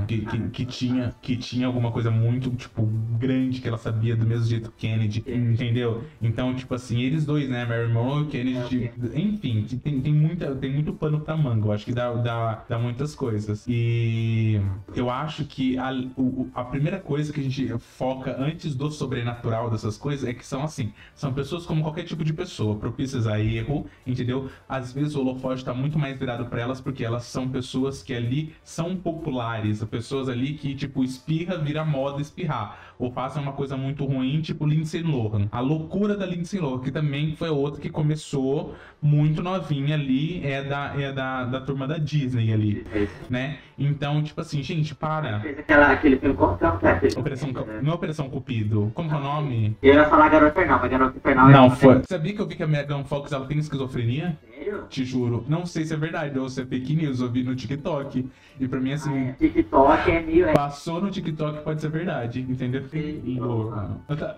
que, 0.07 0.25
que, 0.27 0.49
que 0.51 0.67
tinha, 0.67 1.15
que 1.21 1.37
tinha 1.37 1.67
alguma 1.67 1.91
coisa 1.93 2.11
muito, 2.11 2.51
tipo, 2.51 2.85
grande 3.19 3.61
que 3.61 3.69
ela 3.69 3.79
sabia 3.79 4.17
do 4.17 4.27
mesmo 4.27 4.47
jeito 4.47 4.71
que 4.73 4.87
Kennedy, 4.87 5.25
entendeu? 5.27 6.05
Então, 6.21 6.55
tipo 6.55 6.75
assim, 6.75 7.01
eles 7.01 7.25
dois, 7.25 7.49
né, 7.49 7.65
Mary 7.65 7.91
Monroe 7.93 8.25
e 8.25 8.27
Kennedy, 8.27 8.91
enfim, 9.15 9.65
tem, 9.83 10.01
tem, 10.01 10.13
muita, 10.15 10.55
tem 10.57 10.73
muito 10.73 10.93
pano 10.93 11.21
pra 11.21 11.37
manga, 11.37 11.67
eu 11.69 11.73
acho 11.73 11.85
que 11.85 11.93
dá, 11.93 12.13
dá, 12.15 12.65
dá 12.69 12.79
muitas 12.79 13.15
coisas. 13.15 13.65
E 13.69 14.61
eu 14.95 15.09
acho 15.11 15.45
que 15.47 15.77
a, 15.79 15.91
o- 16.17 16.49
a 16.55 16.65
primeira 16.65 17.01
coisa 17.01 17.33
que 17.33 17.41
a 17.41 17.43
gente 17.43 17.67
foca 17.79 18.37
antes 18.39 18.75
do 18.75 18.91
sobrenatural 18.91 19.71
dessas 19.71 19.97
coisas 19.97 20.29
é 20.29 20.35
que 20.35 20.45
são 20.45 20.63
assim, 20.63 20.93
são 21.15 21.33
pessoas 21.33 21.65
como 21.67 21.83
qualquer 21.83 22.05
tipo 22.05 22.23
de 22.25 22.33
pessoa, 22.33 22.77
propícias 22.77 23.27
a 23.27 23.41
erro, 23.41 23.87
entendeu? 24.07 24.49
Às 24.69 24.93
vezes 24.93 25.15
o 25.15 25.21
holofote 25.21 25.65
tá 25.65 25.73
muito 25.75 25.99
mais 25.99 26.19
virado 26.19 26.47
pra 26.47 26.61
elas 26.61 26.81
porque 26.81 27.05
elas 27.05 27.25
são 27.25 27.49
pessoas 27.49 28.03
que 28.03 28.13
ali 28.15 28.55
são 28.63 28.97
populares, 29.25 29.83
pessoas 29.85 30.29
ali 30.29 30.53
que, 30.53 30.75
tipo, 30.75 31.03
espirra, 31.03 31.57
vira 31.57 31.85
moda 31.85 32.21
espirrar. 32.21 32.94
Ou 32.99 33.11
fazem 33.11 33.43
uma 33.43 33.53
coisa 33.53 33.77
muito 33.77 34.05
ruim, 34.05 34.41
tipo 34.41 34.67
Lindsay 34.67 35.03
Lohan. 35.03 35.49
A 35.51 35.61
loucura 35.61 36.17
da 36.17 36.25
Lindsay 36.25 36.61
Lohan, 36.61 36.81
que 36.81 36.91
também 36.91 37.35
foi 37.37 37.49
outra 37.49 37.81
que 37.81 37.91
começou 37.91 38.75
muito 39.03 39.43
novinha 39.43 39.95
ali, 39.95 40.45
é 40.47 40.63
da, 40.63 40.95
é 41.01 41.13
da, 41.13 41.45
da 41.45 41.61
turma 41.61 41.87
da 41.87 41.99
Disney 41.99 42.53
ali, 42.53 42.87
né? 43.29 43.59
Então, 43.79 44.23
tipo 44.23 44.41
assim, 44.41 44.63
gente, 44.63 44.95
para. 44.95 45.41
Fez 45.41 45.59
aquela, 45.59 45.89
aquele 45.89 46.17
filme, 46.17 46.35
como 46.37 46.57
que 46.57 46.65
é 46.65 46.69
o 46.69 46.73
é 46.73 47.21
Operação, 47.21 47.49
né? 47.53 47.81
não 47.83 47.93
é 47.93 47.95
Operação 47.95 48.31
Cupido. 48.31 48.93
Como 48.95 49.09
que 49.09 49.15
é 49.15 49.19
o 49.19 49.23
nome? 49.23 49.77
Eu 49.83 49.95
ia 49.95 50.05
falar 50.09 50.29
Garota 50.29 50.53
Infernal, 50.53 50.79
mas 50.81 50.91
Garota 50.91 51.19
Infernal 51.19 51.49
Não, 51.51 51.67
é 51.67 51.71
foi. 51.71 52.03
Sabia 52.09 52.35
que 52.35 52.41
eu 52.41 52.47
vi 52.47 52.55
que 52.55 52.63
a 52.63 52.67
Megan 52.67 53.05
Fox 53.05 53.33
ela 53.33 53.47
tem 53.47 53.59
esquizofrenia? 53.59 54.39
Sério? 54.65 54.85
Te 54.89 55.05
juro. 55.05 55.45
Não 55.49 55.67
sei 55.67 55.85
se 55.85 55.93
é 55.93 55.97
verdade 55.97 56.39
ou 56.39 56.49
se 56.49 56.61
é 56.63 56.65
fake 56.65 56.95
news. 56.97 57.21
Eu 57.21 57.31
vi 57.31 57.43
no 57.43 57.55
TikTok. 57.55 58.29
E 58.59 58.69
pra 58.69 58.81
mim, 58.81 58.93
Ah, 58.93 58.95
assim, 58.95 59.29
é. 59.29 59.33
TikTok 59.33 60.11
é 60.11 60.21
meio. 60.23 60.47
É, 60.47 60.53
Passou 60.53 61.01
no 61.01 61.11
TikTok, 61.11 61.63
pode 61.63 61.81
ser 61.81 61.91
verdade, 61.91 62.41
entendeu? 62.41 62.84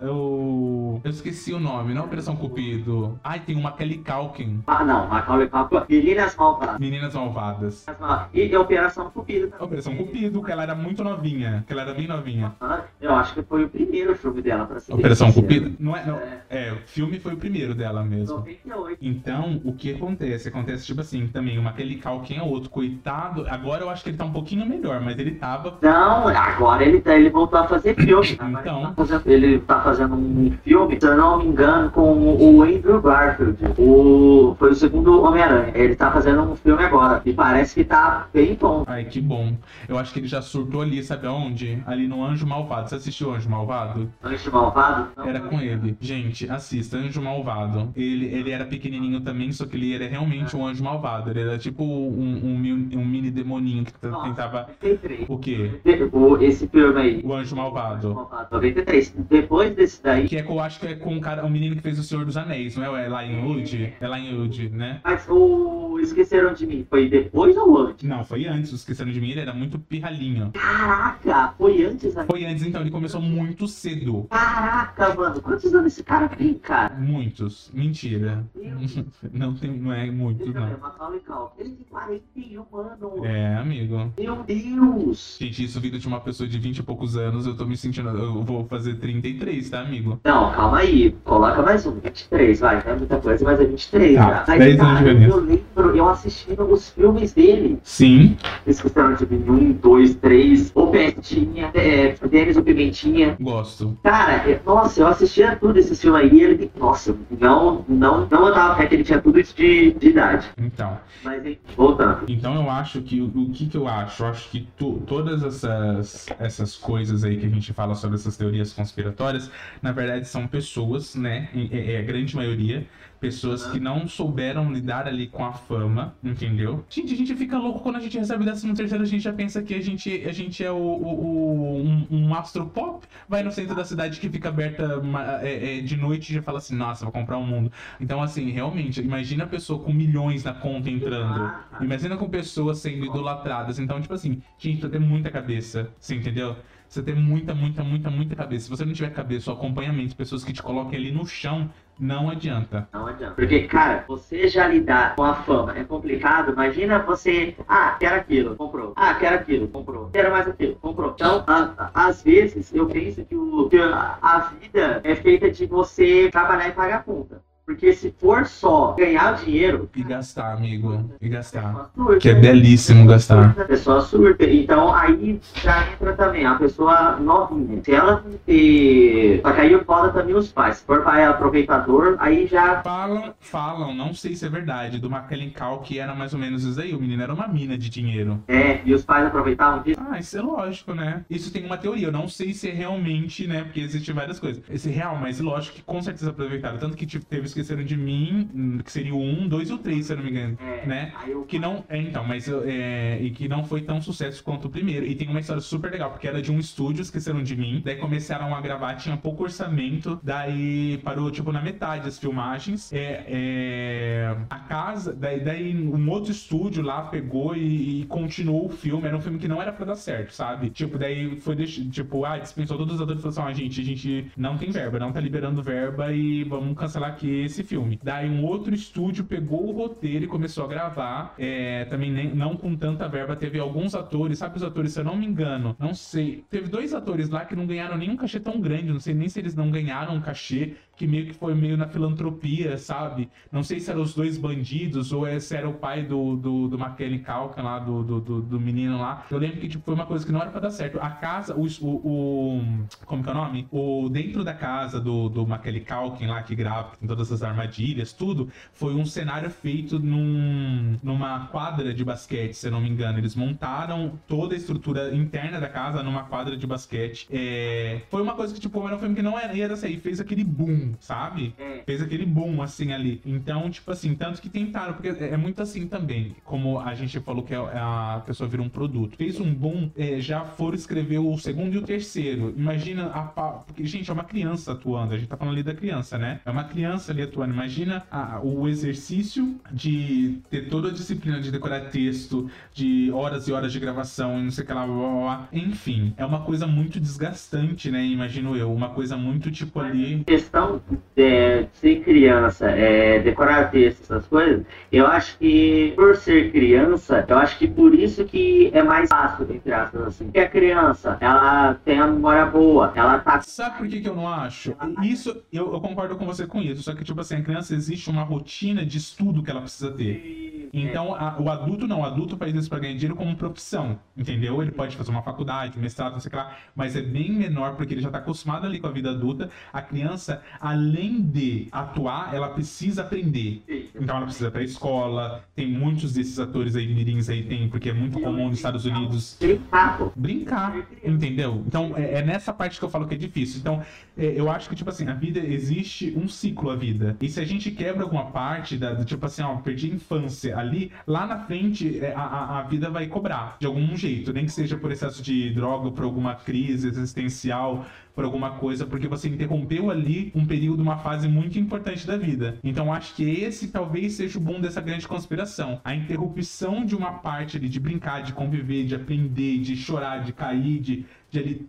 Eu, 0.01 1.01
eu, 1.05 1.11
esqueci 1.11 1.53
o 1.53 1.61
nome, 1.61 1.95
não 1.95 2.03
é 2.03 2.05
Operação 2.05 2.37
Cupido. 2.37 3.19
Ai, 3.23 3.41
tem 3.41 3.57
uma 3.57 3.73
Kelly 3.73 3.99
Calkin, 3.99 4.63
Ah, 4.67 4.85
não, 4.85 5.09
Macaulay 5.09 5.49
Culkin. 5.49 5.85
Meninas 5.89 6.37
Malvadas. 6.37 6.79
Meninas 6.79 7.15
Malvadas. 7.15 7.87
E 8.33 8.55
a 8.55 8.61
Operação 8.61 9.11
Cupido 9.11 9.49
também. 9.49 9.67
Operação 9.67 9.97
Cupido, 9.97 10.43
que 10.43 10.53
ela 10.53 10.63
era 10.63 10.75
muito 10.75 11.03
novinha, 11.03 11.65
que 11.67 11.73
ela 11.73 11.83
era 11.83 11.95
bem 11.95 12.07
novinha. 12.07 12.53
Ah, 12.61 12.81
Eu 13.01 13.15
acho 13.15 13.35
que 13.35 13.43
foi 13.43 13.65
o 13.65 13.69
primeiro 13.69 14.17
filme 14.17 14.43
dela 14.43 14.67
pra 14.67 14.81
ser 14.81 14.95
Operação. 14.95 15.33
Cupido? 15.33 15.75
Não 15.79 15.97
é, 15.97 16.05
não. 16.07 16.17
É, 16.17 16.41
É, 16.49 16.73
o 16.73 16.77
filme 16.87 17.19
foi 17.19 17.35
o 17.35 17.37
primeiro 17.37 17.75
dela 17.75 18.03
mesmo. 18.03 18.37
98. 18.37 18.99
Então, 19.01 19.61
o 19.65 19.73
que 19.73 19.93
acontece? 19.95 20.49
acontece? 20.49 20.87
Tipo 20.87 21.01
assim, 21.01 21.27
também, 21.29 21.59
uma 21.59 21.71
aquele 21.71 21.97
Culkin 21.97 22.37
é 22.37 22.43
outro, 22.43 22.71
coitado. 22.71 23.47
Agora 23.49 23.83
eu 23.83 23.91
acho 23.91 24.03
que 24.03 24.11
ele 24.11 24.17
tá 24.17 24.25
um 24.25 24.33
pouquinho 24.33 24.67
melhor, 24.67 25.01
mas 25.01 25.19
ele 25.19 25.33
tava. 25.33 25.77
Não, 25.83 26.29
agora 26.29 26.85
ele, 26.85 27.01
tá, 27.01 27.15
ele 27.17 27.31
voltou 27.31 27.59
a 27.59 27.65
fazer 27.67 27.95
filme. 27.95 28.36
Então. 28.43 28.95
Ele 29.25 29.59
tá, 29.61 29.81
fazendo, 29.81 30.15
um 30.15 30.51
filme, 30.63 30.99
se 31.01 31.07
eu 31.07 31.17
não 31.17 31.39
me 31.39 31.47
engano, 31.47 31.91
com 31.91 32.13
o 32.13 32.63
Andrew 32.63 33.01
Garfield. 33.01 33.59
O, 33.79 34.55
foi 34.59 34.71
o 34.71 34.75
segundo 34.75 35.23
Homem-Aranha. 35.23 35.73
Ele 35.75 35.95
tá 35.95 36.11
fazendo 36.11 36.43
um 36.43 36.57
filme 36.57 36.83
agora. 36.83 37.23
E 37.25 37.33
parece 37.33 37.75
que 37.75 37.85
tá 37.85 38.29
bem 38.33 38.55
bom. 38.55 38.85
Ai, 38.87 39.05
que 39.05 39.21
bom. 39.21 39.57
Eu 39.89 39.99
acho 39.99 40.13
que 40.13 40.21
ele 40.21 40.29
já 40.29 40.43
surtou 40.43 40.83
ali, 40.83 41.03
sabe 41.03 41.27
aonde? 41.27 41.83
Ali 41.87 42.07
no 42.07 42.25
Anjo 42.25 42.47
Malvado. 42.47 42.89
Você 42.89 42.97
assistiu 42.97 43.33
Anjo 43.33 43.49
Malvado? 43.49 44.11
Anjo 44.23 44.53
Malvado? 44.53 45.09
Não, 45.17 45.29
Era 45.29 45.41
com 45.41 45.61
ele. 45.61 45.97
Gente, 46.01 46.51
assista, 46.51 46.97
Anjo 46.97 47.23
Malvado. 47.23 47.93
Ele, 47.97 48.27
ele 48.27 48.51
era 48.51 48.65
pequenininho 48.65 49.21
também, 49.21 49.53
só 49.53 49.67
que 49.67 49.77
ele 49.77 49.95
era 49.95 50.07
realmente 50.07 50.57
um 50.57 50.67
anjo 50.67 50.83
malvado. 50.83 51.31
Ele 51.31 51.41
era 51.41 51.59
tipo 51.59 51.83
um, 51.85 52.41
um, 52.45 52.99
um 52.99 53.05
mini 53.05 53.31
demoninho 53.31 53.85
que 53.85 53.93
Nossa, 54.07 54.29
tentava. 54.29 54.69
93. 54.83 55.27
O 55.29 55.39
quê? 55.39 55.81
O, 56.13 56.37
esse 56.39 56.67
filme 56.69 57.01
aí. 57.01 57.21
O 57.25 57.33
Anjo 57.33 57.57
Malvado. 57.57 58.26
93. 58.31 59.15
Depois 59.29 59.75
desse 59.75 60.03
daí. 60.03 60.29
Que 60.29 60.37
é, 60.37 60.43
que 60.43 60.51
eu 60.51 60.61
acho 60.61 60.81
que 60.81 60.87
é 60.87 60.95
com 60.95 61.17
o 61.17 61.21
cara, 61.21 61.45
o 61.45 61.51
menino 61.51 61.77
que 61.77 61.83
fez 61.83 61.99
o 61.99 62.03
Senhor 62.03 62.25
dos 62.25 62.37
Anéis, 62.37 62.77
não 62.77 62.97
é? 62.97 63.07
É 63.07 63.09
lá 63.09 63.25
em 63.25 63.45
Wood? 63.45 63.95
É 64.01 64.09
lá 64.09 64.19
em 64.19 64.39
Wood, 64.39 64.69
né? 64.71 65.01
Mas 65.05 65.27
o 65.29 65.99
Esqueceram 66.01 66.53
de 66.53 66.67
Mim 66.67 66.87
foi 66.89 67.09
depois 67.09 67.57
ou 67.57 67.79
antes? 67.79 68.09
Não, 68.09 68.25
foi 68.25 68.47
antes. 68.47 68.73
Esqueceram 68.73 69.11
de 69.11 69.21
mim, 69.21 69.31
ele 69.31 69.41
era 69.41 69.53
muito 69.53 69.79
pirralhinho. 69.79 70.51
Caraca, 70.53 71.55
foi 71.59 71.85
antes 71.85 72.17
ainda. 72.17 72.31
Foi 72.31 72.45
antes, 72.45 72.65
então, 72.65 72.81
ele 72.81 72.91
começou 72.91 73.21
muito 73.21 73.67
cedo. 73.67 74.27
Caraca, 74.31 75.15
mano. 75.15 75.41
Quantos 75.41 75.75
anos 75.75 75.93
esse 75.93 76.05
cara 76.05 76.29
tem, 76.29 76.55
cara? 76.55 76.95
Muitos. 76.95 77.71
Mentira. 77.73 78.45
Não 79.33 79.55
tem, 79.55 79.71
não 79.71 79.93
é 79.93 80.07
ver, 80.07 80.55
não. 80.55 80.79
Macaulay 80.79 81.21
Culkin. 81.21 81.61
Ele 81.61 81.71
tem 81.71 81.85
41 81.87 82.77
anos. 82.77 83.25
É, 83.25 83.57
amigo. 83.57 84.13
Meu 84.19 84.43
Deus. 84.43 85.37
Gente, 85.41 85.65
isso 85.65 85.81
vindo 85.81 85.99
de 85.99 86.07
uma 86.07 86.21
pessoa 86.21 86.49
de 86.49 86.59
20 86.59 86.79
e 86.79 86.83
poucos 86.83 87.17
anos, 87.17 87.47
eu 87.47 87.57
tô 87.57 87.65
me 87.65 87.77
sentindo. 87.77 88.09
Eu 88.19 88.43
vou 88.43 88.65
fazer 88.67 88.95
33, 88.97 89.69
tá, 89.71 89.81
amigo? 89.81 90.21
Não, 90.25 90.53
calma 90.53 90.79
aí. 90.79 91.15
Coloca 91.25 91.63
mais 91.63 91.87
um. 91.87 91.93
23, 92.01 92.61
vai. 92.61 92.83
Não 92.85 92.93
é 92.93 92.97
muita 92.97 93.17
coisa, 93.19 93.45
mas 93.45 93.61
é 93.61 93.65
23 93.65 94.17
Tá. 94.17 94.45
Aí, 94.49 94.59
10 94.59 94.81
anos 94.81 94.99
de 94.99 95.05
cara, 95.05 95.15
diferença. 95.15 95.37
eu 95.37 95.41
lembro, 95.45 95.97
eu 95.97 96.09
assistindo 96.09 96.63
os 96.73 96.91
filmes 96.91 97.33
dele. 97.33 97.79
Sim, 97.83 98.37
Esqueceram 98.67 99.15
de 99.15 99.27
Mim 99.27 99.45
1, 99.49 99.73
2, 99.75 100.15
3. 100.17 100.73
O 100.75 100.87
Pestinha, 100.89 101.71
é, 101.75 102.15
Denis 102.29 102.57
o 102.57 102.63
Pimentinha. 102.63 103.37
gosto. 103.41 103.97
Cara, 104.03 104.49
eu- 104.49 104.61
nossa, 104.65 105.01
eu 105.01 105.07
assistia 105.07 105.57
tudo 105.57 105.79
esse 105.79 105.95
filme 105.97 106.19
aí. 106.19 106.41
Ele, 106.41 106.71
nossa, 106.79 107.15
não, 107.41 107.85
não, 107.89 108.27
não 108.31 108.41
mandava 108.43 108.77
fé 108.77 108.87
que 108.87 108.95
ele 108.95 109.05
tinha 109.05 109.21
tudo 109.21 109.39
isso 109.41 109.57
de, 109.57 109.93
de 109.93 110.09
idade. 110.11 110.47
Então. 110.59 110.99
Mas, 111.25 111.45
hein, 111.45 111.59
voltando. 111.77 112.21
Então 112.29 112.55
eu 112.55 112.71
acho 112.71 113.01
que. 113.03 113.21
O, 113.21 113.27
o 113.27 113.51
que 113.51 113.67
que 113.67 113.77
eu 113.77 113.89
acho? 113.89 114.23
Eu 114.23 114.29
acho 114.29 114.49
que 114.51 114.69
tu- 114.79 115.03
todas 115.07 115.43
essas, 115.43 116.27
essas 116.39 116.77
coisas 116.77 117.25
aí 117.25 117.37
que 117.37 117.47
a 117.47 117.49
gente 117.49 117.73
fala 117.73 117.95
sobre 117.95 118.06
essas 118.15 118.37
teorias 118.37 118.73
conspiratórias, 118.73 119.51
na 119.83 119.93
verdade 119.93 120.27
são 120.29 120.47
pessoas, 120.47 121.15
né? 121.15 121.49
É, 121.73 121.99
a 121.99 122.03
grande 122.03 122.35
maioria. 122.37 122.87
Pessoas 123.19 123.67
que 123.67 123.81
não 123.81 124.07
souberam 124.07 124.71
lidar 124.71 125.07
ali 125.09 125.27
com 125.27 125.43
a 125.45 125.51
fama, 125.53 126.15
entendeu? 126.23 126.85
Gente, 126.89 127.15
a 127.15 127.17
gente 127.17 127.35
fica 127.35 127.59
louco 127.59 127.81
quando 127.81 127.97
a 127.97 128.01
gente 128.01 128.19
recebe 128.19 128.45
décimo 128.45 128.75
terceiro, 128.75 129.03
a 129.03 129.07
gente 129.07 129.23
já 129.23 129.33
pensa 129.33 129.63
que 129.63 129.75
a 129.75 129.81
gente, 129.81 130.23
a 130.29 130.33
gente 130.33 130.63
é 130.63 130.71
o, 130.71 130.77
o- 130.77 131.25
o- 131.25 131.83
um, 131.83 132.07
um 132.11 132.35
astro 132.35 132.67
pop, 132.67 133.07
vai 133.27 133.43
no 133.43 133.51
centro 133.51 133.75
da 133.75 133.85
cidade 133.87 134.21
que 134.21 134.29
fica 134.29 134.51
aberta 134.51 135.01
é, 135.43 135.79
é, 135.79 135.81
de 135.81 135.97
noite 135.97 136.31
e 136.31 136.35
já 136.35 136.43
fala 136.43 136.59
assim, 136.59 136.77
nossa, 136.77 137.05
vou 137.05 137.13
comprar 137.13 137.39
um 137.39 137.47
mundo. 137.47 137.73
Então, 137.99 138.23
assim, 138.23 138.51
realmente, 138.51 139.01
imagina 139.01 139.45
a 139.45 139.47
pessoa 139.47 139.83
com 139.83 139.93
milhões 139.93 140.45
na 140.45 140.53
conta 140.53 140.91
entrando. 140.91 141.57
Imagina 141.81 142.17
com 142.17 142.29
pessoas 142.29 142.79
sendo 142.79 143.05
idolatradas. 143.05 143.79
Então, 143.79 144.01
tipo 144.01 144.15
assim, 144.15 144.43
gente, 144.59 144.87
ter 144.89 144.99
muita 145.01 145.31
cabeça. 145.31 145.91
Você 145.99 146.15
entendeu? 146.15 146.57
Você 146.97 147.03
ter 147.03 147.15
muita, 147.15 147.55
muita, 147.55 147.85
muita, 147.85 148.09
muita 148.11 148.35
cabeça. 148.35 148.65
Se 148.65 148.71
você 148.71 148.83
não 148.83 148.95
tiver 148.95 149.11
cabeça 149.11 149.51
ou 149.51 149.57
acompanhamento, 149.59 150.17
pessoas 150.17 150.43
que 150.43 150.51
te 150.51 150.63
coloquem 150.63 150.99
ali 150.99 151.13
no 151.13 151.27
chão, 151.27 151.69
não 152.01 152.31
adianta. 152.31 152.89
Não 152.91 153.07
adianta. 153.07 153.35
Porque, 153.35 153.65
cara, 153.65 154.03
você 154.09 154.49
já 154.49 154.67
lidar 154.67 155.15
com 155.15 155.23
a 155.23 155.35
fama 155.35 155.77
é 155.77 155.85
complicado. 155.85 156.53
Imagina 156.53 156.99
você, 157.01 157.55
ah, 157.69 157.95
quero 158.01 158.17
aquilo, 158.17 158.57
comprou. 158.57 158.95
Ah, 158.97 159.13
quero 159.13 159.37
aquilo, 159.37 159.69
comprou. 159.69 160.09
Quero 160.09 160.31
mais 160.31 160.49
aquilo, 160.49 160.77
comprou. 160.77 161.11
Então, 161.15 161.45
a- 161.47 161.75
a- 161.77 162.07
às 162.07 162.23
vezes, 162.23 162.75
eu 162.75 162.87
penso 162.87 163.23
que, 163.27 163.37
o, 163.37 163.69
que 163.69 163.77
a, 163.77 164.17
a 164.23 164.39
vida 164.59 165.03
é 165.05 165.15
feita 165.15 165.51
de 165.51 165.67
você 165.67 166.31
trabalhar 166.33 166.69
e 166.69 166.73
pagar 166.73 167.05
conta. 167.05 167.43
Porque 167.67 167.93
se 167.93 168.15
for 168.17 168.47
só 168.47 168.93
ganhar 168.93 169.35
dinheiro, 169.35 169.91
E 169.97 170.03
gastar, 170.05 170.53
amigo. 170.53 171.11
E 171.21 171.29
gastar. 171.29 171.63
pessoa 171.63 171.91
surta. 171.97 172.19
Que 172.21 172.29
é 172.29 172.35
belíssimo 172.35 173.07
gastar. 173.09 173.51
A 173.59 173.65
pessoa 173.65 174.01
surta. 174.03 174.45
Então 174.45 174.95
aí 174.95 175.41
já 175.55 175.93
entra 175.93 176.13
também 176.13 176.47
a 176.47 176.55
pessoa 176.55 177.17
novinha. 177.17 177.83
Se 177.83 177.93
ela 177.93 178.25
ter. 178.47 179.41
Só 179.43 179.53
que 179.53 179.61
aí 179.61 179.85
foda 179.85 180.13
também 180.13 180.37
os 180.37 180.53
pais. 180.53 180.77
Se 180.77 180.85
for 180.85 181.03
pai 181.03 181.25
aproveitador, 181.25 182.15
aí 182.21 182.47
já. 182.47 182.83
Falam, 182.83 183.35
falam, 183.41 183.93
não 183.93 184.15
sei 184.15 184.37
se 184.37 184.47
é 184.47 184.49
verdade, 184.49 185.01
do 185.01 185.11
Macaulay 185.11 185.53
que 185.83 185.99
era 185.99 186.15
mais 186.15 186.33
ou 186.33 186.39
menos 186.39 186.63
isso 186.63 186.81
aí. 186.81 186.95
O 186.95 187.01
menino 187.01 187.23
era 187.23 187.35
uma 187.35 187.49
mina 187.49 187.77
de 187.77 187.91
dinheiro. 187.91 188.41
É, 188.47 188.81
e 188.85 188.95
os 188.95 189.05
pais 189.05 189.27
aproveitavam 189.27 189.83
disso. 189.83 190.01
Ah, 190.09 190.21
isso 190.21 190.39
é 190.39 190.41
lógico, 190.41 190.95
né? 190.95 191.25
Isso 191.29 191.53
tem 191.53 191.67
uma 191.67 191.77
teoria. 191.77 192.07
Eu 192.07 192.13
não 192.13 192.29
sei 192.29 192.53
se 192.53 192.71
é 192.71 192.73
realmente, 192.73 193.49
né? 193.49 193.65
Porque 193.65 193.81
existem 193.81 194.15
várias 194.15 194.39
coisas. 194.39 194.63
Esse 194.71 194.89
é 194.89 194.93
real, 194.93 195.19
mas 195.21 195.41
lógico 195.41 195.77
que 195.77 195.83
com 195.83 196.01
certeza 196.01 196.31
aproveitaram. 196.31 196.79
Tanto 196.79 196.97
que 196.97 197.05
tipo, 197.07 197.25
teve 197.25 197.56
Esqueceram 197.57 197.85
de 197.85 197.97
Mim, 197.97 198.81
que 198.85 198.93
seria 198.93 199.15
o 199.15 199.19
1, 199.19 199.49
2 199.49 199.71
e 199.71 199.73
o 199.73 199.79
3, 199.79 200.05
se 200.05 200.13
eu 200.13 200.17
não 200.19 200.25
me 200.25 200.31
engano. 200.31 200.59
É, 200.61 200.87
Né? 200.87 201.13
Eu... 201.27 201.45
Que 201.45 201.59
não. 201.59 201.85
É, 201.89 201.97
então, 201.97 202.23
mas. 202.23 202.47
É, 202.49 203.19
e 203.21 203.31
que 203.31 203.49
não 203.49 203.65
foi 203.65 203.81
tão 203.81 204.01
sucesso 204.01 204.45
quanto 204.45 204.67
o 204.67 204.71
primeiro. 204.71 205.07
E 205.07 205.15
tem 205.15 205.27
uma 205.29 205.41
história 205.41 205.63
super 205.63 205.91
legal, 205.91 206.11
porque 206.11 206.29
era 206.29 206.43
de 206.43 206.53
um 206.53 206.59
estúdio, 206.59 207.01
esqueceram 207.01 207.43
de 207.43 207.57
mim. 207.57 207.81
Daí 207.83 207.97
começaram 207.97 208.55
a 208.55 208.61
gravar, 208.61 208.95
tinha 208.97 209.17
pouco 209.17 209.45
orçamento. 209.45 210.21
Daí 210.23 210.99
parou, 210.99 211.31
tipo, 211.31 211.51
na 211.51 211.63
metade 211.63 212.07
as 212.07 212.19
filmagens. 212.19 212.93
É, 212.93 213.25
é, 213.27 214.37
a 214.51 214.59
casa. 214.59 215.15
Daí, 215.15 215.41
daí 215.41 215.75
um 215.75 216.11
outro 216.11 216.31
estúdio 216.31 216.83
lá 216.83 217.03
pegou 217.03 217.57
e, 217.57 218.03
e 218.03 218.05
continuou 218.07 218.67
o 218.67 218.71
filme. 218.71 219.07
Era 219.07 219.17
um 219.17 219.21
filme 219.21 219.39
que 219.39 219.49
não 219.49 219.63
era 219.63 219.73
pra 219.73 219.87
dar 219.87 219.97
certo, 219.97 220.33
sabe? 220.35 220.69
Tipo, 220.69 220.99
daí 220.99 221.41
foi 221.41 221.57
tipo, 221.65 222.25
ah, 222.25 222.39
dispensou 222.39 222.77
todos 222.77 222.97
os 222.97 223.01
atores 223.01 223.21
e 223.21 223.23
falou 223.23 223.39
assim: 223.39 223.51
ah, 223.51 223.55
gente, 223.55 223.81
a 223.81 223.85
gente 223.85 224.31
não 224.37 224.59
tem 224.59 224.71
verba, 224.71 224.99
não 224.99 225.11
tá 225.11 225.21
liberando 225.21 225.63
verba 225.63 226.13
e 226.13 226.45
vamos 226.45 226.77
cancelar 226.77 227.11
aqui 227.11 227.46
esse 227.47 227.63
filme. 227.63 227.99
Daí 228.03 228.29
um 228.29 228.45
outro 228.45 228.75
estúdio 228.75 229.25
pegou 229.25 229.69
o 229.69 229.73
roteiro 229.73 230.25
e 230.25 230.29
começou 230.29 230.65
a 230.65 230.69
gravar. 230.69 231.35
É, 231.39 231.85
também 231.87 232.11
nem- 232.13 232.35
não 232.35 232.57
com 232.57 232.77
tanta 232.77 233.09
verba. 233.09 233.35
Teve 233.37 233.59
alguns 233.59 233.95
atores, 233.95 234.39
sabe 234.39 234.57
os 234.57 234.63
atores, 234.63 234.93
se 234.93 235.01
eu 235.01 235.05
não 235.05 235.17
me 235.17 235.27
engano, 235.27 235.75
não 235.79 235.95
sei. 235.95 236.45
Teve 236.51 236.69
dois 236.69 236.93
atores 236.95 237.29
lá 237.29 237.45
que 237.45 237.57
não 237.57 237.67
ganharam 237.67 237.97
nenhum 237.97 238.17
cachê 238.17 238.39
tão 238.41 238.61
grande. 238.61 238.93
Não 238.93 239.01
sei 239.01 239.15
nem 239.15 239.29
se 239.29 239.39
eles 239.39 239.55
não 239.55 239.71
ganharam 239.71 240.15
um 240.15 240.21
cachê, 240.21 240.75
que 240.97 241.07
meio 241.07 241.27
que 241.27 241.35
foi 241.35 241.55
meio 241.55 241.77
na 241.77 241.87
filantropia, 241.87 242.79
sabe? 242.79 243.29
Não 243.53 243.63
sei 243.63 243.79
se 243.81 243.91
eram 243.91 244.03
os 244.03 244.15
dois 244.15 244.39
bandidos 244.39 245.13
ou 245.13 245.27
se 245.41 245.55
era 245.55 245.69
o 245.69 245.75
pai 245.75 246.03
do, 246.03 246.37
do, 246.37 246.69
do 246.69 246.79
Culkin 246.79 247.63
lá, 247.63 247.79
do, 247.79 248.03
do, 248.03 248.21
do, 248.43 248.61
menino 248.61 248.99
lá. 248.99 249.27
Eu 249.31 249.39
lembro 249.39 249.61
que 249.61 249.69
tipo, 249.69 249.85
foi 249.85 249.95
uma 249.95 250.07
coisa 250.07 250.25
que 250.25 250.33
não 250.33 250.41
era 250.41 250.51
pra 250.51 250.61
dar 250.61 250.71
certo. 250.71 250.99
A 251.01 251.11
casa, 251.11 251.55
o. 251.55 251.67
o, 251.83 252.59
o- 252.59 252.87
como 253.05 253.23
que 253.23 253.29
é 253.29 253.33
o 253.33 253.35
nome? 253.35 253.69
O, 253.71 254.09
dentro 254.09 254.43
da 254.43 254.55
casa 254.55 255.01
do, 255.01 255.29
do 255.29 255.47
Macaulay 255.47 255.81
Culkin 255.81 256.27
lá, 256.27 256.43
que 256.43 256.55
grava, 256.55 256.93
que 256.93 256.99
tem 256.99 257.09
todas 257.09 257.31
as 257.31 257.43
armadilhas, 257.43 258.13
tudo, 258.13 258.49
foi 258.73 258.95
um 258.95 259.05
cenário 259.05 259.51
feito 259.51 259.99
num, 259.99 260.97
numa 261.03 261.47
quadra 261.49 261.93
de 261.93 262.05
basquete, 262.05 262.55
se 262.55 262.69
eu 262.69 262.73
não 262.73 262.81
me 262.81 262.89
engano. 262.89 263.19
Eles 263.19 263.35
montaram 263.35 264.19
toda 264.27 264.55
a 264.55 264.57
estrutura 264.57 265.15
interna 265.15 265.61
da 265.61 265.69
casa 265.69 266.03
numa 266.03 266.25
quadra 266.25 266.57
de 266.57 266.67
basquete. 266.67 267.27
É, 267.31 268.01
foi 268.11 268.23
uma 268.23 268.35
coisa 268.35 268.55
que, 268.55 268.61
tipo, 268.61 268.85
era 268.87 268.97
um 268.97 268.99
filme 268.99 269.15
que 269.15 269.23
não 269.23 269.39
era, 269.39 269.53
ia 269.55 269.67
e 269.67 269.97
fez 269.99 270.21
aquele 270.21 270.45
boom, 270.45 270.86
sabe? 271.01 271.55
É, 271.59 271.83
fez 271.85 272.01
aquele 272.03 272.27
boom 272.27 272.63
assim 272.63 272.93
ali. 272.93 273.21
Então, 273.25 273.69
tipo 273.71 273.91
assim, 273.91 274.15
tanto 274.15 274.41
que 274.41 274.49
tentaram, 274.49 274.95
porque 274.95 275.09
é 275.09 275.27
é 275.37 275.37
muito 275.37 275.61
assim 275.61 275.87
também, 275.87 276.35
como 276.45 276.79
a 276.81 276.95
gente 276.95 277.19
falou 277.21 277.43
que 277.43 277.55
a 277.55 278.17
a 278.17 278.21
pessoa 278.21 278.49
vira 278.49 278.63
um 278.63 278.69
produto. 278.69 279.17
Fez 279.17 279.41
um 279.41 279.53
boom, 279.53 279.91
é, 279.97 280.21
já 280.21 280.45
foram 280.45 280.75
escrever 280.75 281.19
o 281.19 281.37
segundo 281.39 281.75
e 281.75 281.79
o 281.79 281.83
terceiro. 281.83 282.55
Imagina 282.57 283.07
a 283.07 283.23
porque 283.67 283.85
gente, 283.85 284.11
é 284.11 284.13
uma 284.13 284.25
criança 284.25 284.73
atuando, 284.73 285.15
a 285.15 285.19
gente 285.19 285.29
tá 285.29 285.37
falando 285.37 285.55
ali 285.55 285.63
da 285.63 285.75
criança, 285.75 286.17
né? 286.19 286.41
É 286.45 286.51
uma 286.51 286.65
criança 286.65 287.13
ali 287.13 287.23
atuando. 287.23 287.53
Imagina 287.53 288.05
a- 288.11 288.41
o 288.43 288.67
exercício 288.69 289.57
de 289.73 290.39
ter 290.51 290.69
toda 290.69 290.89
a 290.89 290.93
disciplina 290.93 291.41
de 291.41 291.51
decorar 291.51 291.91
texto, 291.91 292.49
de 292.73 293.11
horas 293.13 293.49
e 293.49 293.53
horas 293.53 293.73
de 293.73 293.81
gravação 293.81 294.39
e 294.39 294.43
não 294.45 294.51
sei 294.51 294.65
o 294.65 294.67
que 294.67 294.73
lá, 294.73 294.87
blá, 294.87 294.95
blá, 294.97 295.11
blá. 295.11 295.49
Enfim, 295.53 296.15
é 296.17 296.25
uma 296.25 296.41
coisa 296.43 296.67
muito 296.67 296.99
desgastante, 297.01 297.91
né? 297.91 298.05
Imagino 298.05 298.57
eu, 298.57 298.73
uma 298.73 298.91
coisa 298.91 299.17
muito 299.17 299.51
tipo 299.51 299.81
ali 299.81 300.25
questão 300.25 300.76
é, 301.17 301.63
de 301.63 301.69
ser 301.77 302.01
criança, 302.03 302.69
é, 302.71 303.19
decorar 303.21 303.71
texto, 303.71 304.03
essas 304.03 304.27
coisas, 304.27 304.65
eu 304.93 305.07
acho 305.07 305.39
que 305.39 305.93
por 305.97 306.17
ser 306.17 306.51
criança, 306.53 307.25
eu 307.29 307.39
acho 307.39 307.59
que 307.59 307.67
por 307.67 307.95
isso 307.95 308.25
que 308.25 308.71
é 308.75 308.83
mais 308.83 309.09
fácil, 309.09 309.47
entre 309.51 309.73
aspas, 309.73 310.03
assim. 310.03 310.25
Porque 310.27 310.41
a 310.41 310.49
criança, 310.49 311.17
ela 311.21 311.75
tem 311.85 311.99
a 311.99 312.07
memória 312.07 312.47
boa, 312.47 312.93
ela 312.95 313.19
tá 313.19 313.41
Sabe 313.43 313.79
por 313.79 313.89
que, 313.89 314.01
que 314.01 314.09
eu 314.09 314.15
não 314.15 314.29
acho? 314.29 314.75
Isso, 315.03 315.43
eu, 315.53 315.73
eu 315.73 315.81
concordo 315.81 316.17
com 316.17 316.27
você 316.27 316.47
com 316.47 316.61
isso. 316.61 316.83
Só 316.83 316.95
que, 316.95 317.05
tipo 317.05 317.21
assim, 317.21 317.37
a 317.37 317.43
criança 317.43 317.75
existe 317.75 318.11
uma 318.11 318.23
rotina 318.23 318.85
de 318.85 318.99
estudo 318.99 319.43
que 319.43 319.51
ela 319.51 319.61
precisa 319.61 319.91
ter. 319.91 320.69
Então, 320.73 321.15
a- 321.15 321.37
o 321.41 321.49
adulto 321.49 321.87
não, 321.87 322.01
o 322.01 322.05
adulto 322.05 322.37
faz 322.37 322.55
isso 322.55 322.69
pra 322.69 322.79
ganhar 322.79 322.95
dinheiro 322.95 323.17
como 323.17 323.35
profissão, 323.37 323.99
entendeu? 324.17 324.61
Ele 324.63 324.71
pode 324.73 324.97
fazer 324.97 325.11
uma 325.11 325.23
faculdade, 325.23 325.79
mestrado, 325.79 326.13
não 326.13 326.21
sei 326.21 326.31
lá, 326.35 326.55
mas 326.75 326.95
é 326.97 327.01
bem 327.01 327.31
menor 327.33 327.77
porque 327.77 327.95
ele 327.95 328.01
já 328.03 328.11
tá 328.11 328.19
acostumado 328.19 328.67
ali 328.67 328.79
com 328.79 328.87
a 328.87 328.91
vida 328.91 329.11
adulta. 329.11 329.49
A 329.73 329.81
criança, 329.81 330.43
além 330.67 331.23
de 331.23 331.69
atuar, 331.71 332.35
ela 332.35 332.49
precisa 332.49 333.03
aprender. 333.03 333.63
Então 333.95 334.17
ela 334.17 334.27
precisa 334.27 334.49
ir 334.49 334.51
pra 334.51 334.63
escola, 334.63 335.45
tem 335.55 335.69
muitos 335.69 336.15
desses 336.15 336.39
atores 336.39 336.75
aí, 336.75 336.87
mirins 336.93 337.29
aí 337.29 337.45
tem, 337.45 337.69
porque 337.69 337.91
é 337.91 337.93
muito 337.93 338.21
comum 338.21 338.49
nos 338.49 338.59
Estados 338.59 338.85
Unidos 338.85 339.37
Brincar, 339.39 340.13
brincar, 340.17 340.89
entendeu? 341.05 341.63
Então 341.67 341.95
é, 341.97 342.15
é 342.15 342.23
nessa 342.25 342.53
parte 342.53 342.79
que 342.79 342.85
eu 342.85 342.91
falo 342.91 343.07
que 343.07 343.15
é 343.15 343.19
difícil. 343.19 343.61
Então 343.61 343.83
é, 344.17 344.33
eu 344.37 344.51
acho 344.51 344.69
que, 344.69 344.75
tipo 344.75 344.91
assim, 344.91 345.07
a 345.07 345.15
vida 345.15 345.39
existe 345.39 346.13
um 346.17 346.27
ciclo, 346.29 346.71
a 346.71 346.77
vida. 346.77 347.17
E 347.21 347.29
se 347.29 347.41
a 347.41 347.45
gente 347.45 347.71
quebra 347.71 348.03
alguma 348.03 348.27
parte 348.31 348.77
da, 348.77 348.93
do 348.93 349.05
tipo 349.05 349.25
assim, 349.27 349.43
ó, 349.43 349.57
perdi 349.57 349.91
a 349.91 349.95
infância 349.95 350.59
ali, 350.59 350.91
lá 351.07 351.27
na 351.27 351.39
frente 351.41 352.01
é, 352.01 352.13
a, 352.15 352.21
a, 352.21 352.59
a 352.61 352.63
vida 352.63 352.91
vai 352.91 353.07
cobrar 353.07 353.57
de 353.61 353.67
algum 353.67 353.97
jeito, 353.97 354.33
nem 354.33 354.47
que 354.47 354.53
seja 354.53 354.77
por 354.77 354.91
excesso 354.91 355.23
de 355.23 355.51
droga, 355.51 355.91
por 355.91 356.05
alguma 356.05 356.35
crise 356.35 356.89
existencial, 356.89 357.87
por 358.17 358.25
alguma 358.25 358.53
coisa, 358.53 358.87
porque 358.87 359.07
você 359.07 359.29
interrompeu 359.29 359.91
ali 359.91 360.33
um 360.35 360.47
período, 360.47 360.83
uma 360.83 360.97
fase 360.97 361.29
muito 361.29 361.59
importante 361.59 362.07
da 362.07 362.17
vida. 362.17 362.59
Então 362.65 362.91
acho 362.91 363.15
que 363.15 363.23
esse 363.23 363.69
talvez 363.69 364.15
seja 364.15 364.39
o 364.39 364.41
boom 364.41 364.59
dessa 364.59 364.81
grande 364.81 365.07
conspiração. 365.07 365.83
A 365.85 365.95
interrupção 365.95 366.87
de 366.87 366.97
uma 366.97 367.13
parte 367.13 367.59
ali 367.59 367.69
de 367.69 367.79
brincar, 367.79 368.23
de 368.23 368.33
conviver, 368.33 368.87
de 368.87 368.95
aprender, 368.95 369.59
de 369.59 369.77
chorar, 369.77 370.25
de 370.25 370.33
cair, 370.33 370.81
de, 370.81 371.05
de 371.31 371.39
ali 371.39 371.67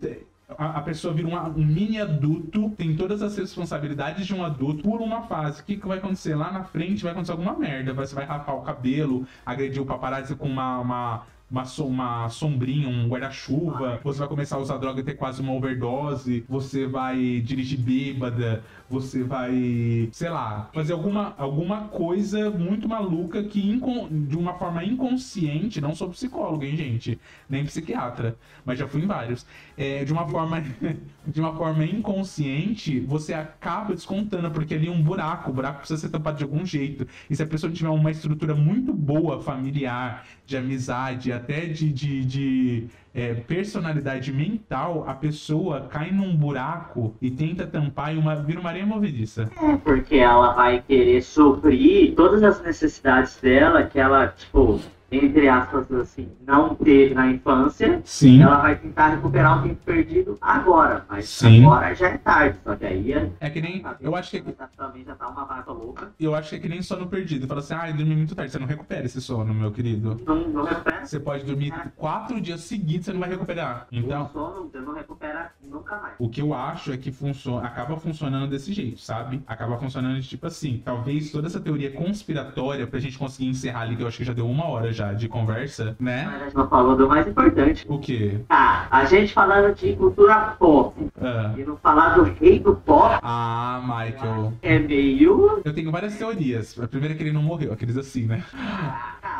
a, 0.56 0.80
pessoa 0.80 1.12
vira 1.12 1.28
um 1.28 1.64
mini 1.64 2.00
adulto, 2.00 2.70
tem 2.70 2.96
todas 2.96 3.20
as 3.20 3.36
responsabilidades 3.36 4.26
de 4.26 4.34
um 4.34 4.42
adulto, 4.42 4.82
pula 4.82 5.04
uma 5.04 5.22
fase. 5.22 5.60
O 5.60 5.64
que, 5.64 5.76
que 5.76 5.86
vai 5.86 5.98
acontecer? 5.98 6.34
Lá 6.34 6.50
na 6.50 6.64
frente 6.64 7.02
vai 7.02 7.12
acontecer 7.12 7.32
alguma 7.32 7.52
merda. 7.52 7.92
Você 7.92 8.14
vai 8.14 8.24
rapar 8.24 8.56
o 8.56 8.62
cabelo, 8.62 9.26
agredir 9.44 9.82
o 9.82 9.84
paparazzi 9.84 10.34
com 10.34 10.48
uma, 10.48 10.78
uma, 10.78 11.26
uma, 11.50 11.64
uma 11.80 12.28
sombrinha, 12.28 12.88
um 12.88 13.08
guarda-chuva. 13.08 14.00
Você 14.04 14.18
vai 14.18 14.28
começar 14.28 14.56
a 14.56 14.58
usar 14.58 14.76
droga 14.76 15.00
e 15.00 15.04
ter 15.04 15.14
quase 15.14 15.40
uma 15.40 15.52
overdose. 15.52 16.44
Você 16.48 16.86
vai 16.86 17.40
dirigir 17.40 17.78
bêbada. 17.78 18.62
Você 18.90 19.22
vai, 19.22 20.08
sei 20.12 20.30
lá, 20.30 20.70
fazer 20.72 20.94
alguma, 20.94 21.34
alguma 21.36 21.88
coisa 21.88 22.50
muito 22.50 22.88
maluca 22.88 23.42
que 23.42 23.78
de 24.10 24.36
uma 24.36 24.54
forma 24.54 24.82
inconsciente, 24.82 25.78
não 25.78 25.94
sou 25.94 26.08
psicólogo, 26.08 26.64
hein, 26.64 26.74
gente? 26.74 27.20
Nem 27.50 27.64
psiquiatra, 27.66 28.36
mas 28.64 28.78
já 28.78 28.88
fui 28.88 29.02
em 29.02 29.06
vários. 29.06 29.44
É, 29.76 30.04
de 30.04 30.12
uma 30.12 30.26
forma 30.26 30.64
de 31.26 31.40
uma 31.40 31.54
forma 31.54 31.84
inconsciente, 31.84 32.98
você 33.00 33.34
acaba 33.34 33.94
descontando, 33.94 34.50
porque 34.50 34.74
ali 34.74 34.88
é 34.88 34.90
um 34.90 35.02
buraco, 35.02 35.50
o 35.50 35.54
buraco 35.54 35.80
precisa 35.80 36.00
ser 36.00 36.08
tampado 36.08 36.38
de 36.38 36.44
algum 36.44 36.64
jeito. 36.64 37.06
E 37.28 37.36
se 37.36 37.42
a 37.42 37.46
pessoa 37.46 37.70
tiver 37.70 37.90
uma 37.90 38.10
estrutura 38.10 38.54
muito 38.54 38.94
boa, 38.94 39.42
familiar, 39.42 40.24
de 40.48 40.56
amizade, 40.56 41.30
até 41.30 41.66
de, 41.66 41.92
de, 41.92 42.24
de, 42.24 42.86
é, 43.14 43.34
personalidade 43.34 44.32
mental, 44.32 45.04
a 45.06 45.12
pessoa 45.12 45.82
cai 45.90 46.10
num 46.10 46.34
buraco 46.34 47.14
e 47.20 47.30
tenta 47.30 47.66
tampar 47.66 48.14
e 48.14 48.18
uma, 48.18 48.34
vira 48.34 48.58
uma 48.58 48.70
areia 48.70 48.86
movediça. 48.86 49.50
É, 49.62 49.76
porque 49.76 50.16
ela 50.16 50.54
vai 50.54 50.82
querer 50.88 51.22
suprir 51.22 52.14
todas 52.14 52.42
as 52.42 52.62
necessidades 52.62 53.38
dela, 53.42 53.82
que 53.82 53.98
ela, 53.98 54.28
tipo, 54.28 54.80
entre 55.10 55.48
aspas, 55.48 55.90
assim, 55.92 56.28
não 56.46 56.74
teve 56.74 57.14
na 57.14 57.26
infância. 57.30 58.00
Sim. 58.04 58.42
Ela 58.42 58.58
vai 58.60 58.76
tentar 58.76 59.08
recuperar 59.08 59.58
o 59.58 59.62
tempo 59.62 59.80
perdido 59.84 60.36
agora, 60.40 61.04
mas 61.08 61.28
Sim. 61.28 61.64
agora 61.64 61.94
já 61.94 62.08
é 62.08 62.18
tarde, 62.18 62.58
só 62.62 62.76
que 62.76 62.84
aí 62.84 63.12
é- 63.12 63.30
É 63.40 63.48
que 63.50 63.60
nem. 63.60 63.82
Eu 64.00 64.14
acho 64.14 64.30
que 64.30 64.36
é, 64.38 64.42
também 64.76 65.04
já 65.04 65.14
tá 65.14 65.28
uma 65.28 65.44
vaca 65.44 65.72
louca. 65.72 66.10
eu 66.20 66.34
acho 66.34 66.50
que 66.50 66.56
é 66.56 66.58
que 66.58 66.68
nem 66.68 66.82
sono 66.82 67.06
perdido. 67.06 67.46
Fala 67.46 67.60
assim, 67.60 67.74
ah, 67.74 67.88
eu 67.90 67.96
dormi 67.96 68.14
muito 68.16 68.34
tarde. 68.34 68.52
Você 68.52 68.58
não 68.58 68.66
recupera 68.66 69.04
esse 69.06 69.20
sono, 69.20 69.54
meu 69.54 69.72
querido. 69.72 70.20
Não, 70.26 70.48
não 70.48 70.64
recupera. 70.64 71.06
Você 71.06 71.18
pode 71.18 71.44
dormir 71.44 71.72
quatro 71.96 72.40
dias 72.40 72.60
seguidos, 72.60 73.06
você 73.06 73.12
não 73.12 73.20
vai 73.20 73.30
recuperar. 73.30 73.86
Então, 73.90 74.24
O 74.26 74.28
sono 74.28 74.68
você 74.70 74.78
não 74.80 74.94
recupera 74.94 75.52
nunca 75.70 75.96
mais. 75.96 76.14
O 76.18 76.28
que 76.28 76.42
eu 76.42 76.52
acho 76.52 76.92
é 76.92 76.96
que 76.96 77.10
funciona, 77.10 77.66
acaba 77.66 77.96
funcionando 77.96 78.50
desse 78.50 78.72
jeito, 78.72 79.00
sabe? 79.00 79.42
Acaba 79.46 79.78
funcionando 79.78 80.20
de 80.20 80.28
tipo 80.28 80.46
assim, 80.46 80.82
talvez 80.84 81.30
toda 81.30 81.46
essa 81.46 81.60
teoria 81.60 81.90
conspiratória 81.92 82.86
pra 82.86 82.98
gente 83.00 83.16
conseguir 83.18 83.48
encerrar 83.48 83.80
ali, 83.82 83.96
que 83.96 84.02
eu 84.02 84.08
acho 84.08 84.18
que 84.18 84.24
já 84.24 84.32
deu 84.32 84.46
uma 84.48 84.66
hora 84.66 84.92
já 84.98 85.12
de 85.12 85.28
conversa, 85.28 85.96
né? 86.00 86.28
Mas 86.40 86.54
não 86.54 86.68
falou 86.68 86.96
do 86.96 87.08
mais 87.08 87.26
importante. 87.26 87.86
O 87.88 87.98
quê? 88.00 88.40
Tá, 88.48 88.88
a 88.90 89.04
gente 89.04 89.32
falando 89.32 89.72
de 89.74 89.94
cultura 89.94 90.56
pop 90.58 91.08
Ah, 91.20 91.54
e 91.56 91.62
não 91.62 91.76
falar 91.76 92.14
do 92.16 92.24
rei 92.24 92.58
do 92.58 92.74
pop 92.74 93.16
Ah, 93.22 93.80
Michael. 93.82 94.52
é 94.60 94.78
meio. 94.80 95.60
Eu 95.64 95.72
tenho 95.72 95.92
várias 95.92 96.16
teorias. 96.18 96.76
A 96.80 96.88
primeira 96.88 97.14
é 97.14 97.16
que 97.16 97.22
ele 97.22 97.32
não 97.32 97.42
morreu, 97.42 97.72
aqueles 97.72 97.96
assim, 97.96 98.26
né? 98.26 98.42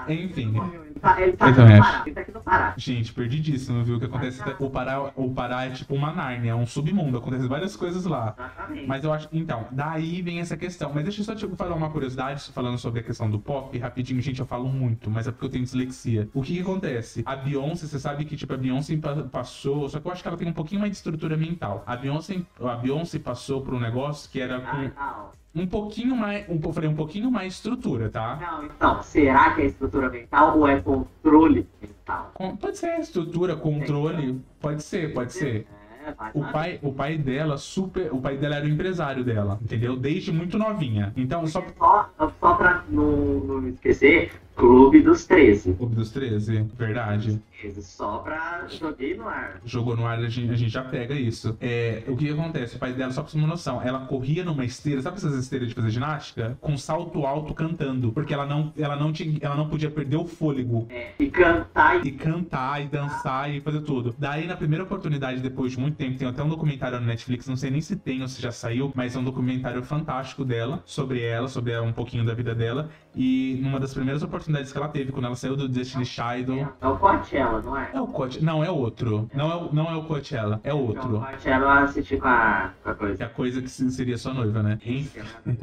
Enfim. 0.08 0.54
Ele 0.56 1.00
tá, 1.00 1.20
ele 1.20 1.32
tá 1.32 1.48
Eu 1.48 1.54
também 1.54 1.78
acho. 1.78 2.02
Ele 2.06 2.14
tá 2.14 2.20
aqui 2.22 2.32
no 2.32 2.40
Pará. 2.40 2.74
Gente, 2.76 3.12
perdidíssimo, 3.12 3.84
viu? 3.84 3.96
O 3.96 3.98
que 3.98 4.06
acontece. 4.06 4.42
O 4.58 4.70
Pará, 4.70 5.10
o 5.14 5.30
Pará 5.34 5.64
é 5.66 5.70
tipo 5.70 5.94
uma 5.94 6.12
Nárnia, 6.12 6.52
é 6.52 6.54
um 6.54 6.66
submundo, 6.66 7.18
acontece 7.18 7.46
várias 7.46 7.76
coisas 7.76 8.04
lá. 8.06 8.34
Exatamente. 8.38 8.86
Mas 8.86 9.04
eu 9.04 9.12
acho. 9.12 9.28
Então, 9.32 9.66
daí 9.70 10.22
vem 10.22 10.40
essa 10.40 10.56
questão. 10.56 10.92
Mas 10.94 11.02
deixa 11.04 11.20
eu 11.20 11.24
só 11.24 11.34
te 11.34 11.46
falar 11.56 11.74
uma 11.74 11.90
curiosidade, 11.90 12.50
falando 12.52 12.78
sobre 12.78 13.00
a 13.00 13.02
questão 13.02 13.28
do 13.30 13.38
pop, 13.38 13.76
rapidinho, 13.78 14.20
gente, 14.22 14.40
eu 14.40 14.46
falo 14.46 14.68
muito, 14.68 15.10
mas 15.10 15.26
é 15.28 15.30
porque 15.32 15.47
eu 15.48 15.52
tenho 15.52 15.64
dislexia. 15.64 16.28
O 16.32 16.42
que, 16.42 16.54
que 16.54 16.60
acontece? 16.60 17.22
A 17.26 17.34
Beyoncé, 17.36 17.86
você 17.86 17.98
sabe 17.98 18.24
que, 18.24 18.36
tipo, 18.36 18.52
a 18.52 18.56
Beyoncé 18.56 18.96
pa- 18.96 19.14
passou. 19.30 19.88
Só 19.88 19.98
que 19.98 20.06
eu 20.06 20.12
acho 20.12 20.22
que 20.22 20.28
ela 20.28 20.36
tem 20.36 20.48
um 20.48 20.52
pouquinho 20.52 20.80
mais 20.80 20.92
de 20.92 20.96
estrutura 20.98 21.36
mental. 21.36 21.82
A 21.86 21.96
Beyoncé, 21.96 22.40
a 22.60 22.74
Beyoncé 22.76 23.18
passou 23.18 23.62
por 23.62 23.74
um 23.74 23.80
negócio 23.80 24.30
que 24.30 24.40
era 24.40 24.56
Ah, 24.58 24.60
com 24.60 25.58
não. 25.58 25.62
um 25.64 25.66
pouquinho 25.66 26.14
mais. 26.16 26.44
Um, 26.48 26.72
falei, 26.72 26.88
um 26.88 26.94
pouquinho 26.94 27.30
mais 27.30 27.54
estrutura, 27.54 28.08
tá? 28.10 28.38
Não, 28.40 28.64
então, 28.66 29.02
será 29.02 29.54
que 29.54 29.62
é 29.62 29.66
estrutura 29.66 30.08
mental 30.08 30.58
ou 30.58 30.68
é 30.68 30.80
controle 30.80 31.66
mental? 31.80 32.30
Com- 32.34 32.56
Pode 32.56 32.78
ser 32.78 32.98
estrutura, 33.00 33.56
controle. 33.56 34.40
Pode 34.60 34.82
ser, 34.82 35.12
pode 35.12 35.32
ser. 35.32 35.66
É, 36.04 36.14
O 36.32 36.42
pai, 36.50 36.78
o 36.82 36.90
pai 36.92 37.18
dela, 37.18 37.58
super. 37.58 38.10
O 38.14 38.20
pai 38.20 38.36
dela 38.38 38.56
era 38.56 38.64
o 38.64 38.68
empresário 38.68 39.22
dela, 39.22 39.58
entendeu? 39.60 39.94
Desde 39.94 40.32
muito 40.32 40.56
novinha. 40.56 41.12
Então, 41.16 41.46
só. 41.46 41.62
Só, 41.76 42.10
só 42.40 42.54
pra 42.54 42.82
não, 42.88 43.04
não 43.40 43.68
esquecer, 43.68 44.32
Clube 44.58 45.00
dos 45.00 45.24
13. 45.24 45.72
Clube 45.74 45.94
dos 45.94 46.10
13, 46.10 46.66
verdade. 46.76 47.40
Só 47.80 48.18
pra 48.18 48.66
joguei 48.68 49.16
no 49.16 49.28
ar. 49.28 49.60
Jogou 49.64 49.96
no 49.96 50.06
ar, 50.06 50.18
a 50.18 50.28
gente, 50.28 50.50
a 50.52 50.56
gente 50.56 50.70
já 50.70 50.84
pega 50.84 51.14
isso. 51.14 51.56
É, 51.60 52.04
o 52.06 52.16
que, 52.16 52.30
acontece? 52.30 52.76
O 52.76 52.78
pai 52.78 52.92
dela, 52.92 53.12
só 53.12 53.22
pra 53.22 53.30
você 53.30 53.36
ter 53.36 53.42
uma 53.42 53.48
noção, 53.48 53.82
ela 53.82 54.06
corria 54.06 54.44
numa 54.44 54.64
esteira, 54.64 55.02
sabe 55.02 55.16
essas 55.16 55.34
esteiras 55.34 55.68
de 55.68 55.74
fazer 55.74 55.90
ginástica? 55.90 56.56
Com 56.60 56.76
salto 56.76 57.26
alto 57.26 57.54
cantando. 57.54 58.12
Porque 58.12 58.32
ela 58.32 58.46
não, 58.46 58.72
ela 58.78 58.96
não, 58.96 59.12
tinha, 59.12 59.38
ela 59.40 59.56
não 59.56 59.68
podia 59.68 59.90
perder 59.90 60.16
o 60.16 60.26
fôlego. 60.26 60.86
É, 60.90 61.12
e 61.18 61.30
cantar 61.30 61.88
e 62.04 62.12
cantar, 62.12 62.82
e 62.82 62.86
dançar, 62.86 63.50
e 63.50 63.60
fazer 63.60 63.80
tudo. 63.80 64.14
Daí, 64.18 64.46
na 64.46 64.56
primeira 64.56 64.84
oportunidade, 64.84 65.40
depois 65.40 65.72
de 65.72 65.80
muito 65.80 65.96
tempo, 65.96 66.18
tem 66.18 66.28
até 66.28 66.42
um 66.42 66.48
documentário 66.48 67.00
no 67.00 67.06
Netflix, 67.06 67.46
não 67.46 67.56
sei 67.56 67.70
nem 67.70 67.80
se 67.80 67.96
tem 67.96 68.22
ou 68.22 68.28
se 68.28 68.40
já 68.40 68.52
saiu, 68.52 68.92
mas 68.94 69.16
é 69.16 69.18
um 69.18 69.24
documentário 69.24 69.82
fantástico 69.82 70.44
dela, 70.44 70.82
sobre 70.84 71.22
ela, 71.22 71.48
sobre 71.48 71.78
um 71.78 71.92
pouquinho 71.92 72.24
da 72.24 72.34
vida 72.34 72.54
dela. 72.54 72.90
E 73.14 73.58
numa 73.62 73.80
das 73.80 73.92
primeiras 73.92 74.22
oportunidades 74.22 74.70
que 74.70 74.78
ela 74.78 74.88
teve, 74.88 75.12
quando 75.12 75.24
ela 75.26 75.36
saiu 75.36 75.56
do 75.56 75.68
Destiny 75.68 76.04
Child. 76.04 76.66
É 76.80 76.86
o 76.86 76.96
Coachella, 76.96 77.47
não 77.64 77.76
é? 77.76 77.90
É 77.94 78.00
o 78.00 78.06
Coachella. 78.06 78.44
Não, 78.44 78.64
é 78.64 78.70
outro. 78.70 79.30
Não 79.34 79.50
é, 79.50 79.56
o- 79.56 79.74
não 79.74 79.90
é 79.90 79.96
o 79.96 80.02
Coachella, 80.04 80.60
é 80.64 80.68
Então, 80.68 80.80
o 80.80 80.86
outro. 80.88 81.08
Coachella 81.20 81.64
eu 81.64 81.70
assisti 81.70 82.16
com 82.16 82.28
a, 82.28 82.70
com 82.82 82.88
a 82.88 82.92
É 82.92 82.94
coisa. 82.96 83.24
a 83.24 83.28
coisa 83.28 83.62
que 83.62 83.68
se- 83.68 83.90
seria 83.90 84.16
sua 84.18 84.34
noiva, 84.34 84.62
né? 84.62 84.78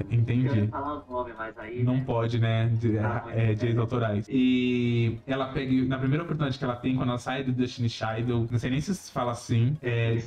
Entendi. 0.10 0.70
mas 1.38 1.58
aí. 1.58 1.84
Não 1.84 1.96
né? 1.96 2.04
pode, 2.06 2.40
né? 2.40 2.70
De, 2.74 2.98
é, 2.98 3.54
direitos 3.54 3.80
autorais. 3.80 4.26
E 4.30 5.18
ela 5.28 5.48
pega. 5.48 5.66
Na 5.86 5.98
primeira 5.98 6.24
oportunidade 6.24 6.58
que 6.58 6.64
ela 6.64 6.76
tem, 6.76 6.96
quando 6.96 7.10
ela 7.10 7.18
sai 7.18 7.44
do 7.44 7.52
Destiny 7.52 7.90
Child, 7.90 8.48
não 8.52 8.60
sei 8.60 8.70
nem 8.70 8.82
se 8.82 8.96
se 8.96 9.12
fala 9.12 9.32
assim, 9.32 9.78
é, 9.84 10.18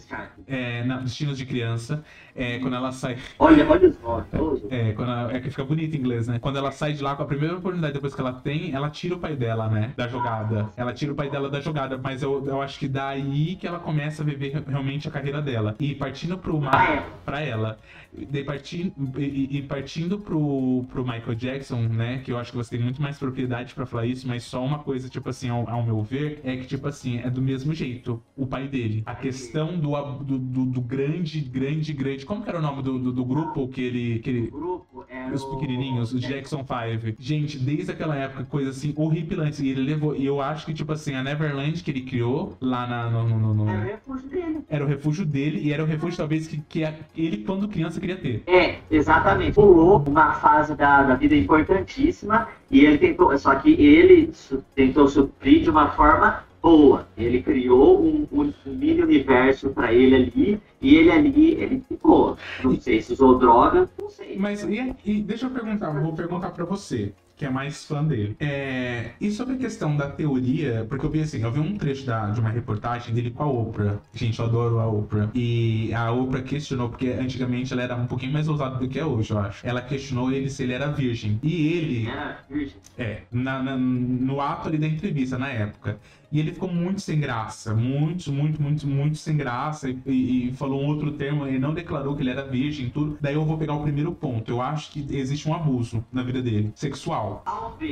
é, 0.47 0.85
na, 0.85 0.99
Destinos 0.99 1.39
de 1.39 1.47
Criança, 1.47 2.05
é, 2.35 2.59
quando 2.59 2.75
ela 2.75 2.93
sai. 2.93 3.17
Olha, 3.39 3.67
olha 3.69 3.89
os 3.89 4.01
nomes. 4.01 4.27
todos. 4.31 4.63
É, 4.71 4.93
quando 4.93 5.11
ela- 5.11 5.33
é 5.33 5.41
que 5.41 5.51
fica 5.51 5.65
bonito 5.65 5.95
em 5.97 5.99
inglês, 6.01 6.29
né? 6.29 6.39
Quando 6.39 6.57
ela 6.59 6.71
sai 6.71 6.93
de 6.93 7.03
lá 7.03 7.17
com 7.17 7.23
a 7.23 7.27
primeira 7.27 7.57
oportunidade 7.57 7.95
depois 7.95 8.15
que 8.15 8.21
ela 8.21 8.33
tem, 8.33 8.73
ela 8.75 8.91
tira 8.91 9.15
o 9.15 9.19
pai 9.19 9.35
dela, 9.37 9.69
né? 9.69 9.93
Da 9.97 10.07
jogada. 10.09 10.69
Ela 10.77 10.93
tira 10.93 11.13
o 11.13 11.15
pai 11.15 11.31
dela 11.31 11.48
da 11.51 11.61
jogada, 11.61 11.99
mas 11.99 12.23
eu, 12.23 12.45
eu 12.47 12.61
acho 12.63 12.79
que 12.79 12.89
daí 12.89 13.57
que 13.57 13.67
ela 13.67 13.79
começa 13.79 14.23
a 14.23 14.25
viver 14.25 14.53
re- 14.55 14.65
realmente 14.67 15.09
a 15.09 15.11
carreira 15.11 15.41
dela. 15.43 15.75
E 15.81 15.95
partindo 15.95 16.37
pro 16.39 16.61
mar 16.61 17.05
pra 17.25 17.41
ela. 17.41 17.79
E, 18.17 18.43
partindo, 18.43 18.93
e, 19.19 19.59
e 19.59 19.63
partindo 19.63 20.19
pro, 20.19 20.85
pro 20.91 21.03
Michael 21.05 21.35
Jackson, 21.35 21.83
né? 21.83 22.19
Que 22.25 22.33
eu 22.33 22.39
acho 22.39 22.51
que 22.51 22.57
você 22.57 22.71
tem 22.77 22.81
muito 22.85 23.01
mais 23.03 23.19
propriedade 23.19 23.75
pra 23.75 23.85
falar 23.87 24.07
isso, 24.07 24.27
mas 24.27 24.43
só 24.45 24.65
uma 24.65 24.79
coisa, 24.79 25.09
tipo 25.09 25.29
assim, 25.29 25.49
ao, 25.49 25.69
ao 25.69 25.85
meu 25.85 26.03
ver, 26.03 26.41
é 26.43 26.57
que, 26.57 26.67
tipo 26.67 26.87
assim, 26.89 27.19
é 27.19 27.29
do 27.31 27.43
mesmo 27.43 27.75
jeito. 27.75 28.23
O 28.37 28.47
pai 28.47 28.67
dele. 28.67 29.03
A 29.07 29.15
questão 29.15 29.79
do, 29.79 29.91
do, 30.25 30.39
do, 30.39 30.65
do 30.67 30.81
grande, 30.81 31.41
grande, 31.41 31.93
grande. 31.93 32.25
Como 32.25 32.43
que 32.43 32.49
era 32.49 32.59
o 32.59 32.63
nome 32.63 32.83
do, 32.83 32.99
do, 32.99 33.13
do 33.13 33.25
grupo 33.25 33.69
que 33.69 33.81
ele. 33.83 34.19
Que 34.21 34.31
ele 34.31 34.49
O 34.49 34.51
grupo 34.51 35.05
é 35.09 35.31
os 35.31 35.45
pequenininhos, 35.45 36.13
os 36.13 36.21
Jackson 36.23 36.65
5. 36.65 37.17
Gente, 37.19 37.59
desde 37.59 37.93
aquela 37.93 38.17
época, 38.17 38.45
coisa 38.45 38.71
assim, 38.71 38.93
horripilante. 38.97 39.63
E 39.63 39.69
ele 39.69 39.83
levou. 39.83 40.17
E 40.17 40.25
eu 40.25 40.41
acho 40.41 40.65
que, 40.67 40.73
tipo 40.73 40.91
assim, 40.93 41.15
a 41.15 41.23
Neverland 41.23 41.83
que 41.83 41.91
ele 41.91 42.03
criou 42.03 42.57
lá 42.61 42.87
na, 42.87 43.11
no, 43.11 43.29
no, 43.29 43.39
no- 43.39 43.55
no- 43.55 43.71
É 43.71 43.77
o 43.77 43.85
refúgio 43.85 44.29
dele. 44.29 44.59
era 44.69 44.85
o 44.85 44.89
refúgio 44.89 45.27
dele 45.27 45.61
e 45.61 45.73
era 45.73 45.83
o 45.85 45.87
refúgio 45.87 46.17
talvez 46.17 46.47
que, 46.47 46.59
que 46.69 46.83
ele 47.17 47.39
quando 47.45 47.69
criança 47.69 47.98
queria 48.01 48.17
ter. 48.17 48.43
É, 48.47 48.77
exatamente. 48.91 49.55
Pulou 49.55 50.03
uma 50.07 50.33
fase 50.35 50.75
da, 50.75 51.03
da 51.03 51.15
vida 51.15 51.35
importantíssima 51.35 52.49
e 52.71 52.85
ele 52.85 52.99
tentou, 52.99 53.37
só 53.39 53.55
que 53.55 53.73
ele 53.73 54.31
su- 54.33 54.63
tentou 54.75 55.09
suprir 55.09 55.63
de 55.63 55.71
uma 55.71 55.89
forma 55.91 56.45
boa. 56.63 57.07
Ele 57.17 57.41
criou 57.43 58.03
um, 58.05 58.27
um 58.33 58.53
mini 58.67 59.03
universo 59.03 59.71
pra 59.71 59.93
ele 59.93 60.15
ali 60.15 60.61
e 60.81 60.97
ele 60.97 61.11
ali, 61.11 61.53
ele 61.55 61.83
ficou. 61.89 62.37
Não 62.63 62.79
sei 62.81 63.01
se 63.01 63.13
usou 63.13 63.39
droga, 63.39 63.89
não 64.01 64.11
sei. 64.11 64.37
Mas 64.39 64.63
e, 64.65 64.95
e 65.05 65.21
deixa 65.23 65.47
eu 65.47 65.51
perguntar, 65.51 65.91
vou 65.91 66.13
perguntar 66.15 66.51
pra 66.51 66.65
você, 66.65 67.13
que 67.39 67.45
é 67.47 67.51
mais 67.51 67.85
fã 67.85 68.05
dele. 68.05 68.37
É, 68.41 69.13
e 69.21 69.31
sobre 69.31 69.55
a 69.55 69.59
questão 69.59 69.97
da 69.97 70.11
teoria, 70.11 70.85
porque 70.89 71.07
eu 71.07 71.11
vi 71.11 71.21
assim, 71.21 71.41
eu 71.41 71.53
vi 71.53 71.61
um 71.61 71.79
trecho 71.79 72.05
da, 72.05 72.31
de 72.31 72.41
uma 72.41 72.51
reportagem 72.51 73.15
dele 73.15 73.31
com 73.31 73.45
a 73.45 73.47
Oprah. 73.47 73.99
Gente, 74.13 74.39
eu 74.41 74.45
adoro 74.47 74.81
a 74.81 74.87
Oprah. 74.89 75.31
E 75.35 75.95
a 75.95 76.11
Oprah 76.11 76.43
questionou, 76.43 76.89
porque 76.89 77.09
antigamente 77.11 77.73
ela 77.73 77.83
era 77.83 77.95
um 77.97 78.07
pouquinho 78.07 78.33
mais 78.33 78.49
ousada 78.49 78.77
do 78.77 78.89
que 78.89 78.99
é 78.99 79.05
hoje, 79.07 79.31
eu 79.31 79.39
acho. 79.39 79.65
Ela 79.67 79.81
questionou 79.81 80.33
ele 80.33 80.51
se 80.51 80.65
ele 80.65 80.73
era 80.73 80.89
virgem. 80.91 81.39
E 81.43 81.69
ele, 81.69 82.09
Era 82.09 82.39
virgem. 82.51 82.77
é, 82.99 83.23
na- 83.31 83.63
na- 83.63 83.77
no 83.77 84.41
ato 84.41 84.67
ali 84.69 84.77
da 84.79 84.87
entrevista, 84.89 85.39
na 85.39 85.49
época. 85.49 85.99
E 86.31 86.39
ele 86.39 86.53
ficou 86.53 86.69
muito 86.71 87.01
sem 87.01 87.19
graça, 87.21 87.75
muito, 87.75 88.31
muito, 88.33 88.61
muito, 88.61 88.87
muito 88.87 89.17
sem 89.17 89.37
graça. 89.37 89.89
E, 89.91 89.99
e- 90.07 90.49
e 90.49 90.53
falou 90.55 90.83
um 90.83 90.87
outro 90.87 91.13
termo, 91.13 91.47
ele 91.47 91.59
não 91.59 91.73
declarou 91.73 92.15
que 92.15 92.23
ele 92.23 92.31
era 92.31 92.45
virgem 92.47 92.91
tudo. 92.91 93.17
Daí 93.21 93.35
eu 93.35 93.45
vou 93.45 93.57
pegar 93.57 93.75
o 93.75 93.83
primeiro 93.83 94.13
ponto. 94.13 94.51
Eu 94.51 94.61
acho 94.61 94.91
que 94.93 95.07
existe 95.11 95.49
um 95.49 95.55
abuso 95.55 96.05
na 96.13 96.23
vida 96.23 96.43
dele, 96.43 96.71
sexual. 96.75 97.43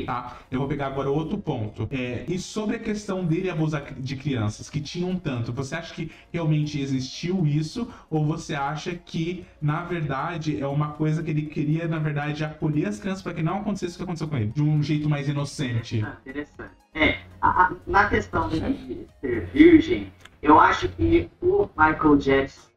Tá? 0.05 0.39
Eu 0.51 0.59
vou 0.59 0.69
pegar 0.69 0.87
agora 0.89 1.11
outro 1.11 1.39
ponto. 1.39 1.89
É, 1.91 2.25
e 2.29 2.39
sobre 2.39 2.77
a 2.77 2.79
questão 2.79 3.25
dele 3.25 3.49
abusar 3.49 3.95
de 3.95 4.17
crianças, 4.17 4.69
que 4.69 4.81
tinham 4.81 5.17
tanto, 5.17 5.53
você 5.53 5.75
acha 5.75 5.95
que 5.95 6.11
realmente 6.33 6.81
existiu 6.81 7.47
isso? 7.47 7.89
Ou 8.11 8.25
você 8.25 8.55
acha 8.55 8.95
que, 8.95 9.45
na 9.61 9.83
verdade, 9.85 10.61
é 10.61 10.67
uma 10.67 10.89
coisa 10.93 11.23
que 11.23 11.31
ele 11.31 11.43
queria, 11.43 11.89
na 11.89 11.99
verdade, 11.99 12.45
acolher 12.45 12.87
as 12.89 12.99
crianças 12.99 13.23
para 13.23 13.33
que 13.35 13.43
não 13.43 13.59
acontecesse 13.61 13.95
o 13.95 13.97
que 13.99 14.03
aconteceu 14.05 14.29
com 14.29 14.37
ele? 14.37 14.53
De 14.55 14.63
um 14.63 14.83
jeito 14.83 15.09
mais 15.09 15.29
inocente. 15.29 16.03
Ah, 16.05 16.17
interessante. 16.21 16.71
É, 16.97 17.19
a- 17.43 17.65
a- 17.67 17.73
na 17.87 18.09
questão 18.09 18.49
de 18.49 19.07
ser 19.21 19.47
virgem, 19.53 20.11
eu 20.43 20.59
acho 20.59 20.89
que 20.89 21.31
o 21.43 21.69
Michael 21.77 22.17
Jackson, 22.17 22.71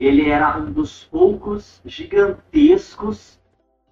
ele 0.00 0.30
era 0.30 0.56
um 0.58 0.72
dos 0.72 1.04
poucos 1.04 1.82
gigantescos 1.84 3.38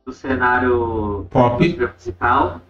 do 0.07 0.13
cenário 0.13 1.27
Pop. 1.31 1.63
musical 1.95 2.63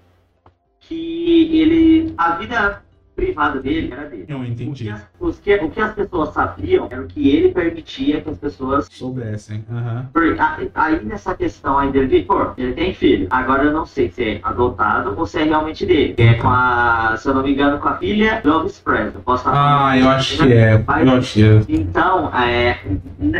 que 0.80 1.56
ele, 1.60 2.14
a 2.18 2.32
vida 2.36 2.82
privada 3.20 3.60
dele 3.60 3.90
era 3.90 4.04
dele. 4.08 4.26
Eu 4.28 4.38
O 4.38 4.44
que, 4.44 4.50
entendi. 4.50 4.90
as, 4.90 5.38
que- 5.42 5.54
o 5.56 5.70
que 5.70 5.80
as 5.80 5.94
pessoas 5.94 6.34
sabiam 6.34 6.86
era 6.90 7.00
o 7.00 7.06
que 7.06 7.30
ele 7.34 7.50
permitia 7.50 8.20
que 8.20 8.28
as 8.28 8.36
pessoas 8.38 8.86
Soubessem. 8.90 9.64
Por- 10.12 10.38
a- 10.38 10.58
Aí 10.74 11.02
nessa 11.04 11.34
questão 11.34 11.78
aí 11.78 11.90
dele, 11.90 12.22
pô, 12.24 12.50
ele 12.58 12.74
tem 12.74 12.92
filho. 12.92 13.26
Agora 13.30 13.64
eu 13.64 13.72
não 13.72 13.86
sei 13.86 14.10
se 14.10 14.22
é 14.22 14.40
adotado 14.42 15.14
ou 15.16 15.26
se 15.26 15.38
é 15.38 15.44
realmente 15.44 15.86
dele. 15.86 16.14
É 16.18 16.34
com 16.34 16.48
a, 16.48 17.16
se 17.16 17.26
eu 17.28 17.34
não 17.34 17.42
me 17.42 17.52
engano, 17.52 17.78
com 17.78 17.88
a 17.88 17.96
filha 17.96 18.40
do 18.42 18.50
Elvis 18.50 18.78
Presley. 18.78 19.22
Posso 19.24 19.48
estar 19.48 19.88
Ah, 19.88 19.98
eu 19.98 20.08
acho 20.10 20.36
que 20.36 20.52
é. 20.52 20.74
Eu 20.74 21.10
acho 21.14 21.32
que 21.32 21.42
é. 21.42 21.62
Então, 21.68 22.30
é, 22.34 22.78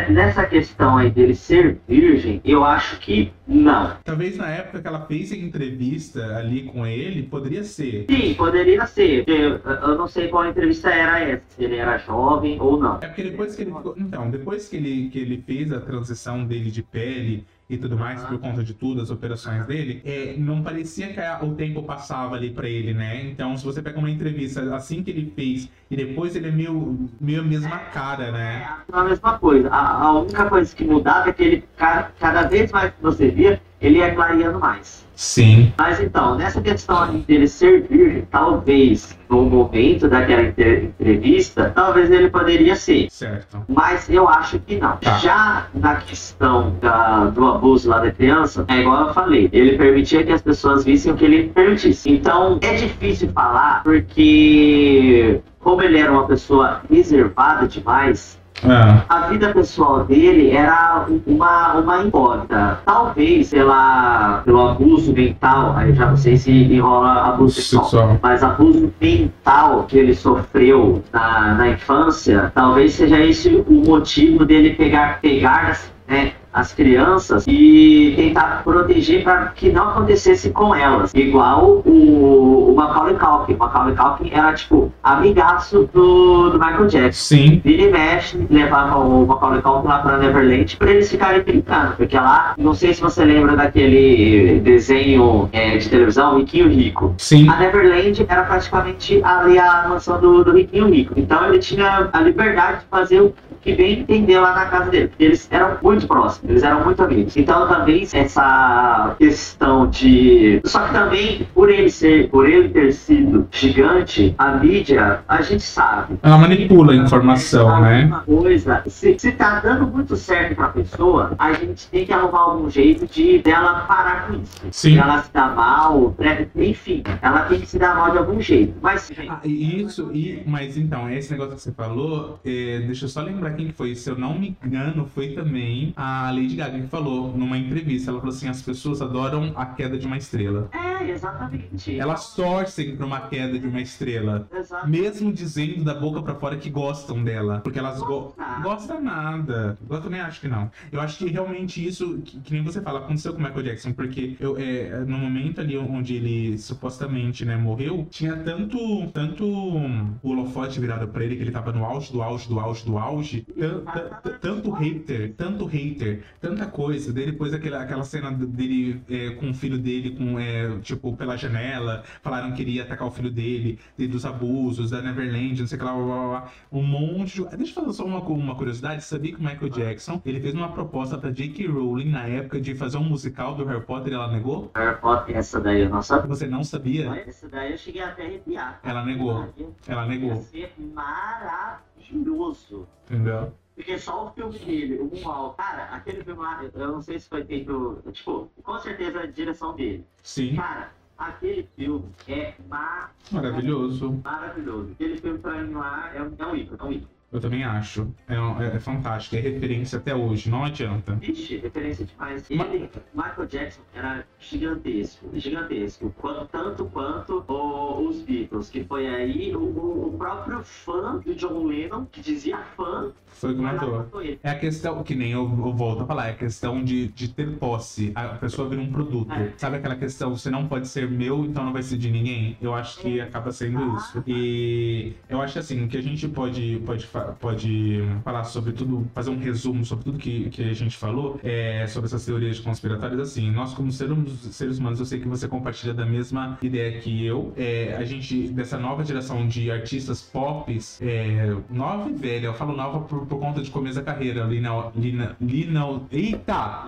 nessa 0.09 0.45
questão 0.45 0.97
aí 0.97 1.09
dele 1.11 1.35
ser 1.35 1.77
virgem, 1.87 2.41
eu 2.43 2.63
acho 2.63 2.99
que 2.99 3.31
não. 3.47 3.91
Talvez 4.03 4.35
na 4.37 4.49
época 4.49 4.81
que 4.81 4.87
ela 4.87 5.01
fez 5.05 5.31
a 5.31 5.35
entrevista 5.37 6.35
ali 6.35 6.63
com 6.63 6.85
ele, 6.85 7.23
poderia 7.23 7.63
ser. 7.63 8.05
Sim, 8.09 8.33
poderia 8.33 8.85
ser. 8.87 9.23
Eu, 9.27 9.59
eu 9.69 9.97
não 9.97 10.07
sei 10.07 10.27
qual 10.27 10.45
entrevista 10.45 10.89
era 10.89 11.19
essa, 11.19 11.43
se 11.49 11.63
ele 11.63 11.75
era 11.75 11.97
jovem 11.97 12.59
ou 12.59 12.79
não. 12.79 12.97
É 13.01 13.07
porque 13.07 13.23
depois 13.23 13.55
que 13.55 13.63
ele 13.63 13.73
ficou. 13.73 13.95
Então, 13.97 14.29
depois 14.29 14.67
que 14.67 14.77
ele, 14.77 15.09
que 15.09 15.19
ele 15.19 15.41
fez 15.45 15.71
a 15.71 15.79
transição 15.79 16.45
dele 16.45 16.71
de 16.71 16.83
pele 16.83 17.45
e 17.69 17.77
tudo 17.77 17.97
mais, 17.97 18.21
por 18.23 18.39
conta 18.39 18.63
de 18.63 18.73
tudo, 18.73 19.01
as 19.01 19.09
operações 19.09 19.65
dele, 19.65 20.01
é, 20.05 20.35
não 20.37 20.61
parecia 20.63 21.07
que 21.11 21.19
a- 21.19 21.39
o 21.43 21.53
tempo 21.53 21.83
passava 21.83 22.35
ali 22.35 22.49
pra 22.49 22.67
ele, 22.69 22.93
né? 22.93 23.25
Então, 23.29 23.57
se 23.57 23.65
você 23.65 23.81
pega 23.81 23.99
uma 23.99 24.09
entrevista 24.09 24.73
assim 24.75 25.03
que 25.03 25.11
ele 25.11 25.31
fez 25.35 25.69
e 25.91 25.95
depois 25.95 26.35
ele 26.35 26.47
é 26.47 26.51
meio, 26.51 27.09
meio 27.19 27.41
a 27.41 27.43
mesma 27.43 27.77
cara, 27.77 28.31
né? 28.31 28.67
É 28.91 28.95
a 28.97 29.03
mesma 29.03 29.37
coisa. 29.37 29.69
A, 29.69 30.03
a 30.03 30.11
única 30.13 30.45
coisa 30.45 30.73
que 30.75 30.83
mudava 30.85 31.29
é 31.29 31.33
que 31.33 31.43
ele, 31.43 31.63
ca- 31.75 32.11
cada 32.19 32.43
vez 32.43 32.71
mais 32.71 32.91
que 32.93 33.01
você 33.01 33.29
via, 33.29 33.61
ele 33.81 33.97
ia 33.99 34.15
clareando 34.15 34.59
mais. 34.59 35.05
Sim. 35.13 35.73
Mas 35.77 35.99
então, 35.99 36.35
nessa 36.35 36.61
questão 36.61 37.19
dele 37.21 37.47
ser 37.47 37.87
virgem, 37.87 38.23
talvez 38.29 39.17
no 39.27 39.43
momento 39.49 40.07
daquela 40.07 40.43
entre- 40.43 40.85
entrevista, 40.99 41.71
talvez 41.73 42.11
ele 42.11 42.29
poderia 42.29 42.75
ser. 42.75 43.09
Certo. 43.09 43.63
Mas 43.67 44.07
eu 44.09 44.29
acho 44.29 44.59
que 44.59 44.77
não. 44.77 44.95
Tá. 44.97 45.17
Já 45.17 45.67
na 45.73 45.95
questão 45.95 46.75
da- 46.79 47.25
do 47.25 47.43
abuso 47.57 47.89
lá 47.89 47.99
da 47.99 48.11
criança, 48.11 48.65
é 48.67 48.81
igual 48.81 49.07
eu 49.07 49.13
falei, 49.13 49.49
ele 49.51 49.77
permitia 49.77 50.23
que 50.23 50.31
as 50.31 50.41
pessoas 50.41 50.85
vissem 50.85 51.11
o 51.11 51.15
que 51.15 51.25
ele 51.25 51.49
permitisse. 51.49 52.09
Então 52.09 52.57
é 52.61 52.73
difícil 52.75 53.29
falar 53.33 53.81
porque, 53.83 55.41
como 55.59 55.81
ele 55.81 55.99
era 55.99 56.11
uma 56.11 56.25
pessoa 56.27 56.81
reservada 56.89 57.67
demais, 57.67 58.37
Ah, 58.63 59.03
a 59.07 59.19
vida 59.27 59.53
pessoal 59.53 60.03
dele 60.05 60.49
era 60.49 61.05
uma, 61.27 61.73
uma 61.75 62.03
incógnita. 62.03 62.79
Talvez 62.83 63.51
pela, 63.51 64.41
pelo 64.43 64.69
abuso 64.69 65.13
mental, 65.13 65.75
aí 65.77 65.93
já 65.93 66.07
não 66.07 66.17
sei 66.17 66.37
se 66.37 66.51
enrola 66.51 67.11
abuso 67.27 67.53
sexual, 67.61 67.83
sexual. 67.83 68.19
mas 68.19 68.41
abuso 68.43 68.91
mental 68.99 69.85
que 69.87 69.99
ele 69.99 70.15
sofreu 70.15 71.03
na, 71.13 71.53
na 71.53 71.69
infância, 71.69 72.51
talvez 72.55 72.93
seja 72.93 73.19
esse 73.19 73.63
o 73.67 73.73
motivo 73.85 74.43
dele 74.43 74.71
pegar, 74.71 75.19
pegar 75.21 75.77
né, 76.07 76.31
as 76.57 76.73
crianças 76.73 77.45
e 77.47 78.13
tentar 78.15 78.63
proteger 78.63 79.23
para 79.23 79.47
que 79.47 79.71
não 79.71 79.89
acontecesse 79.89 80.49
com 80.49 80.73
elas. 80.73 81.13
Igual 81.13 81.83
o, 81.85 82.71
o 82.71 82.75
Macaulay 82.75 83.15
Culkin. 83.15 83.53
O 83.53 83.57
Macaulay 83.57 83.95
Culkin 83.95 84.31
era, 84.33 84.53
tipo, 84.53 84.91
amigaço 85.03 85.87
do, 85.93 86.49
do 86.49 86.59
Michael 86.59 86.87
Jackson. 86.87 87.35
Sim. 87.35 87.61
E 87.63 87.87
mexe, 87.87 88.47
levava 88.49 88.97
o 88.97 89.27
Macaulay 89.27 89.61
Culkin 89.61 89.87
lá 89.87 89.99
pra 89.99 90.17
Neverland 90.17 90.77
pra 90.77 90.89
eles 90.89 91.09
ficarem 91.09 91.43
brincando. 91.43 91.95
Porque 91.95 92.17
lá, 92.17 92.55
não 92.57 92.73
sei 92.73 92.93
se 92.93 93.01
você 93.01 93.23
lembra 93.23 93.55
daquele 93.55 94.59
desenho 94.61 95.47
é, 95.51 95.77
de 95.77 95.87
televisão, 95.87 96.37
Riquinho 96.39 96.69
Rico. 96.69 97.13
Sim. 97.19 97.47
A 97.49 97.57
Neverland 97.57 98.25
era 98.27 98.43
praticamente 98.43 99.21
ali 99.23 99.59
a 99.59 99.87
mansão 99.87 100.19
do, 100.19 100.43
do 100.43 100.51
Riquinho 100.53 100.89
Rico. 100.89 101.13
Então 101.15 101.45
ele 101.45 101.59
tinha 101.59 102.09
a 102.11 102.21
liberdade 102.21 102.79
de 102.79 102.85
fazer 102.89 103.21
o 103.21 103.33
que 103.61 103.75
bem 103.75 103.99
entender 103.99 104.39
lá 104.39 104.53
na 104.53 104.65
casa 104.65 104.89
dele. 104.89 105.07
Porque 105.09 105.23
eles 105.23 105.47
eram 105.51 105.77
muito 105.81 106.07
próximos, 106.07 106.49
eles 106.49 106.63
eram 106.63 106.83
muito 106.83 107.01
amigos. 107.03 107.35
Então 107.37 107.67
talvez 107.67 108.13
essa 108.13 109.15
questão 109.17 109.87
de. 109.87 110.61
Só 110.65 110.79
que 110.87 110.93
também, 110.93 111.47
por 111.53 111.69
ele 111.69 111.89
ser, 111.89 112.29
por 112.29 112.47
ele 112.47 112.69
ter 112.69 112.91
sido 112.93 113.47
gigante, 113.51 114.33
a 114.37 114.51
mídia, 114.53 115.19
a 115.27 115.41
gente 115.41 115.63
sabe. 115.63 116.17
Ela 116.21 116.37
manipula 116.37 116.93
a 116.93 116.95
informação, 116.95 117.81
né? 117.81 118.03
Alguma 118.03 118.21
coisa. 118.21 118.83
Se, 118.87 119.15
se 119.17 119.31
tá 119.31 119.59
dando 119.59 119.87
muito 119.87 120.15
certo 120.15 120.55
pra 120.55 120.69
pessoa, 120.69 121.33
a 121.37 121.53
gente 121.53 121.87
tem 121.87 122.05
que 122.05 122.13
arrumar 122.13 122.39
algum 122.39 122.69
jeito 122.69 123.05
de 123.07 123.39
dela 123.39 123.81
parar 123.87 124.27
com 124.27 124.33
isso. 124.35 124.57
Sim. 124.71 124.93
Se 124.93 124.97
ela 124.97 125.21
se 125.21 125.31
dá 125.33 125.47
mal, 125.47 126.15
né? 126.17 126.47
enfim, 126.55 127.03
ela 127.21 127.41
tem 127.41 127.59
que 127.59 127.65
se 127.65 127.77
dar 127.79 127.95
mal 127.95 128.11
de 128.11 128.17
algum 128.17 128.39
jeito. 128.39 128.73
Mas, 128.81 129.11
Ah, 129.29 129.39
isso, 129.43 130.09
e, 130.13 130.43
mas 130.45 130.77
então, 130.77 131.09
esse 131.09 131.31
negócio 131.31 131.55
que 131.55 131.61
você 131.61 131.71
falou, 131.71 132.39
é, 132.45 132.79
deixa 132.85 133.05
eu 133.05 133.09
só 133.09 133.21
lembrar 133.21 133.46
quem 133.51 133.67
que 133.67 133.73
foi. 133.73 133.95
Se 133.95 134.09
eu 134.09 134.17
não 134.17 134.37
me 134.37 134.57
engano, 134.63 135.05
foi 135.13 135.29
também 135.33 135.93
a 135.95 136.31
Lady 136.31 136.55
Gaga 136.55 136.79
que 136.79 136.87
falou 136.87 137.35
numa 137.35 137.57
entrevista. 137.57 138.11
Ela 138.11 138.19
falou 138.19 138.33
assim: 138.33 138.47
as 138.47 138.61
pessoas 138.61 139.01
adoram 139.01 139.53
a 139.55 139.65
queda 139.65 139.97
de 139.97 140.05
uma 140.05 140.17
estrela. 140.17 140.69
é, 140.73 141.11
exatamente. 141.11 141.97
Elas 141.97 142.33
torcem 142.35 142.95
pra 142.95 143.05
uma 143.05 143.21
queda 143.21 143.57
de 143.59 143.67
uma 143.67 143.81
estrela. 143.81 144.47
Exato. 144.53 144.87
Mesmo 144.87 145.31
dizendo 145.31 145.83
da 145.83 145.93
boca 145.93 146.21
pra 146.21 146.35
fora 146.35 146.57
que 146.57 146.69
gostam 146.69 147.23
dela. 147.23 147.59
Porque 147.61 147.79
elas 147.79 147.99
go 147.99 148.33
gostam 148.61 149.01
nada. 149.01 149.77
Eu 149.89 150.01
também 150.01 150.19
acho 150.19 150.41
que 150.41 150.47
não. 150.47 150.69
Eu 150.91 150.99
acho 151.01 151.17
que 151.17 151.27
realmente 151.29 151.85
isso, 151.85 152.19
que, 152.19 152.39
que 152.39 152.53
nem 152.53 152.63
você 152.63 152.81
fala, 152.81 152.99
aconteceu 152.99 153.33
com 153.33 153.39
o 153.39 153.43
Michael 153.43 153.63
Jackson. 153.63 153.93
Porque 153.93 154.35
eu, 154.39 154.57
é, 154.57 154.99
no 155.05 155.17
momento 155.17 155.61
ali 155.61 155.77
onde 155.77 156.15
ele 156.15 156.57
supostamente 156.57 157.45
né, 157.45 157.55
morreu, 157.55 158.07
tinha 158.09 158.35
tanto, 158.37 159.07
tanto 159.13 159.45
um, 159.45 160.15
holofote 160.23 160.79
virado 160.79 161.07
pra 161.07 161.23
ele, 161.23 161.35
que 161.35 161.43
ele 161.43 161.51
tava 161.51 161.71
no 161.71 161.85
auge 161.85 162.11
do 162.11 162.21
auge 162.21 162.47
do 162.47 162.59
auge 162.59 162.85
do 162.85 162.97
auge. 162.97 163.36
Tan- 163.41 164.37
Tanto 164.39 164.71
hater, 164.71 165.33
tanto 165.35 165.65
hater, 165.65 166.23
tanta 166.39 166.65
coisa. 166.65 167.11
Daí 167.13 167.25
depois 167.25 167.53
aquela, 167.53 167.81
aquela 167.81 168.03
cena 168.03 168.31
dele 168.31 169.01
é, 169.09 169.31
com 169.31 169.49
o 169.49 169.53
filho 169.53 169.77
dele, 169.77 170.11
com, 170.11 170.39
é, 170.39 170.77
tipo, 170.79 171.15
pela 171.15 171.35
janela, 171.37 172.03
falaram 172.21 172.51
que 172.53 172.61
iria 172.61 172.83
atacar 172.83 173.07
o 173.07 173.11
filho 173.11 173.31
dele, 173.31 173.79
e 173.97 174.07
dos 174.07 174.25
abusos, 174.25 174.91
da 174.91 175.01
Neverland, 175.01 175.59
não 175.59 175.67
sei 175.67 175.75
o 175.77 175.79
que 175.79 175.85
lá, 175.85 175.93
blá, 175.93 176.03
blá, 176.05 176.27
blá, 176.27 176.51
um 176.71 176.83
monte 176.83 177.35
de... 177.43 177.57
Deixa 177.57 177.71
eu 177.71 177.75
falar 177.83 177.93
só 177.93 178.05
uma, 178.05 178.19
uma 178.19 178.55
curiosidade, 178.55 179.03
sabia 179.03 179.33
que 179.33 179.39
o 179.39 179.43
Michael 179.43 179.69
Jackson, 179.69 180.21
ele 180.25 180.39
fez 180.39 180.53
uma 180.53 180.71
proposta 180.71 181.17
pra 181.17 181.31
J.K. 181.31 181.67
Rowling 181.67 182.09
na 182.11 182.25
época 182.27 182.59
de 182.61 182.75
fazer 182.75 182.97
um 182.97 183.03
musical 183.03 183.55
do 183.55 183.65
Harry 183.65 183.81
Potter 183.83 184.11
e 184.13 184.15
ela 184.15 184.31
negou? 184.31 184.71
Harry 184.75 184.99
Potter, 184.99 185.35
essa 185.35 185.59
daí 185.59 185.81
eu 185.81 185.89
não 185.89 186.01
sabia. 186.01 186.27
Você 186.27 186.47
não 186.47 186.63
sabia? 186.63 187.23
Essa 187.27 187.47
daí 187.47 187.71
eu 187.71 187.77
cheguei 187.77 188.01
até 188.01 188.23
a 188.23 188.25
arrepiar. 188.25 188.79
Ela 188.83 189.03
negou. 189.05 189.47
Ela 189.87 190.03
Ia 190.03 190.07
negou. 190.07 190.41
ser 190.43 190.73
maravilhoso. 190.93 191.77
Maravilhoso. 192.11 192.87
Entendeu? 193.05 193.53
Porque 193.75 193.97
só 193.99 194.25
o 194.27 194.31
filme 194.31 194.57
dele, 194.57 194.97
o 194.99 195.05
Moonwalk, 195.05 195.57
cara, 195.57 195.83
aquele 195.95 196.23
filme 196.23 196.41
lá, 196.41 196.63
eu- 196.73 196.91
não 196.93 197.01
sei 197.01 197.19
se 197.19 197.29
foi 197.29 197.43
feito, 197.45 198.01
tipo, 198.11 198.49
com 198.63 198.79
certeza 198.79 199.19
a 199.19 199.25
direção 199.27 199.75
dele. 199.75 200.03
Sim, 200.23 200.55
Cara, 200.55 200.91
aquele 201.17 201.69
filme 201.75 202.09
é 202.27 202.55
ma- 202.67 203.11
maravilhoso. 203.31 204.19
maravilhoso. 204.23 204.91
Aquele 204.93 205.17
filme 205.17 205.37
pra 205.39 205.61
mim 205.61 205.73
lá 205.73 206.11
é 206.13 206.23
um, 206.23 206.33
é 206.37 206.45
um 206.47 206.55
ícone, 206.55 206.77
é 206.79 206.83
um 206.83 206.91
ícone. 206.91 207.16
Eu 207.31 207.41
também 207.41 207.63
acho. 207.63 208.07
É, 208.27 208.35
é- 208.35 208.75
é 208.75 208.79
fantástico. 208.79 209.35
É 209.35 209.39
referência 209.39 209.97
até 209.97 210.15
hoje, 210.15 210.49
não 210.49 210.63
adianta. 210.63 211.13
Vixe, 211.15 211.57
referência 211.57 212.05
demais. 212.05 212.47
Ma- 212.49 212.65
Ele, 212.67 212.89
Michael 213.13 213.47
Jackson 213.47 213.81
era 213.93 214.25
gigantesco, 214.39 215.27
gigantesco. 215.33 216.13
Quanto, 216.17 216.45
tanto 216.47 216.85
quanto 216.85 217.43
o- 217.47 218.07
os 218.07 218.21
Beatles, 218.21 218.69
que 218.69 218.83
foi 218.83 219.07
aí 219.07 219.53
o, 219.55 219.59
o- 219.61 220.15
próprio 220.17 220.63
fã 220.63 221.17
do 221.17 221.35
John 221.35 221.65
Lennon, 221.65 222.05
que 222.05 222.21
dizia 222.21 222.57
fã, 222.75 223.11
Foi 223.27 223.51
o 223.51 223.55
que 223.55 223.61
matou. 223.61 223.97
matou 223.97 224.21
ele. 224.21 224.39
É 224.41 224.49
a 224.49 224.57
questão, 224.57 225.03
que 225.03 225.13
nem 225.13 225.31
eu, 225.31 225.41
eu 225.43 225.73
volto 225.73 226.03
a 226.03 226.05
falar, 226.07 226.27
é 226.27 226.31
a 226.31 226.35
questão 226.35 226.83
de, 226.83 227.09
de 227.09 227.27
ter 227.27 227.57
posse. 227.57 228.11
A 228.15 228.29
pessoa 228.29 228.67
vira 228.67 228.81
um 228.81 228.91
produto. 228.91 229.31
É. 229.33 229.51
Sabe 229.57 229.77
aquela 229.77 229.95
questão, 229.95 230.35
você 230.35 230.49
não 230.49 230.67
pode 230.67 230.87
ser 230.87 231.09
meu, 231.11 231.45
então 231.45 231.63
não 231.65 231.73
vai 231.73 231.83
ser 231.83 231.97
de 231.97 232.09
ninguém? 232.09 232.57
Eu 232.61 232.73
acho 232.73 232.99
que 232.99 233.19
acaba 233.21 233.51
sendo 233.51 233.95
isso. 233.97 234.23
E 234.25 235.13
eu 235.29 235.41
acho 235.41 235.59
assim, 235.59 235.83
o 235.83 235.87
que 235.87 235.97
a 235.97 236.01
gente 236.01 236.27
pode, 236.27 236.81
pode, 236.85 237.05
fa- 237.05 237.16
pode 237.39 238.01
falar 238.23 238.43
sobre 238.43 238.71
tudo, 238.71 239.07
fazer 239.13 239.29
um 239.29 239.37
resumo 239.37 239.85
sobre 239.85 240.05
tudo 240.05 240.17
que, 240.17 240.49
que 240.49 240.63
a 240.63 240.73
gente 240.73 240.97
falou, 240.97 241.39
é, 241.43 241.85
sobre 241.87 242.07
essas 242.07 242.25
teorias 242.25 242.59
conspiratórias, 242.59 243.19
assim, 243.19 243.51
nós 243.51 243.73
como 243.73 243.91
seres, 243.91 244.17
seres 244.51 244.77
humanos, 244.79 244.99
eu 244.99 245.05
sei 245.05 245.19
que 245.19 245.27
você 245.27 245.47
compartilha 245.47 245.93
da 245.93 246.05
mesma 246.05 246.57
ideia 246.61 246.99
que 246.99 247.25
eu. 247.25 247.53
É, 247.55 247.95
a 247.97 248.03
gente, 248.03 248.47
dessa 248.49 248.77
nova 248.77 249.03
geração 249.03 249.47
de 249.47 249.71
artistas 249.71 250.21
pop, 250.21 250.77
é, 251.01 251.55
nova 251.69 252.09
e 252.09 252.13
velha, 252.13 252.47
eu 252.47 252.53
falo 252.53 252.75
nova 252.75 253.01
por, 253.01 253.25
por 253.25 253.39
conta 253.39 253.61
de 253.61 253.69
começo 253.71 253.95
da 253.95 254.03
carreira, 254.03 254.43
Lina, 254.43 254.91
Lina, 254.95 255.35
Lina, 255.39 256.01
eita! 256.11 256.87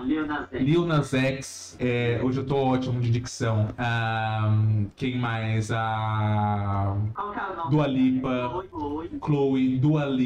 Lil 0.52 0.86
Nas 0.86 1.12
X. 1.14 1.76
É, 1.78 2.20
hoje 2.22 2.40
eu 2.40 2.46
tô 2.46 2.56
ótimo 2.56 3.00
de 3.00 3.10
dicção. 3.10 3.68
Ahn, 3.78 4.86
quem 4.96 5.18
mais? 5.18 5.70
A 5.70 6.96
Qual 7.14 7.32
que 7.32 7.38
é? 7.38 7.70
Dua 7.70 7.86
Lipa. 7.86 8.48
Chloe, 8.50 8.68
Chloe. 8.68 9.10
Chloe, 9.24 9.78
Dua 9.78 10.04
Lipa, 10.06 10.19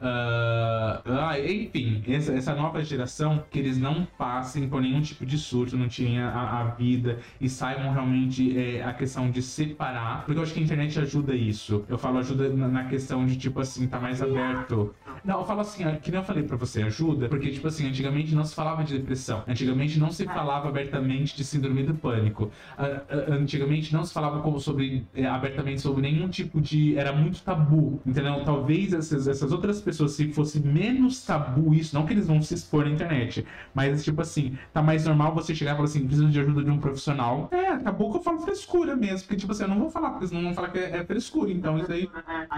ah, 0.00 1.02
ah, 1.04 1.40
enfim, 1.40 2.02
essa, 2.08 2.32
essa 2.32 2.54
nova 2.54 2.82
geração 2.84 3.44
que 3.50 3.58
eles 3.58 3.78
não 3.78 4.06
passem 4.18 4.68
por 4.68 4.80
nenhum 4.80 5.00
tipo 5.00 5.24
de 5.26 5.38
surto, 5.38 5.76
não 5.76 5.88
tinha 5.88 6.26
a, 6.28 6.60
a 6.60 6.64
vida 6.74 7.18
e 7.40 7.48
saibam 7.48 7.92
realmente 7.92 8.56
é, 8.58 8.82
a 8.82 8.92
questão 8.92 9.30
de 9.30 9.42
separar, 9.42 10.24
porque 10.24 10.38
eu 10.38 10.42
acho 10.42 10.54
que 10.54 10.60
a 10.60 10.62
internet 10.62 10.98
ajuda 10.98 11.34
isso. 11.34 11.84
Eu 11.88 11.98
falo 11.98 12.18
ajuda 12.18 12.48
na, 12.50 12.68
na 12.68 12.84
questão 12.84 13.24
de 13.26 13.36
tipo 13.36 13.60
assim, 13.60 13.86
tá 13.86 13.98
mais 14.00 14.22
aberto. 14.22 14.94
Não, 15.24 15.40
eu 15.40 15.46
falo 15.46 15.60
assim, 15.60 15.84
ó, 15.86 15.92
que 15.96 16.10
nem 16.10 16.20
eu 16.20 16.26
falei 16.26 16.42
pra 16.42 16.56
você, 16.56 16.82
ajuda, 16.82 17.28
porque 17.28 17.50
tipo 17.50 17.66
assim, 17.68 17.86
antigamente 17.88 18.34
não 18.34 18.44
se 18.44 18.54
falava 18.54 18.82
de 18.84 18.98
depressão, 18.98 19.42
antigamente 19.46 19.98
não 19.98 20.10
se 20.10 20.24
falava 20.26 20.68
abertamente 20.68 21.36
de 21.36 21.44
síndrome 21.44 21.82
do 21.84 21.94
pânico, 21.94 22.50
Ah, 22.76 23.02
ah, 23.08 23.34
antigamente 23.34 23.92
não 23.92 24.04
se 24.04 24.12
falava 24.12 24.42
sobre 24.58 25.06
é, 25.14 25.26
abertamente 25.26 25.80
sobre 25.80 26.02
nenhum 26.02 26.28
tipo 26.28 26.60
de 26.60 26.96
era 26.96 27.12
muito 27.12 27.42
tabu, 27.42 28.00
entendeu? 28.04 28.44
Talvez 28.44 28.92
essas, 28.92 29.21
essas 29.26 29.52
outras 29.52 29.80
pessoas 29.80 30.12
se 30.12 30.32
fosse 30.32 30.60
menos 30.60 31.24
tabu 31.24 31.74
isso, 31.74 31.94
não 31.94 32.06
que 32.06 32.12
eles 32.12 32.26
vão 32.26 32.40
se 32.42 32.54
expor 32.54 32.84
na 32.84 32.90
internet, 32.90 33.44
mas 33.74 34.04
tipo 34.04 34.20
assim, 34.20 34.56
tá 34.72 34.82
mais 34.82 35.04
normal 35.04 35.34
você 35.34 35.54
chegar 35.54 35.72
e 35.72 35.74
falar 35.76 35.88
assim, 35.88 36.06
preciso 36.06 36.28
de 36.28 36.40
ajuda 36.40 36.62
de 36.64 36.70
um 36.70 36.78
profissional. 36.78 37.48
É, 37.50 37.68
acabou 37.68 38.10
que 38.10 38.18
eu 38.18 38.22
falo 38.22 38.40
frescura 38.40 38.94
mesmo, 38.96 39.26
porque 39.26 39.36
tipo 39.36 39.52
assim, 39.52 39.62
eu 39.62 39.68
não 39.68 39.78
vou 39.78 39.90
falar, 39.90 40.10
porque 40.10 40.28
senão 40.28 40.42
vão 40.42 40.54
falar 40.54 40.68
que 40.70 40.78
é, 40.78 40.98
é 40.98 41.04
frescura, 41.04 41.50
então 41.50 41.78
isso 41.78 41.92
aí 41.92 42.08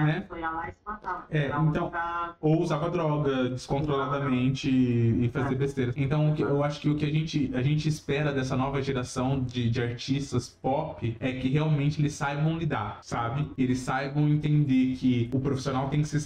né? 0.04 0.26
se. 0.28 1.26
É, 1.30 1.46
então- 1.46 1.92
ou 2.40 2.60
usava 2.60 2.90
droga 2.90 3.48
descontroladamente 3.50 4.68
e, 4.70 5.28
fazia 5.28 5.56
besteira. 5.56 5.92
Então, 5.96 6.34
eu 6.38 6.62
acho 6.62 6.80
que 6.80 6.88
o 6.88 6.96
que 6.96 7.04
a 7.04 7.10
gente, 7.10 7.50
a 7.54 7.62
gente 7.62 7.88
espera 7.88 8.32
dessa 8.32 8.56
nova 8.56 8.80
geração 8.82 9.40
de, 9.40 9.70
de 9.70 9.82
artistas 9.82 10.48
pop 10.48 11.16
é 11.20 11.32
que 11.32 11.48
realmente 11.48 12.00
eles 12.00 12.14
saibam 12.14 12.56
lidar, 12.56 12.98
sabe? 13.02 13.50
Eles 13.56 13.78
saibam 13.80 14.28
entender 14.28 14.96
que 14.96 15.28
o 15.32 15.40
profissional 15.40 15.88
tem 15.88 16.02
que 16.02 16.08
ser 16.08 16.20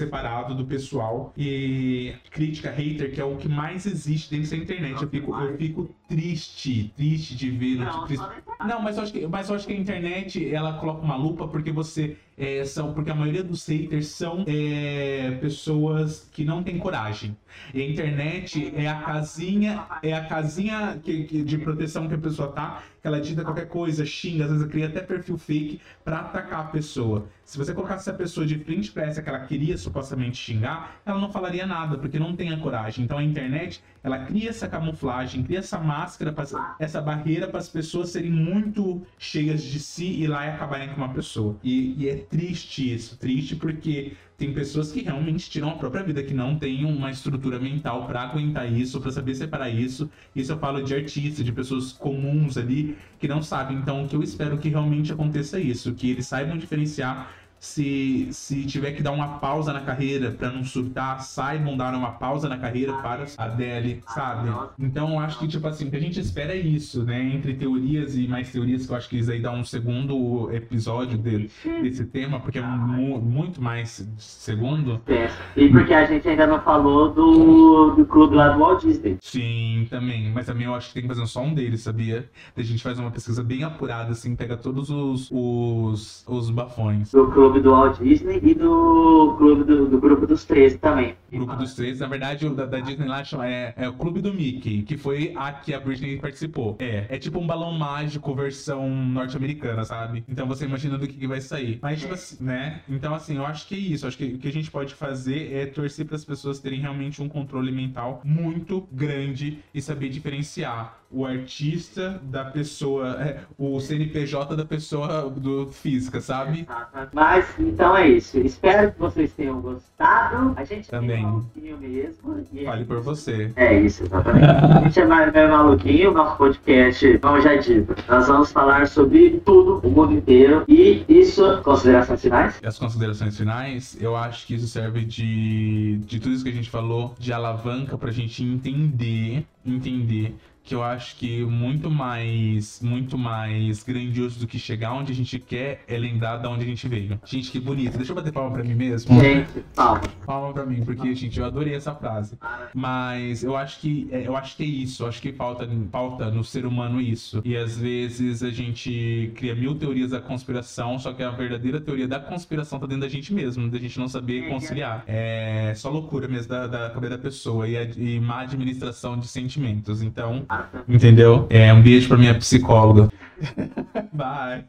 do 0.55 0.65
pessoal 0.65 1.33
e 1.37 2.15
crítica 2.31 2.71
hater, 2.71 3.13
que 3.13 3.21
é 3.21 3.25
o 3.25 3.37
que 3.37 3.49
mais 3.49 3.87
existe 3.87 4.31
dentro 4.31 4.51
da 4.51 4.57
internet. 4.57 5.03
Eu 5.03 5.09
fico, 5.09 5.35
eu 5.35 5.57
fico 5.57 5.91
triste, 6.09 6.93
triste 6.97 7.37
de 7.37 7.51
ver. 7.51 7.77
Não, 7.77 8.05
internet. 8.05 8.43
não, 8.67 8.83
mas 8.83 8.97
eu 8.97 9.03
acho 9.03 9.13
que, 9.13 9.27
mas 9.27 9.49
eu 9.49 9.57
acho 9.57 9.67
que 9.67 9.73
a 9.73 9.77
internet 9.77 10.55
ela 10.55 10.75
coloca 10.75 11.03
uma 11.03 11.17
lupa 11.17 11.49
porque 11.49 11.73
você 11.73 12.17
é, 12.39 12.65
são 12.65 12.93
porque 12.95 13.11
a 13.11 13.15
maioria 13.15 13.43
dos 13.43 13.67
haters 13.67 14.09
são 14.09 14.45
é, 14.47 15.33
pessoas 15.41 16.29
que 16.33 16.45
não 16.45 16.63
têm 16.63 16.79
coragem. 16.79 17.37
E 17.75 17.83
a 17.83 17.89
internet 17.89 18.73
é 18.77 18.87
a 18.87 19.01
casinha 19.01 19.85
é 20.03 20.13
a 20.13 20.25
casinha 20.25 21.01
que, 21.03 21.25
que- 21.25 21.43
de 21.43 21.59
proteção 21.59 22.07
que 22.07 22.15
a 22.15 22.19
pessoa 22.19 22.49
tá, 22.53 22.83
que 23.01 23.07
ela 23.09 23.21
dita 23.21 23.43
qualquer 23.43 23.67
coisa, 23.69 24.05
xinga, 24.05 24.45
às 24.45 24.51
vezes 24.53 24.67
cria 24.69 24.87
até 24.87 25.01
perfil 25.01 25.39
fake 25.39 25.81
pra 26.05 26.19
atacar 26.21 26.61
a 26.61 26.65
pessoa. 26.65 27.27
Se 27.45 27.57
você 27.57 27.73
colocasse 27.73 28.09
a 28.11 28.13
pessoa 28.15 28.47
de 28.47 28.59
frente 28.59 28.93
pra 28.93 29.05
essa 29.07 29.23
que 29.23 29.29
ela 29.29 29.41
queria 29.41 29.77
supostamente 29.79 30.37
xingar, 30.37 31.01
ela 31.07 31.19
não 31.19 31.33
falaria 31.33 31.67
nada, 31.67 31.97
porque 31.97 32.19
não 32.19 32.37
tem 32.37 32.53
a 32.53 32.59
coragem. 32.59 33.05
Então 33.05 33.17
a 33.19 33.23
internet, 33.25 33.83
ela 34.05 34.19
cria 34.27 34.51
essa 34.51 34.69
camuflagem, 34.69 35.43
cria 35.43 35.59
essa 35.61 35.79
máscara, 35.79 36.33
pra- 36.33 36.77
essa 36.79 37.01
barreira 37.01 37.49
para 37.49 37.59
as 37.59 37.69
pessoas 37.69 38.11
serem 38.11 38.31
muito 38.31 39.03
cheias 39.19 39.63
de 39.63 39.81
si 39.81 40.21
e 40.23 40.27
lá 40.27 40.45
e 40.47 40.51
acabarem 40.51 40.89
com 40.91 40.97
uma 40.97 41.09
pessoa. 41.13 41.57
E, 41.65 41.95
e 42.05 42.09
é 42.09 42.17
triste 42.29 42.95
isso, 42.95 43.17
triste 43.17 43.57
porque 43.57 44.13
tem 44.37 44.53
pessoas 44.53 44.93
que 44.93 45.03
realmente 45.03 45.51
tiram 45.51 45.71
a 45.71 45.77
própria 45.77 46.05
vida, 46.05 46.23
que 46.23 46.33
não 46.33 46.57
têm 46.57 46.85
uma 46.85 47.11
estrutura 47.11 47.59
mental 47.59 48.07
pra 48.07 48.23
aguentar 48.23 48.73
isso, 48.73 49.01
pra 49.01 49.11
saber 49.11 49.35
separar 49.35 49.69
isso. 49.69 50.09
Isso 50.35 50.53
eu 50.53 50.59
falo 50.59 50.81
de 50.83 50.95
artistas, 50.95 51.45
de 51.45 51.51
pessoas 51.51 51.93
comuns 51.93 52.57
ali 52.57 52.97
que 53.19 53.27
não 53.27 53.43
sabem. 53.43 53.77
Então, 53.77 54.05
o 54.05 54.09
que 54.09 54.15
eu 54.15 54.23
espero 54.23 54.57
que 54.59 54.69
realmente 54.69 55.13
aconteça 55.13 55.59
isso, 55.59 55.93
que 55.93 56.11
eles 56.11 56.27
saibam 56.27 56.57
diferenciar 56.57 57.33
se, 57.61 58.29
se 58.31 58.65
tiver 58.65 58.93
que 58.93 59.03
dar 59.03 59.13
uma 59.13 59.39
pausa 59.39 59.73
na 59.73 59.81
carreira 59.81 60.31
pra 60.31 60.51
não 60.51 60.65
surtar, 60.65 61.21
saibam 61.23 61.77
dar 61.77 61.95
uma 61.95 62.13
pausa 62.13 62.49
na 62.49 62.57
carreira 62.59 62.93
para 62.95 63.25
a 63.37 63.45
Adele, 63.45 64.03
sabe? 64.09 64.49
Então 64.79 65.13
eu 65.15 65.19
acho 65.21 65.39
que, 65.39 65.49
tipo 65.49 65.67
assim, 65.67 65.87
o 65.87 65.91
que 65.91 65.97
a 65.97 66.01
gente 66.01 66.21
espera 66.21 66.53
é 66.55 66.59
isso, 66.59 67.03
né? 67.05 67.23
Entre 67.35 67.55
teorias 67.55 68.17
e 68.17 68.29
mais 68.29 68.51
teorias, 68.53 68.87
que 68.87 68.93
eu 68.93 68.97
acho 68.97 69.09
que 69.09 69.19
isso 69.19 69.31
aí 69.31 69.41
dá 69.41 69.51
um 69.53 69.65
segundo 69.65 70.51
episódio 70.53 71.19
dele, 71.19 71.51
desse 71.83 72.05
tema, 72.05 72.39
porque 72.41 72.59
é 72.59 72.63
mu- 72.63 73.21
muito 73.21 73.61
mais 73.63 74.07
segundo. 74.19 75.01
É. 75.07 75.31
E 75.57 75.69
porque 75.69 75.93
a 75.95 76.05
gente 76.07 76.29
ainda 76.29 76.47
não 76.47 76.61
falou 76.61 77.13
do, 77.13 77.91
do 77.97 78.05
clube 78.07 78.35
lá 78.37 78.51
do 78.51 78.59
Walt 78.61 78.83
Disney. 78.83 79.17
Sim, 79.21 79.87
também. 79.91 80.31
Mas 80.33 80.47
também 80.47 80.67
eu 80.67 80.75
acho 80.75 80.89
que 80.89 80.95
tem 80.95 81.03
que 81.03 81.09
fazer 81.09 81.27
só 81.27 81.43
um 81.43 81.55
deles, 81.55 81.81
sabia? 81.83 82.29
A 82.57 82.63
gente 82.63 82.83
faz 82.83 82.99
uma 82.99 83.11
pesquisa 83.11 83.43
bem 83.43 83.65
apurada, 83.65 84.13
assim, 84.13 84.37
pega 84.37 84.57
todos 84.57 84.91
os, 84.91 85.29
os, 85.31 86.25
os 86.29 86.51
bafões. 86.51 87.11
Do 87.13 87.27
clube 87.29 87.48
do 87.61 87.71
Walt 87.71 87.99
Disney 87.99 88.41
e 88.43 88.55
do 88.55 89.35
clube 89.39 89.65
do, 89.65 89.87
do 89.87 89.99
grupo 90.01 90.27
dos 90.27 90.45
13 90.45 90.79
também. 90.79 91.17
O 91.31 91.37
grupo 91.37 91.57
dos 91.57 91.75
três, 91.75 92.01
na 92.01 92.07
verdade, 92.07 92.47
o 92.47 92.55
da, 92.55 92.65
da 92.65 92.81
Disney 92.81 93.07
lá 93.07 93.23
é, 93.47 93.75
é 93.77 93.89
o 93.89 93.93
Clube 93.93 94.23
do 94.23 94.33
Mickey, 94.33 94.83
que 94.83 94.97
foi 94.97 95.35
a 95.37 95.53
que 95.53 95.75
a 95.75 95.81
Britney 95.81 96.19
participou. 96.19 96.77
É, 96.79 97.05
é 97.09 97.19
tipo 97.19 97.39
um 97.39 97.47
balão 97.47 97.73
mágico 97.73 98.35
versão 98.35 98.89
norte-americana, 98.89 99.85
sabe? 99.85 100.25
Então 100.27 100.47
você 100.47 100.65
imagina 100.65 100.97
do 100.97 101.07
que, 101.07 101.15
que 101.15 101.27
vai 101.27 101.41
sair. 101.41 101.79
Mas, 101.83 102.01
tipo 102.01 102.15
assim, 102.15 102.43
né? 102.43 102.81
Então, 102.89 103.15
assim, 103.15 103.37
eu 103.37 103.45
acho 103.45 103.67
que 103.67 103.75
é 103.75 103.79
isso. 103.79 104.07
Acho 104.07 104.17
que 104.17 104.25
o 104.25 104.39
que 104.39 104.49
a 104.49 104.53
gente 104.53 104.71
pode 104.71 104.95
fazer 104.95 105.53
é 105.53 105.67
torcer 105.67 106.07
para 106.07 106.17
as 106.17 106.25
pessoas 106.25 106.61
terem 106.61 106.81
realmente 106.81 107.23
um 107.23 107.29
controle 107.29 107.71
mental 107.71 108.23
muito 108.25 108.89
grande 108.91 109.59
e 109.75 109.83
saber 109.83 110.09
diferenciar 110.09 110.99
o 111.11 111.25
artista 111.25 112.21
da 112.23 112.45
pessoa, 112.45 113.17
é, 113.23 113.41
o 113.57 113.81
CNPJ 113.81 114.55
da 114.55 114.65
pessoa 114.65 115.29
do 115.31 115.67
física, 115.67 116.21
sabe? 116.21 116.67
Mas 117.13 117.47
então 117.59 117.97
é 117.97 118.09
isso. 118.09 118.39
Espero 118.39 118.93
que 118.93 118.99
vocês 118.99 119.33
tenham 119.33 119.61
gostado. 119.61 120.53
A 120.57 120.65
gente 120.65 120.89
Também. 120.89 121.21
é 121.21 121.27
maluquinho 121.27 121.79
mesmo. 121.79 122.45
Fale 122.65 122.85
por 122.85 123.01
você. 123.01 123.53
É 123.57 123.81
isso, 123.81 124.05
exatamente. 124.05 124.45
A 124.45 124.81
gente 124.83 125.01
é 125.01 125.07
mais 125.07 125.33
meio 125.33 125.51
maluquinho, 125.51 126.13
nosso 126.13 126.37
podcast, 126.37 127.19
como 127.19 127.41
já 127.41 127.57
dito, 127.57 127.95
nós 128.07 128.29
vamos 128.29 128.53
falar 128.53 128.87
sobre 128.87 129.41
tudo, 129.45 129.81
o 129.87 129.91
mundo 129.91 130.13
inteiro. 130.13 130.65
E 130.69 131.05
isso, 131.09 131.63
considerações 131.63 132.21
finais? 132.21 132.61
E 132.63 132.67
as 132.67 132.79
considerações 132.79 133.37
finais, 133.37 133.97
eu 134.01 134.15
acho 134.15 134.47
que 134.47 134.55
isso 134.55 134.67
serve 134.69 135.05
de, 135.05 135.99
de 136.05 136.21
tudo 136.21 136.35
isso 136.35 136.45
que 136.45 136.51
a 136.51 136.55
gente 136.55 136.71
falou, 136.71 137.15
de 137.19 137.33
alavanca 137.33 137.97
pra 137.97 138.11
gente 138.11 138.45
entender, 138.45 139.47
entender 139.65 140.35
que 140.69 140.75
eu 140.75 140.83
acho 140.83 141.17
que 141.17 141.43
muito 141.47 141.91
mais, 141.91 142.79
muito 142.83 143.17
mais 143.17 143.83
grandioso 143.83 144.39
do 144.39 144.47
que 144.47 144.59
chegar 144.59 144.93
onde 144.93 145.11
a 145.11 145.15
gente 145.15 145.39
quer 145.39 145.83
é 145.89 145.97
lembrar 145.97 146.37
de 146.37 146.47
onde 146.47 146.63
a 146.63 146.67
gente 146.67 146.87
veio. 146.87 147.19
Gente, 147.25 147.51
que 147.51 147.59
bonito. 147.59 147.97
Deixa 147.97 148.13
eu 148.13 148.17
bater 148.17 148.31
palma 148.31 148.53
pra 148.53 148.63
mim 148.63 148.75
mesmo. 148.75 149.19
Gente, 149.19 149.65
palma. 149.75 150.03
Palma 150.27 150.53
pra 150.53 150.67
mim, 150.67 150.85
porque, 150.85 151.15
gente, 151.15 151.41
eu 151.41 151.47
adorei 151.47 151.75
essa 151.75 151.95
frase. 151.95 152.37
Mas 152.75 153.43
eu 153.43 153.57
acho 153.57 153.81
que 153.81 154.11
é, 154.13 154.29
eu 154.29 154.37
acho 154.37 154.59
que 154.59 154.63
é 154.63 154.67
isso. 154.67 155.05
Eu 155.05 155.09
acho 155.09 155.23
que 155.23 155.33
falta, 155.33 155.67
falta 155.91 156.31
no 156.31 156.45
ser 156.45 156.67
humano 156.67 157.01
isso. 157.01 157.41
E 157.47 157.57
às 157.57 157.79
vezes 157.79 158.43
a 158.43 158.51
gente 158.51 159.33
cria 159.37 159.55
mil 159.55 159.75
teorias 159.75 160.11
da 160.11 160.21
conspiração, 160.21 160.99
só 160.99 161.15
que 161.15 161.23
a 161.23 161.31
verdadeira 161.31 161.81
teoria 161.81 162.07
da 162.07 162.21
conspiração 162.21 162.79
tá 162.79 162.87
dentro 162.87 163.03
da 163.03 163.09
gente 163.09 163.33
mesmo, 163.33 163.71
da 163.71 163.79
gente 163.79 163.99
não 163.99 164.07
saber 164.07 164.51
conciliar. 164.51 165.03
É 165.07 165.73
só 165.75 165.89
loucura 165.89 166.29
mesmo 166.29 166.51
da, 166.51 166.67
da 166.67 166.91
cabeça 166.91 167.17
da 167.17 167.23
pessoa 167.23 167.67
e, 167.67 167.75
a, 167.75 167.85
e 167.85 168.21
má 168.21 168.43
administração 168.43 169.19
de 169.19 169.27
sentimentos. 169.27 170.03
Então. 170.03 170.45
Entendeu? 170.89 171.47
É 171.51 171.73
um 171.73 171.83
beijo 171.83 172.09
pra 172.09 172.17
minha 172.17 172.35
psicóloga. 172.35 173.11
Bye. 174.13 174.65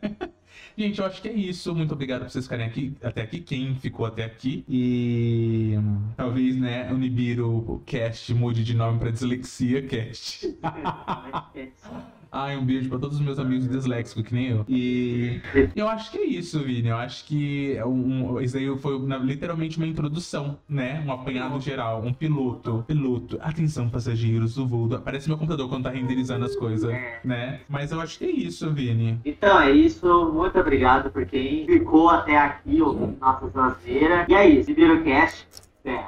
Gente, 0.77 0.99
eu 0.99 1.05
acho 1.05 1.21
que 1.21 1.27
é 1.27 1.33
isso. 1.33 1.75
Muito 1.75 1.93
obrigado 1.93 2.21
por 2.21 2.29
vocês 2.29 2.45
ficarem 2.45 2.65
aqui 2.65 2.95
até 3.03 3.21
aqui, 3.21 3.41
quem 3.41 3.75
ficou 3.75 4.05
até 4.05 4.23
aqui. 4.23 4.63
E 4.67 5.75
hum, 5.77 6.03
talvez, 6.15 6.55
né, 6.55 6.89
o 6.91 6.97
Nibiru 6.97 7.83
Cast 7.85 8.33
mude 8.33 8.63
de 8.63 8.73
nome 8.73 8.99
pra 8.99 9.11
Dislexia 9.11 9.81
Cast. 9.81 10.57
Ai, 12.31 12.55
um 12.57 12.63
beijo 12.63 12.87
pra 12.89 12.99
todos 12.99 13.17
os 13.17 13.23
meus 13.25 13.39
amigos 13.39 13.67
disléxicos, 13.67 14.23
que 14.23 14.33
nem 14.35 14.49
eu. 14.49 14.63
E 14.67 15.41
eu 15.75 15.87
acho 15.89 16.11
que 16.11 16.17
é 16.19 16.25
isso, 16.25 16.59
Vini. 16.59 16.89
Eu 16.89 16.97
acho 16.97 17.25
que 17.25 17.75
é 17.75 17.83
um, 17.83 18.39
isso 18.39 18.55
aí 18.55 18.77
foi 18.77 18.99
literalmente 19.23 19.77
uma 19.77 19.87
introdução, 19.87 20.59
né? 20.69 21.03
Um 21.07 21.11
apanhado 21.11 21.59
geral, 21.59 22.03
um 22.03 22.13
piloto. 22.13 22.83
Piloto. 22.87 23.39
Atenção, 23.41 23.89
passageiros, 23.89 24.57
o 24.59 24.67
voo. 24.67 24.87
do- 24.87 24.99
Parece 25.01 25.27
meu 25.27 25.37
computador 25.39 25.67
quando 25.69 25.85
tá 25.85 25.89
renderizando 25.89 26.45
as 26.45 26.55
coisas, 26.55 26.91
né? 27.23 27.61
Mas 27.67 27.91
eu 27.91 27.99
acho 27.99 28.19
que 28.19 28.25
é 28.25 28.31
isso, 28.31 28.71
Vini. 28.71 29.19
Então 29.25 29.59
é 29.59 29.71
isso, 29.71 30.31
muito 30.31 30.59
obrigado 30.59 31.09
por 31.11 31.25
quem 31.25 31.65
ficou 31.65 32.09
até 32.09 32.37
aqui 32.37 32.79
ouvindo 32.79 33.17
nossa 33.19 33.49
asneira. 33.59 34.25
E 34.29 34.35
é 34.35 34.47
isso, 34.47 34.69
Ibirocast, 34.69 35.47
é, 35.83 36.05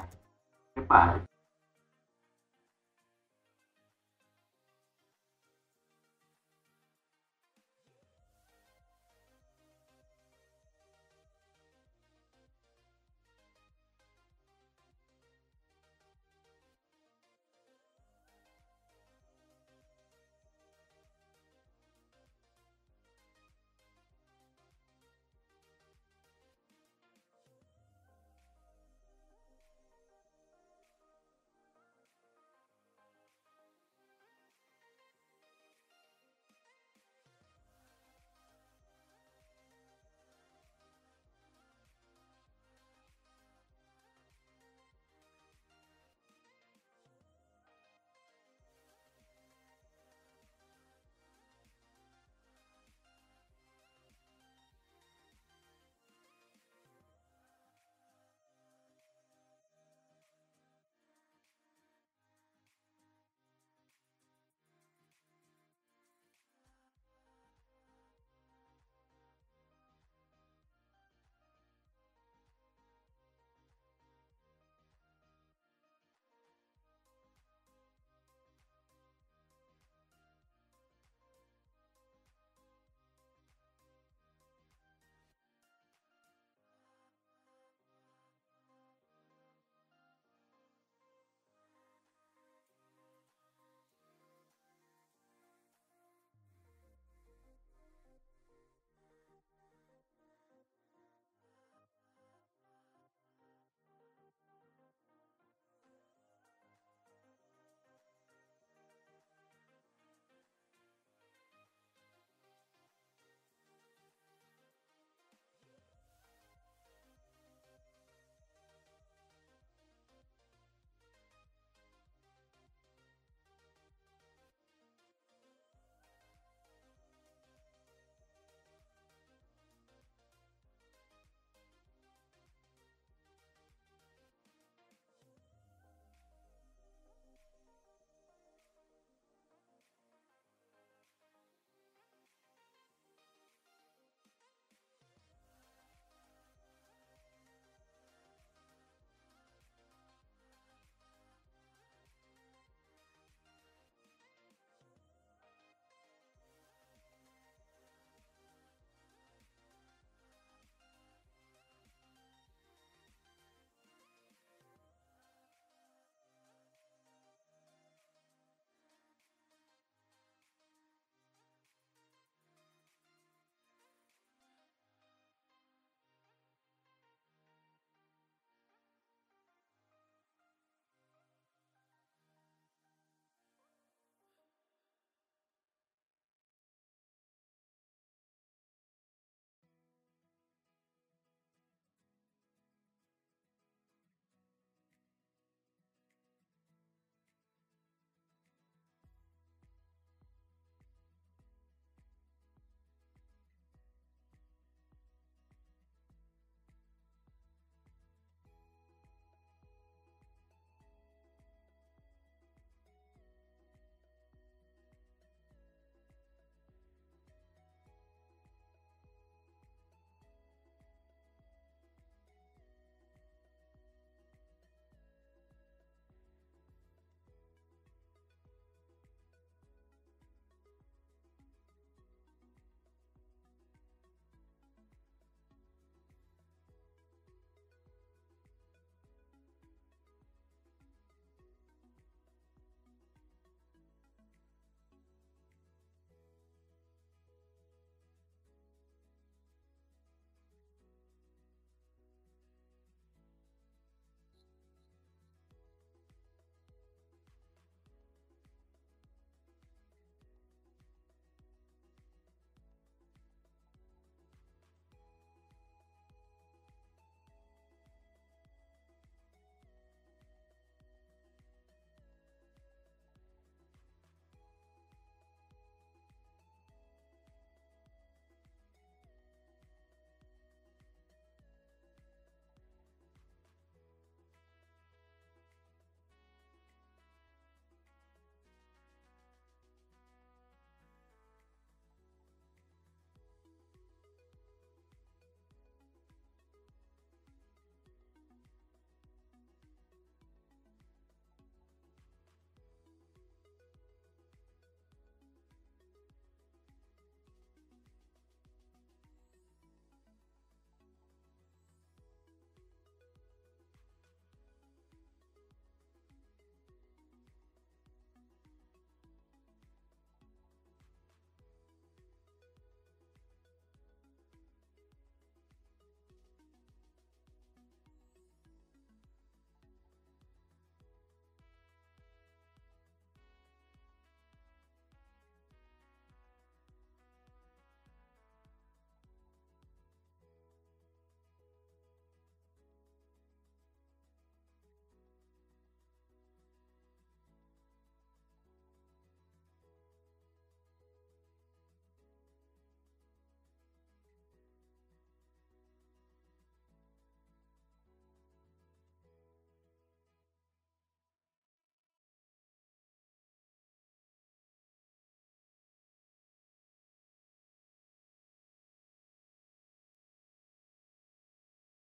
prepare. 0.76 1.22